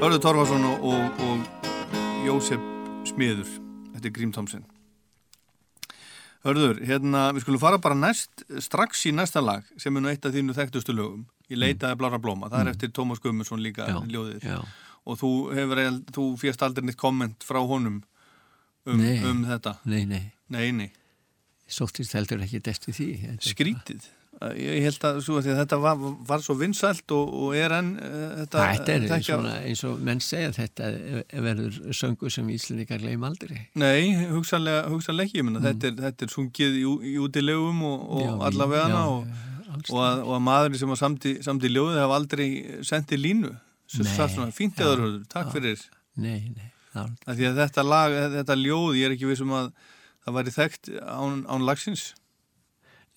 [0.01, 2.61] Hörður Torfarsson og, og, og Jósef
[3.07, 3.49] Smiður.
[3.93, 4.63] Þetta er Grím Thompson
[6.43, 10.25] Hörður, hérna, við skulum fara bara næst, strax í næsta lag sem er nú eitt
[10.27, 11.21] af þínu þekktustu lögum.
[11.47, 14.43] Ég leitaði blára blóma, það er eftir Tómas Gummarsson líka Já, ljóðið.
[14.43, 14.57] já.
[15.07, 15.81] og þú hefur,
[16.15, 18.01] þú fjast aldrei neitt komment frá honum
[18.83, 19.21] um, Nei.
[19.27, 19.77] um þetta?
[19.87, 20.89] Nei, nei, Nei, nei,
[21.71, 23.07] sóttist heldur ekki eftir því
[23.43, 24.09] skrítið
[24.59, 28.33] Ég held að, svo, að þetta var, var svo vinsælt og, og er enn uh,
[28.41, 30.89] þetta, Þetta er þekkja- svona eins og menn segja þetta
[31.45, 33.61] verður söngur sem Íslandikar gleym aldrei.
[33.79, 38.21] Nei, hugsanlega, hugsanlega ekki, menna, þetta, er, þetta er sungið í, í útilegum og, og
[38.23, 38.27] Mm.
[38.27, 39.49] Já, allavega hana já, og,
[39.89, 42.47] og, að, og að maðurinn sem var samt í, samt í ljóðið hafa aldrei
[42.85, 43.51] sendið línu.
[43.93, 45.53] Svo svona, fínt eður, takk já.
[45.57, 45.81] fyrir.
[46.23, 49.71] Nei, nei, Að að þetta lag, þetta ljóð, ég er ekki vissum að
[50.25, 52.03] það væri þekkt án, án lagsins.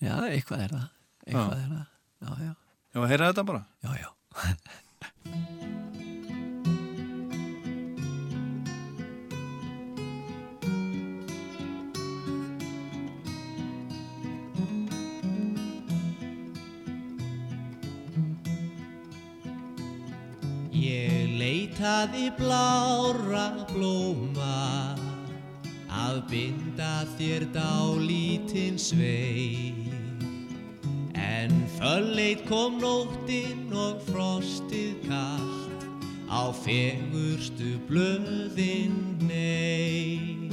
[0.01, 0.87] Já, eitthvað er það,
[1.27, 1.85] eitthvað það,
[2.23, 2.53] já, já,
[2.95, 3.63] Já, að heyra þetta bara.
[3.83, 4.09] já, já.
[20.77, 24.93] Ég leitaði blára blóma
[25.97, 29.96] að binda þér dálítinn sveig
[31.27, 35.83] En fölleit kom nóttin og frostið kallt
[36.31, 38.95] á fegurstu blöðin
[39.27, 40.47] nei.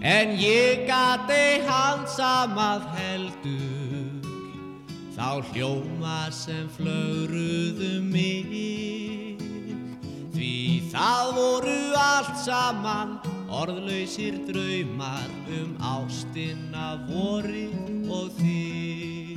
[0.00, 4.24] En ég gat ei hansamað heldur.
[5.14, 9.38] Þá hljómar sem flögruðu mig.
[10.34, 10.56] Því
[10.92, 13.16] það voru allt saman
[13.54, 15.30] orðlausir draumar
[15.60, 19.33] um ástina vorið og þig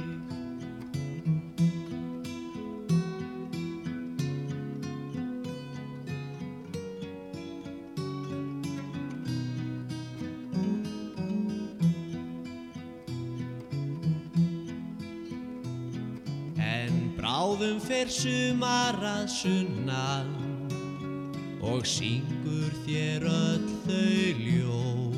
[17.58, 20.28] bráðum fer sumar að sunnan
[21.66, 25.16] og syngur þér öll þau ljóð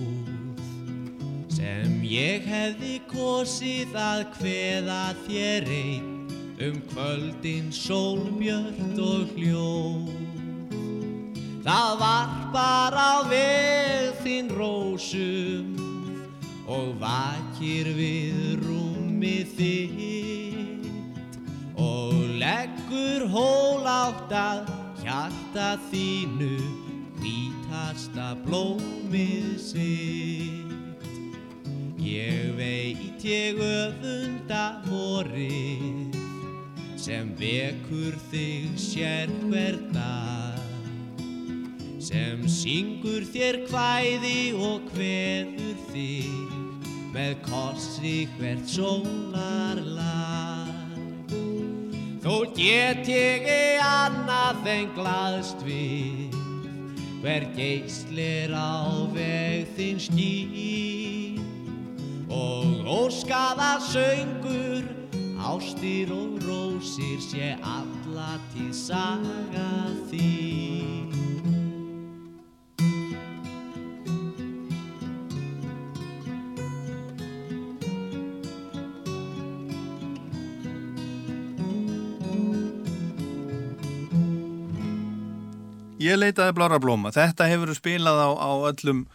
[1.51, 6.07] sem ég hefði kosið að kveða þér einn
[6.63, 10.15] um kvöldin sólbjört og hljóð.
[11.67, 15.75] Það var bara á veg þinn rósum
[16.71, 20.38] og vakir við rúmið þitt
[21.79, 24.69] og leggur hól átt að
[24.99, 26.55] hjarta þínu
[27.19, 31.07] hvítasta blómið sitt.
[31.99, 36.15] Ég veit ég öfunda vorið
[36.99, 40.57] sem vekur þig sér hver dag
[42.09, 46.55] sem syngur þér kvæði og kveður þig
[47.13, 50.58] með korsi hvert sólarlag.
[52.19, 56.35] Þó get ég ei annað en glaðst við
[57.21, 61.39] hver geislir á veg þinn skýr
[62.27, 64.83] og óskaða söngur
[65.39, 69.71] ástir og rósir sé alla til saga
[70.11, 71.58] þín.
[85.99, 87.11] Ég leitaði blára blóma.
[87.15, 89.07] Þetta hefur spilað á, á öllum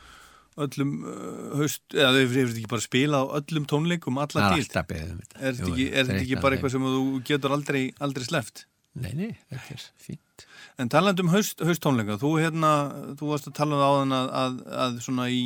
[0.64, 5.08] öllum uh, haust, eða þau hefur ekki bara spilað á öllum tónleikum alla er beðið
[5.10, 5.40] um þetta.
[5.40, 8.66] Er þetta ekki, er þetta ekki bara eitthvað sem þú getur aldrei, aldrei sleft?
[8.94, 10.44] Nei, nei, þetta er fínt.
[10.78, 12.70] En talandi um haust, hausttónleika, þú hérna,
[13.18, 15.42] þú varst að tala um það áðan að, að, að svona í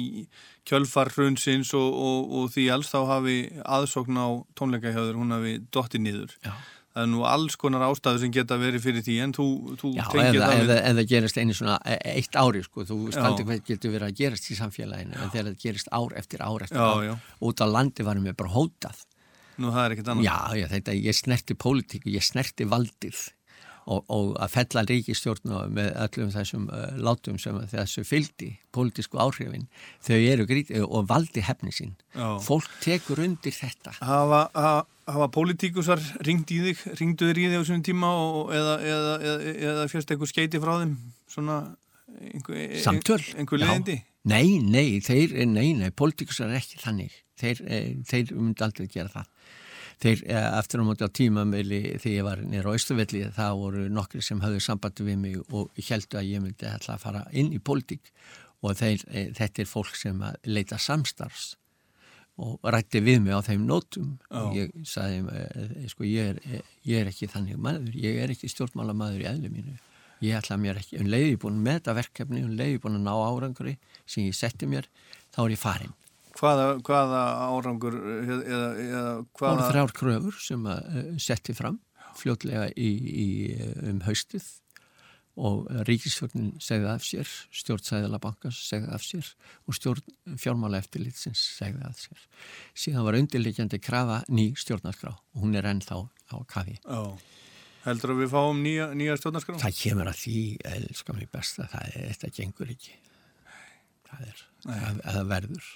[0.69, 5.33] kjölfar hrunsins og, og, og því alls þá hafi aðsókn á tónleika hjá þér, hún
[5.33, 6.37] hafi dotti niður.
[6.45, 6.53] Já.
[6.99, 9.45] Það er nú alls konar ástæður sem geta verið fyrir því en þú,
[9.79, 13.21] þú Já, eða, það eða, eða gerist einu svona e- eitt ári, sko, þú veist
[13.21, 13.23] Já.
[13.29, 16.65] aldrei hvað getur verið að gerast í samfélaginu, en þegar það gerist ár eftir ár
[16.67, 17.15] eftir Já, ár, já.
[17.47, 19.05] út á landi varum við bara hótað.
[19.63, 20.27] Nú það er ekkert annað.
[20.27, 23.23] Já, já, þetta, ég snerti pólitíku, ég snerti valdið
[23.89, 29.23] og, og að fella ríkistjórn og með öllum þessum uh, látum sem þessu fylgdi, pólitísku
[29.23, 29.69] áhrifin,
[30.05, 31.95] þau eru grítið og valdi hefni sín.
[32.11, 32.37] Já.
[32.45, 33.95] Fólk tekur undir þetta.
[34.03, 38.53] Hafa, hafa, hafa pólitíkusar ringt í þig, ringdu þér í þig á þessum tíma og,
[38.55, 40.95] eða, eða, eða, eða fjast eitthvað skeiti frá þeim
[41.29, 41.59] svona
[42.19, 43.23] einhver, Samtöl.
[43.37, 43.67] einhver Já.
[43.67, 43.99] leiðindi
[44.29, 47.15] Nei, nei, þeir, nei, nei, pólitíkusar er ekki þannig.
[47.39, 49.29] Þeir, eh, þeir myndi aldrei gera það.
[50.03, 53.89] Þeir, eh, eftir á móti á tímamili þegar ég var nýra á Östuvelli, það voru
[53.89, 57.53] nokkri sem hafðu sambandi við mig og heldu að ég myndi ætla að fara inn
[57.53, 58.13] í pólitík
[58.63, 61.57] og þeir, eh, þetta er fólk sem leita samstarfs
[62.39, 64.63] og rætti við mig á þeim nótum og Já.
[64.63, 68.51] ég sagði, eh, sko, ég er, eh, ég er ekki þannig maður, ég er ekki
[68.53, 69.79] stjórnmála maður í eðlu mínu.
[70.23, 73.15] Ég ætla mér ekki, um leiði búin með þetta verkefni, um leiði búin að ná
[73.15, 74.87] árangri sem ég setti mér,
[75.35, 75.95] þá er ég farin.
[76.39, 77.21] hvaða, hvaða
[77.51, 79.05] árangur eða, eða,
[79.35, 81.81] hvaða þrjár kröfur sem að uh, setti fram
[82.19, 82.91] fljótlega í,
[83.25, 84.47] í, eh, um haustið
[85.39, 89.29] og ríkisfjörnin segði af sér, stjórn Sæðalabankans segði af sér
[89.69, 92.23] og stjórn fjármála eftirlitsins segði af sér.
[92.75, 96.79] Síðan var undirleikjandi krafa ný stjórnarskrá og hún er ennþá á kafi.
[96.83, 97.19] Já.
[97.89, 100.39] heldur að við fáum nýja, nýja stjórnarskrá Það kemur að því,
[100.77, 102.97] elskar mér best að það er, þetta gengur ekki.
[104.09, 105.69] Það er, það, það verður.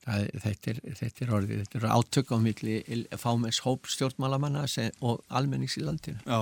[0.00, 2.76] Það, er- þetta, er, þetta er orðið, þetta eru átök á milli
[3.20, 4.62] fámens hóp stjórnmálamanna
[5.04, 6.22] og almennings í landinu.
[6.24, 6.40] Já.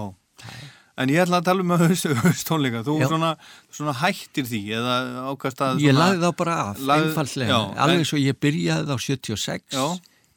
[0.98, 2.82] En ég ætla að tala um að haust, haustónleika.
[2.86, 3.32] Þú svona,
[3.70, 4.94] svona hættir því eða
[5.30, 5.82] ákast að...
[5.84, 7.50] Ég lagði þá bara af, Lagði- einfallega.
[7.54, 9.84] Já, Alveg eins og ég byrjaði á 76 Já.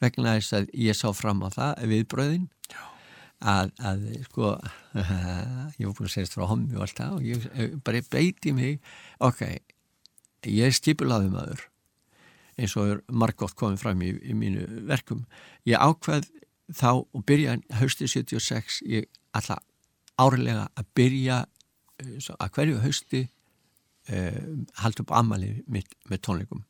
[0.04, 2.46] vegna þess að ég sá fram á það viðbröðin
[3.42, 4.52] að, að sko
[5.80, 8.54] ég var búin að segja frá hommi og allt það og ég eh, bara beiti
[8.56, 8.78] mig
[9.22, 9.42] ok,
[10.46, 11.66] ég er skipulaði maður
[12.60, 15.24] eins og er margótt komið fram í, í mínu verkum
[15.68, 16.28] ég ákveð
[16.72, 19.58] þá og byrja haustið 76 ég ætla
[20.22, 21.38] árlega að byrja
[22.02, 23.22] eh, að hverju hausti
[24.10, 24.42] uh,
[24.82, 26.64] halda upp ammali mitt með tónleikum.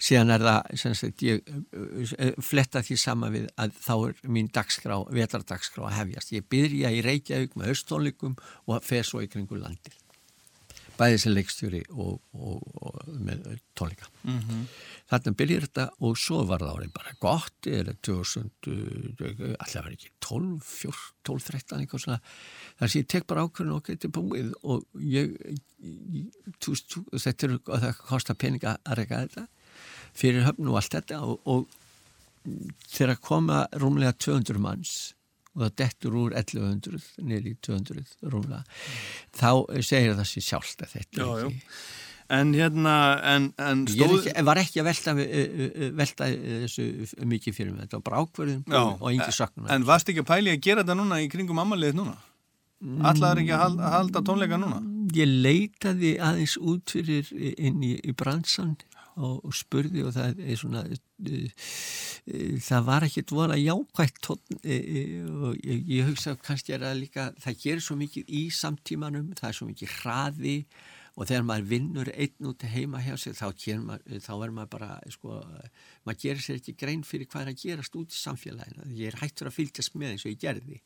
[0.00, 5.00] Síðan er það sagt, ég uh, fletta því sama við að þá er mín dagskrá,
[5.12, 6.36] vetardagskrá að hefjast.
[6.36, 9.96] Ég byrja í Reykjavík með höstónleikum og fer svo í kringu landil
[11.00, 13.46] bæðið sem leikstjóri og, og, og með
[13.78, 14.08] tónleika.
[14.22, 14.64] Mm -hmm.
[15.10, 18.50] Þarna byrjir þetta og svo var það árið bara gott er 2000
[19.56, 22.20] alltaf var ekki 12, 14, 12, 13 eitthvað svona
[22.78, 25.34] þar sem ég tek bara ákveðin og er búið og ég,
[26.14, 29.46] ég tú, tú, þetta er og það kostar peninga að reyka þetta
[30.16, 31.80] fyrir höfn og allt þetta og, og
[32.90, 34.94] þegar koma rúmlega 200 manns
[35.50, 38.62] og það dettur úr 1100 niður í 200 rúmlega
[39.34, 39.50] þá
[39.82, 41.66] segir það sér sjálft að þetta Já, er já.
[42.30, 42.94] En hérna,
[43.26, 44.26] en, en Ég stóð...
[44.28, 46.84] ekki, var ekki að velta, eh, velta þessu
[47.26, 49.66] mikið fyrir mig, þetta var bara ákverðin Já, og engi sakna.
[49.74, 52.14] En varst ekki að pæli að gera þetta núna í kringum ammaliðið núna?
[53.10, 54.78] Allar ekki að halda, að halda tónleika núna?
[55.16, 58.76] Ég leitaði aðeins út fyrir inn í, í bransan
[59.18, 60.84] og, og spurði og það er svona,
[62.68, 67.84] það var ekki dvola jákvægt tónn og ég, ég hugsa kannski það líka, það gerir
[67.84, 70.98] svo mikið í samtímanum, það er svo mikið hraði og
[71.28, 73.50] þegar maður vinnur einn út heima hjá sig þá,
[73.82, 75.40] maður, þá er maður bara sko,
[76.06, 78.88] maður gerir sér ekki grein fyrir hvað er að gerast út í samfélaginu.
[78.96, 80.80] Ég er hættur að fylgjast með eins og ég gerði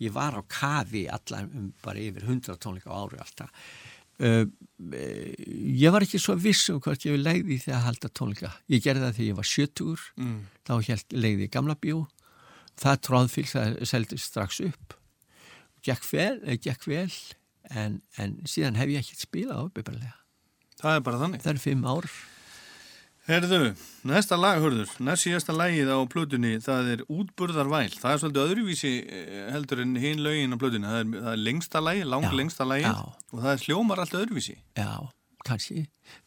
[0.00, 3.50] ég var á kafi allar um bara yfir hundra tónleika á ári alltaf.
[4.20, 4.44] Uh,
[5.80, 8.50] ég var ekki svo viss um hvort ég vil leiði þegar að halda tónleika.
[8.68, 10.06] Ég gerði það þegar ég var sjötugur.
[10.20, 10.40] Mm.
[10.68, 10.74] þá
[11.16, 12.06] leiði í gamla bjó
[12.80, 14.96] það tróðfylg, það seldist strax upp.
[15.84, 17.10] Gekk vel, eh, gekk vel
[17.70, 20.16] en, en síðan hef ég ekkert spilað ábyrðarlega.
[20.80, 21.42] Það er bara þannig.
[21.44, 22.10] Það er fimm ár.
[23.30, 23.58] Herðu,
[24.08, 27.92] næsta lag, hörður, næst síðasta lagið á plötunni, það er Útburðarvæl.
[28.00, 30.88] Það er svolítið öðruvísi eh, heldur en hinn lögin á plötunni.
[30.88, 33.04] Það er, það er lengsta lagið, lang Já, lengsta lagið já.
[33.30, 34.56] og það er hljómar allt öðruvísi.
[34.80, 34.90] Já,
[35.46, 35.84] kannski.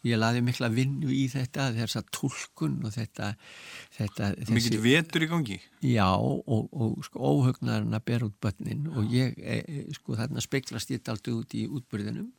[0.07, 3.34] Ég laði mikla vinnu í þetta, þessa tólkun og þetta...
[3.98, 5.60] þetta Mikið vetur í gangi.
[5.85, 10.44] Já, og, og sko, óhugnarinn að bera út börnin og ég, e, e, sko, þarna
[10.44, 12.31] speiklast ég aldrei út í útbyrðinum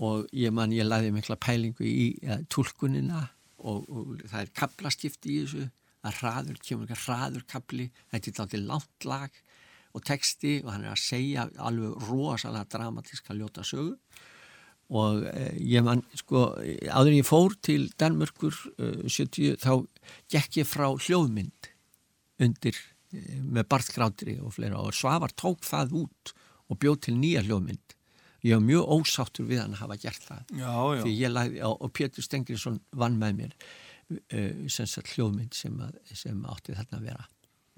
[0.00, 3.26] og ég man, ég laði mikla pælingu í ja, tólkunina
[3.58, 5.66] og, og það er kaplaskipti í þessu
[6.06, 9.40] að hraður, kemur ekki hraður kapli, þetta er aldrei langt lag
[9.90, 13.96] og texti og hann er að segja alveg rosalega dramatíska ljóta sögu
[14.90, 16.48] og eh, ég man, sko,
[16.90, 19.84] áður ég fór til Danmörkur eh, 70, þá
[20.32, 21.70] gekk ég frá hljóðmynd
[22.42, 22.74] undir
[23.14, 24.82] eh, með barðgrátri og fleira.
[24.82, 26.34] Og Svavar tók það út
[26.70, 27.96] og bjóð til nýja hljóðmynd.
[28.46, 30.44] Ég var mjög ósáttur við hann að hafa gert það.
[30.56, 31.02] Já, já.
[31.04, 33.56] því ég lagði, og Pétur Stengriðsson vann með mér
[34.16, 37.26] uh, sem sagt hljóðmynd sem, að, sem átti þarna að vera.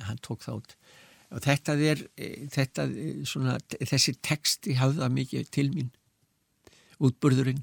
[0.06, 0.76] Hann tók það út.
[1.32, 5.90] Og þetta er eh, þetta, eh, svona, þessi texti hafða mikið til mín
[7.02, 7.62] útburðurinn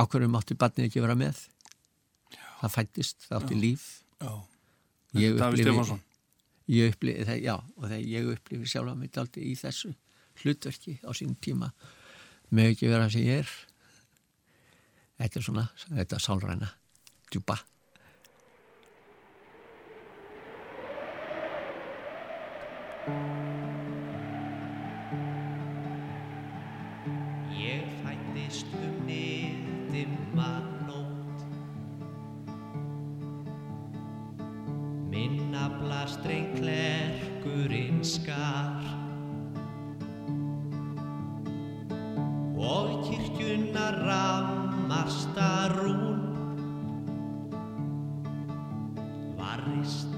[0.00, 1.40] ákveðum átti barnið ekki vera með
[2.34, 2.44] já.
[2.60, 3.62] það fættist, það átti Já.
[3.64, 3.86] líf
[4.20, 4.32] Já.
[5.20, 5.98] Ég upplifi-
[6.70, 9.90] ég upplifi það, já, og það ég upplifi sjálf að mitt aldrei í þessu
[10.42, 11.72] hlutverki á sín tíma
[12.54, 13.50] með ekki vera sem ég er
[15.18, 16.70] þetta er svona þetta er sálræna,
[17.32, 17.58] djúpa
[23.10, 23.49] Ég
[30.00, 30.50] niðdimma
[30.86, 31.44] nótt
[35.10, 38.80] Minna blastreng klerkurinn skar.
[42.56, 46.20] Og kirkjuna rammasta rún
[49.36, 50.16] Varist.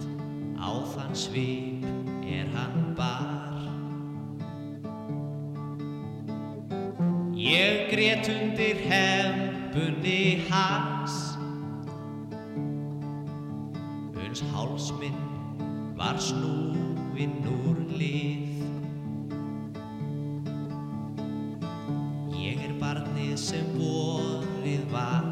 [0.62, 1.82] Á þann svip
[2.26, 3.58] er hann bar.
[7.34, 8.78] Ég grét undir
[9.72, 11.38] hempunni hans.
[14.14, 15.16] Uns háls minn
[15.96, 18.48] var snúinn úr lið
[22.42, 25.31] Ég er barnið sem borið var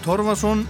[0.00, 0.62] Hörður Torfason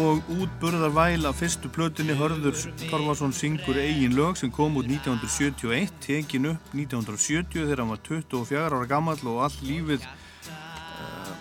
[0.00, 2.56] og útburðar væl af fyrstu plötunni Hörður
[2.88, 8.62] Torfason syngur eigin lög sem kom út 1971 tekin upp 1970 þegar hann var 24
[8.64, 10.08] ára gammal og all lífið uh,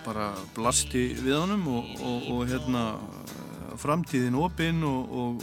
[0.04, 2.84] bara blasti við honum og, og, og hérna
[3.80, 5.40] framtíðin opinn og, og,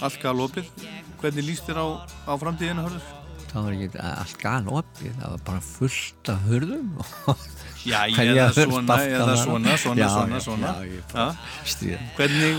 [0.00, 0.72] og allt gal opið
[1.20, 1.86] hvernig líst þér á,
[2.24, 3.04] á framtíðina Hörður?
[3.52, 6.88] Það var ekki allt gal opið, það var bara fullt af hurðum
[7.86, 9.42] Já, Hverja eða hurð svona, sparkar eða maður?
[9.44, 10.66] svona, svona, Já, svona, já, svona.
[10.66, 11.36] já, ég bara Ja.
[11.64, 11.98] stríða.
[12.16, 12.54] Hvernig,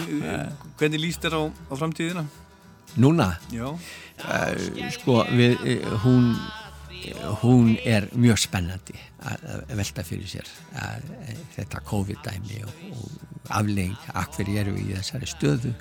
[0.80, 2.24] hvernig líst þér á, á framtíðina?
[2.98, 3.68] Núna, Já.
[3.68, 6.32] uh, sko, við, uh, hún,
[7.42, 8.98] hún er mjög spennandi
[9.28, 14.90] að að velta fyrir sér að, að, þetta COVID-dæmi og, og aflegging, akkur eru í
[14.92, 15.72] þessari stöðu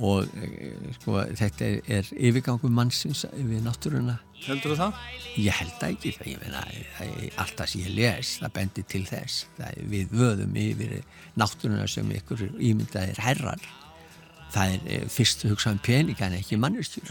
[0.00, 4.96] og uh, sko, þetta er, er yfirgangu mannsins við náttúruna Heldur það?
[5.40, 6.62] Ég held það ekki, það, ég meina,
[6.98, 9.46] það allt það sem ég les, það bendir til þess.
[9.56, 10.92] Það við vöðum yfir
[11.40, 13.64] náttúruna sem ykkur ímyndaðir herrar.
[14.54, 17.08] Það er eh, fyrst hugsað um pening en ekki mannustjur.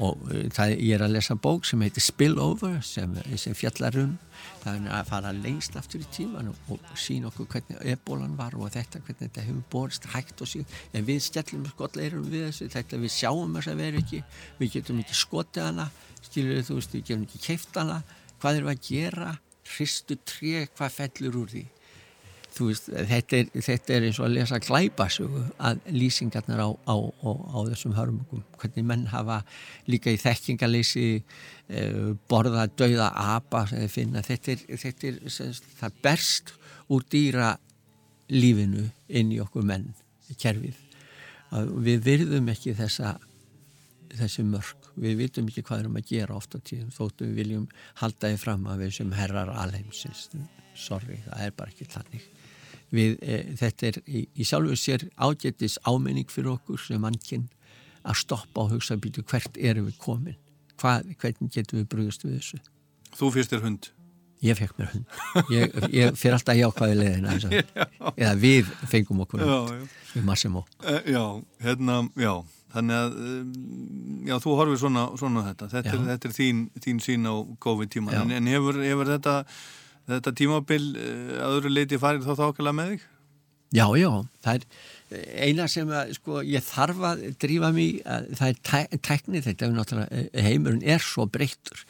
[0.00, 4.12] Og uh, það, ég er að lesa bók sem heitir Spillover sem, sem fjallar um.
[4.60, 8.56] Það er að fara lengst aftur í tíman og, og sína okkur hvernig ebólan var
[8.56, 10.78] og þetta, hvernig þetta hefur borist hægt og síðan.
[10.96, 14.22] En við stjallum skotleirum við þessu, þetta við sjáum þess að vera ekki,
[14.60, 18.00] við getum ekki skotið hana, skilur þú veist, við getum ekki keift hana,
[18.40, 19.34] hvað við að gera,
[19.74, 21.66] hristu tré, hvað fellur úr því?
[22.60, 27.30] Veist, þetta er, þetta er eins og að lesa glæpasögu að lýsingarnar á, á, á,
[27.32, 29.40] á þessum hörmungum, hvernig menn hafa
[29.90, 35.98] líka í þekkingaleysi uh, borða dauða apa finna, þetta er, þetta er sem, sagt, það
[36.04, 36.54] berst
[36.90, 37.54] úr dýra
[38.30, 39.90] lífinu inn í okkur menn,
[40.38, 40.76] kerfið.
[41.56, 43.16] Að við virðum ekki þessa
[44.18, 47.68] þessi mörg, við vitum ekki hvað erum að gera oft á tíðum, þóttu við viljum
[48.02, 50.28] halda því fram að við sem herrar alheimsins
[50.74, 52.28] sorry, það er bara ekki þannig
[52.94, 57.48] við, e, þetta er í, í sjálfu sér ágættis ámenning fyrir okkur sem mannkinn
[58.00, 60.38] að stoppa og hugsa býtu hvert erum við komin
[60.80, 62.62] hvað, hvernig getum við brugast við þessu
[63.10, 63.90] Þú fyrst er hund
[64.40, 65.16] Ég fekk mér hund.
[65.52, 67.34] Ég, ég fyrir alltaf jákvæði leiðina.
[68.22, 69.90] Eða við fengum okkur hund.
[70.14, 70.62] Við Massimo.
[70.80, 71.24] Uh, já,
[71.60, 72.32] hérna, já.
[72.72, 73.50] Þannig að, um,
[74.30, 75.68] já, þú horfið svona, svona þetta.
[75.74, 77.34] Þetta er, þetta er þín, þín sín á
[77.66, 78.14] COVID-tíma.
[78.16, 79.36] En, en hefur, hefur þetta,
[80.16, 83.08] þetta tímabil uh, öðru leiti farið þá þákala með þig?
[83.70, 84.10] Já, já.
[84.42, 88.98] Það er eina sem að, sko, ég þarf að drífa mig, að, það er tæ,
[89.06, 91.84] tæknið þetta, náttúrulega, heimurinn er svo breyttur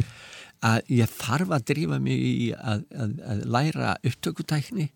[0.67, 4.91] að ég þarf að drífa mig í að, að, að læra upptökutækni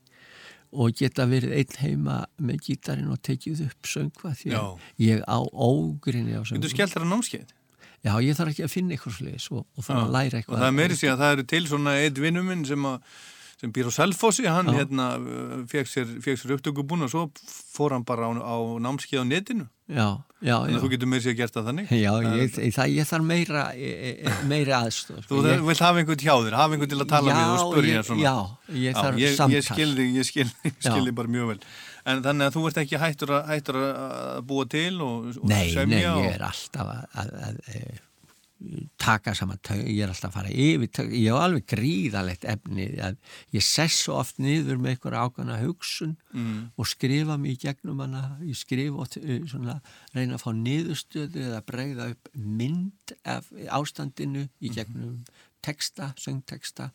[0.74, 5.38] og geta verið einn heima með gítarinn og tekið upp söngva því að ég á
[5.40, 6.66] ógrinni á söngva.
[6.66, 7.53] Þú skellt þér að námskeið?
[8.04, 10.56] Já, ég þarf ekki að finna eitthvað sliðis og, og fara að læra eitthvað.
[10.56, 12.98] Og það er meiri síðan að það eru til svona eitt vinnuminn sem að
[13.64, 14.74] sem býr á Selfossi, hann Já.
[14.80, 15.06] hérna
[15.70, 19.66] fekk sér, sér upptökubúna og svo fór hann bara á, á námskeið á netinu.
[19.84, 20.74] Já, já, já.
[20.74, 21.90] að þú getur meiri sér gert það þannig.
[21.92, 23.90] Já, ég, það, ég þarf meira, e,
[24.24, 25.26] e, meira aðstóð.
[25.28, 25.64] Þú ég...
[25.68, 28.08] vilt hafa einhvern hjá þér, hafa einhvern til að tala Já, við og spurja ég-
[28.08, 28.24] svona.
[28.24, 29.56] já, ég þarf ég, samtal.
[29.58, 30.88] Ég skilði, ég skilði, Já.
[30.88, 31.60] skilði bara mjög vel.
[32.04, 35.62] En þannig að þú ert ekki hættur að, hættur að búa til og, og Nei,
[35.62, 36.26] nei, semja ég og...
[36.34, 38.02] er alltaf að, að, að, að
[39.02, 44.04] taka saman ég er alltaf að fara yfir ég hef alveg gríðalegt efni ég sess
[44.06, 46.72] svo oft niður með einhver ákvæmna hugsun Mm.
[46.74, 48.38] og skrifa mig í gegnum hana.
[48.42, 49.12] Ég skrifa og
[49.46, 49.76] svona
[50.16, 55.20] reyna að fá niðurstöðu eða bregða upp mynd af ástandinu í gegnum
[55.62, 56.88] texta, söngteksta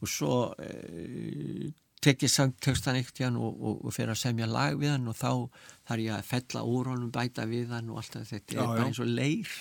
[0.00, 1.68] og svo e,
[2.00, 5.16] tek ég söngtekstan eitt hann og, og, og fer að semja lag við hann og
[5.18, 5.30] þá
[5.90, 8.70] þarf ég að fella úr honum, bæta við hann og allt að þetta Já, er
[8.70, 8.86] bara já.
[8.90, 9.56] eins og leir.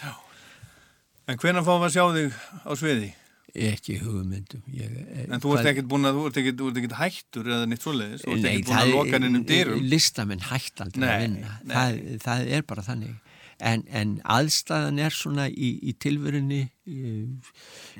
[1.30, 3.10] En hvenær fáum við að sjá þig á sviði?
[3.50, 4.92] ekki hugmyndum ég,
[5.26, 6.38] En þú ert ekkert búin að, þú ert
[6.78, 9.82] ekkert, hættur eða neitt svoleiðis, þú ert ekkert búin að loka inn um dyrum.
[9.90, 13.16] listamenn hætt aldrei Nei, að vinna það, það er bara þannig.
[13.60, 16.62] En, en aðstæðan er svona í, í tilverunni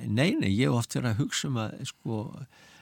[0.06, 2.22] nei, nei, ég hef oft verið að hugsa um að sko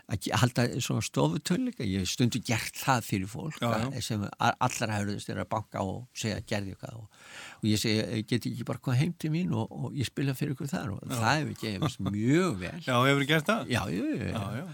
[0.07, 4.01] að halda svona stofutöluleika ég hef stundu gert það fyrir fólk Já, já.
[4.05, 7.17] sem a- allra hörðust er að banka og segja gerði eitthvað og,
[7.57, 10.33] og ég segi, "Eh, get ekki bara komið heim til mín og, og ég spila
[10.33, 10.93] fyrir ykkur þar?
[10.95, 12.79] Og það hefur gefist mjög vel.
[12.87, 13.67] Já, hefur gert það?
[13.67, 14.65] Já, já, já, Já, já.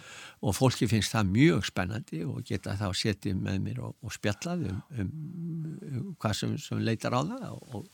[0.43, 4.69] og fólki finnst það mjög spennandi og geta þá setið með mér og, og spjallað
[4.69, 7.87] um, um, um hvað sem, sem leitar á það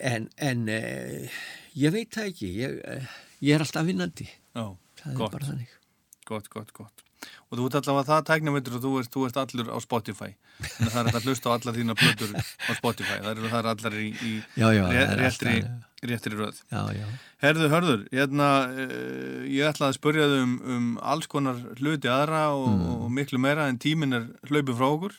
[0.00, 1.30] en, en eh,
[1.74, 2.54] ég veit það ekki.
[2.62, 3.06] Ég, eh,
[3.42, 4.26] ég er alltaf vinnandi.
[4.54, 5.80] Já, það er bara þannig
[6.24, 7.02] Gott, gott, gott.
[7.50, 10.30] Og þú ert allavega það tæknumveitur og þú ert, þú ert allur á Spotify.
[10.76, 13.16] Það er að hlusta á allar þína plötur á Spotify.
[13.24, 14.84] Það eru er allar í, í Já, já,
[15.20, 16.60] réttri, alltaf- réttri röð.
[16.72, 17.06] Já, já,
[17.44, 22.42] Herðu, hörður, hérna, uh, ég ætlaði að spurja þau um, um alls konar hluti aðra
[22.56, 22.84] og, Mm.
[23.04, 25.16] og miklu meira en tíminn er hlaupið frá okkur.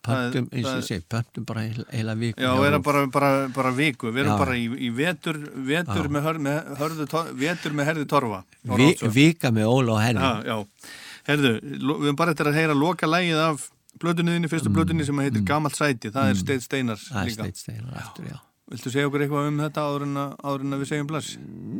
[0.00, 2.84] Pöntum, eins og ég segi pöntum bara heila viku Já, vera RÚV.
[2.86, 4.08] bara, bara, bara viku.
[4.08, 4.38] Við erum Já.
[4.40, 7.08] bara í, í vetur, vetur, með, hör, með, hörðu,
[7.42, 8.40] vetur með herði torfa.
[8.80, 10.94] Vi, vika með Óla og Herri Já, já.
[11.28, 13.66] Herðu, við erum bara eftir að heyra loka lægið af
[14.00, 14.78] blötunniðinni, fyrstu mm.
[14.78, 16.12] blötunni sem heitir Gamalt sæti.
[16.14, 17.44] Það er Steit Steinars það er líka.
[17.44, 18.40] steitt steinar aftur, já
[18.70, 21.30] Viltu segja okkur eitthvað um þetta áður en að, áður en að við segjum bless?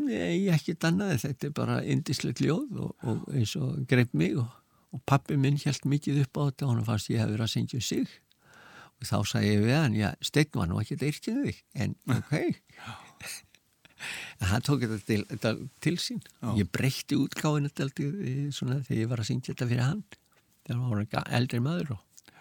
[0.08, 4.48] Nei, ekki dannaði, þetta er bara indislegt ljóð og, og eins og greip mig og,
[4.90, 7.52] og pappi minn held mikið upp á þetta og hann fannst ég hef verið að
[7.54, 8.16] syngja um sig.
[9.00, 12.34] Og þá sagði ég við hann, já, Steinn var nú ekki eitthvað þig, en ok.
[14.40, 15.54] En hann tók þetta til, þetta
[15.86, 16.20] til sín.
[16.40, 16.50] Já.
[16.58, 17.16] ég breytti
[17.70, 17.86] þetta
[18.56, 20.04] svona þegar ég var að syngja þetta fyrir hann.
[20.66, 22.34] Þegar hann var eldri maður og,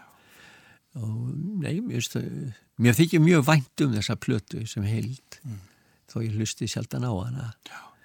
[0.99, 1.15] og
[1.63, 2.17] nei, mér, veist,
[2.81, 5.39] mér þykir mjög vænt um þessa plötu sem heild.
[6.09, 7.51] Þó ég hlusti sjaldan á hana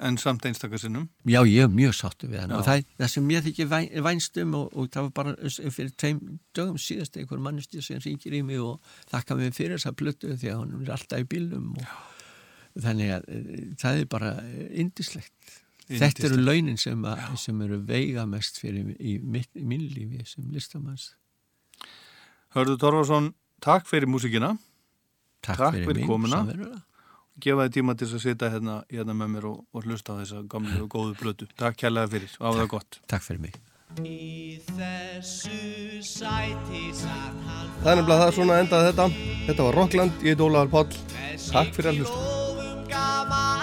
[0.05, 1.07] En samt einstakarsinnum.
[1.25, 2.59] Já, ég er mjög sáttu við hann Já.
[2.59, 5.95] og það, það sem mér þykir væn, vænst um og, og það var bara fyrir
[6.03, 6.19] tveim
[6.57, 8.83] dögum síðast einhver manneski sem ringir í mig og
[9.13, 13.29] þakka mig fyrir þessa plötu því að hann er alltaf í bílnum og þannig að
[13.33, 14.35] eh, það er bara
[14.85, 15.57] indislegt.
[15.89, 20.47] Þetta eru launin sem, að, sem eru veigamest fyrir í, mitt, í mín lífi sem
[20.53, 21.11] listamanns.
[22.57, 23.33] Hörðu Torfarsson,
[23.65, 24.55] takk fyrir músikina.
[25.45, 26.41] Takk, Takk fyrir, fyrir mig, komuna.
[26.41, 26.85] samverulega.
[27.43, 30.43] Gefa þið tíma til að sitja hérna, hérna með mér og, og hlusta á þessa
[30.51, 31.49] gamlu og góðu blötu.
[31.59, 33.01] Takk kærlega fyrir og hafa það gott.
[33.11, 33.59] Takk fyrir mig.
[34.03, 39.09] Í þessu sæti satt hann Það er nefnilega það svona endaði þetta.
[39.49, 41.03] Þetta var Rockland, ég heit Ólaður Páll.
[41.51, 42.23] Takk fyrir að hlusta.
[42.23, 43.55] Ljófum gamall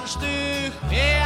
[0.00, 0.26] mannstu
[0.88, 1.19] hver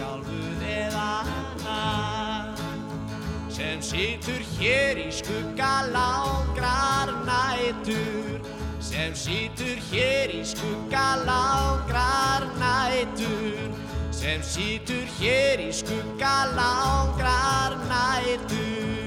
[0.00, 1.08] sjálfur eða
[1.64, 2.54] hann
[3.52, 8.40] Sem situr hér í skugga langrar nætur
[8.80, 13.68] Sem situr hér í skugga langrar nætur
[14.10, 18.99] Sem situr hér í skugga langrar nætur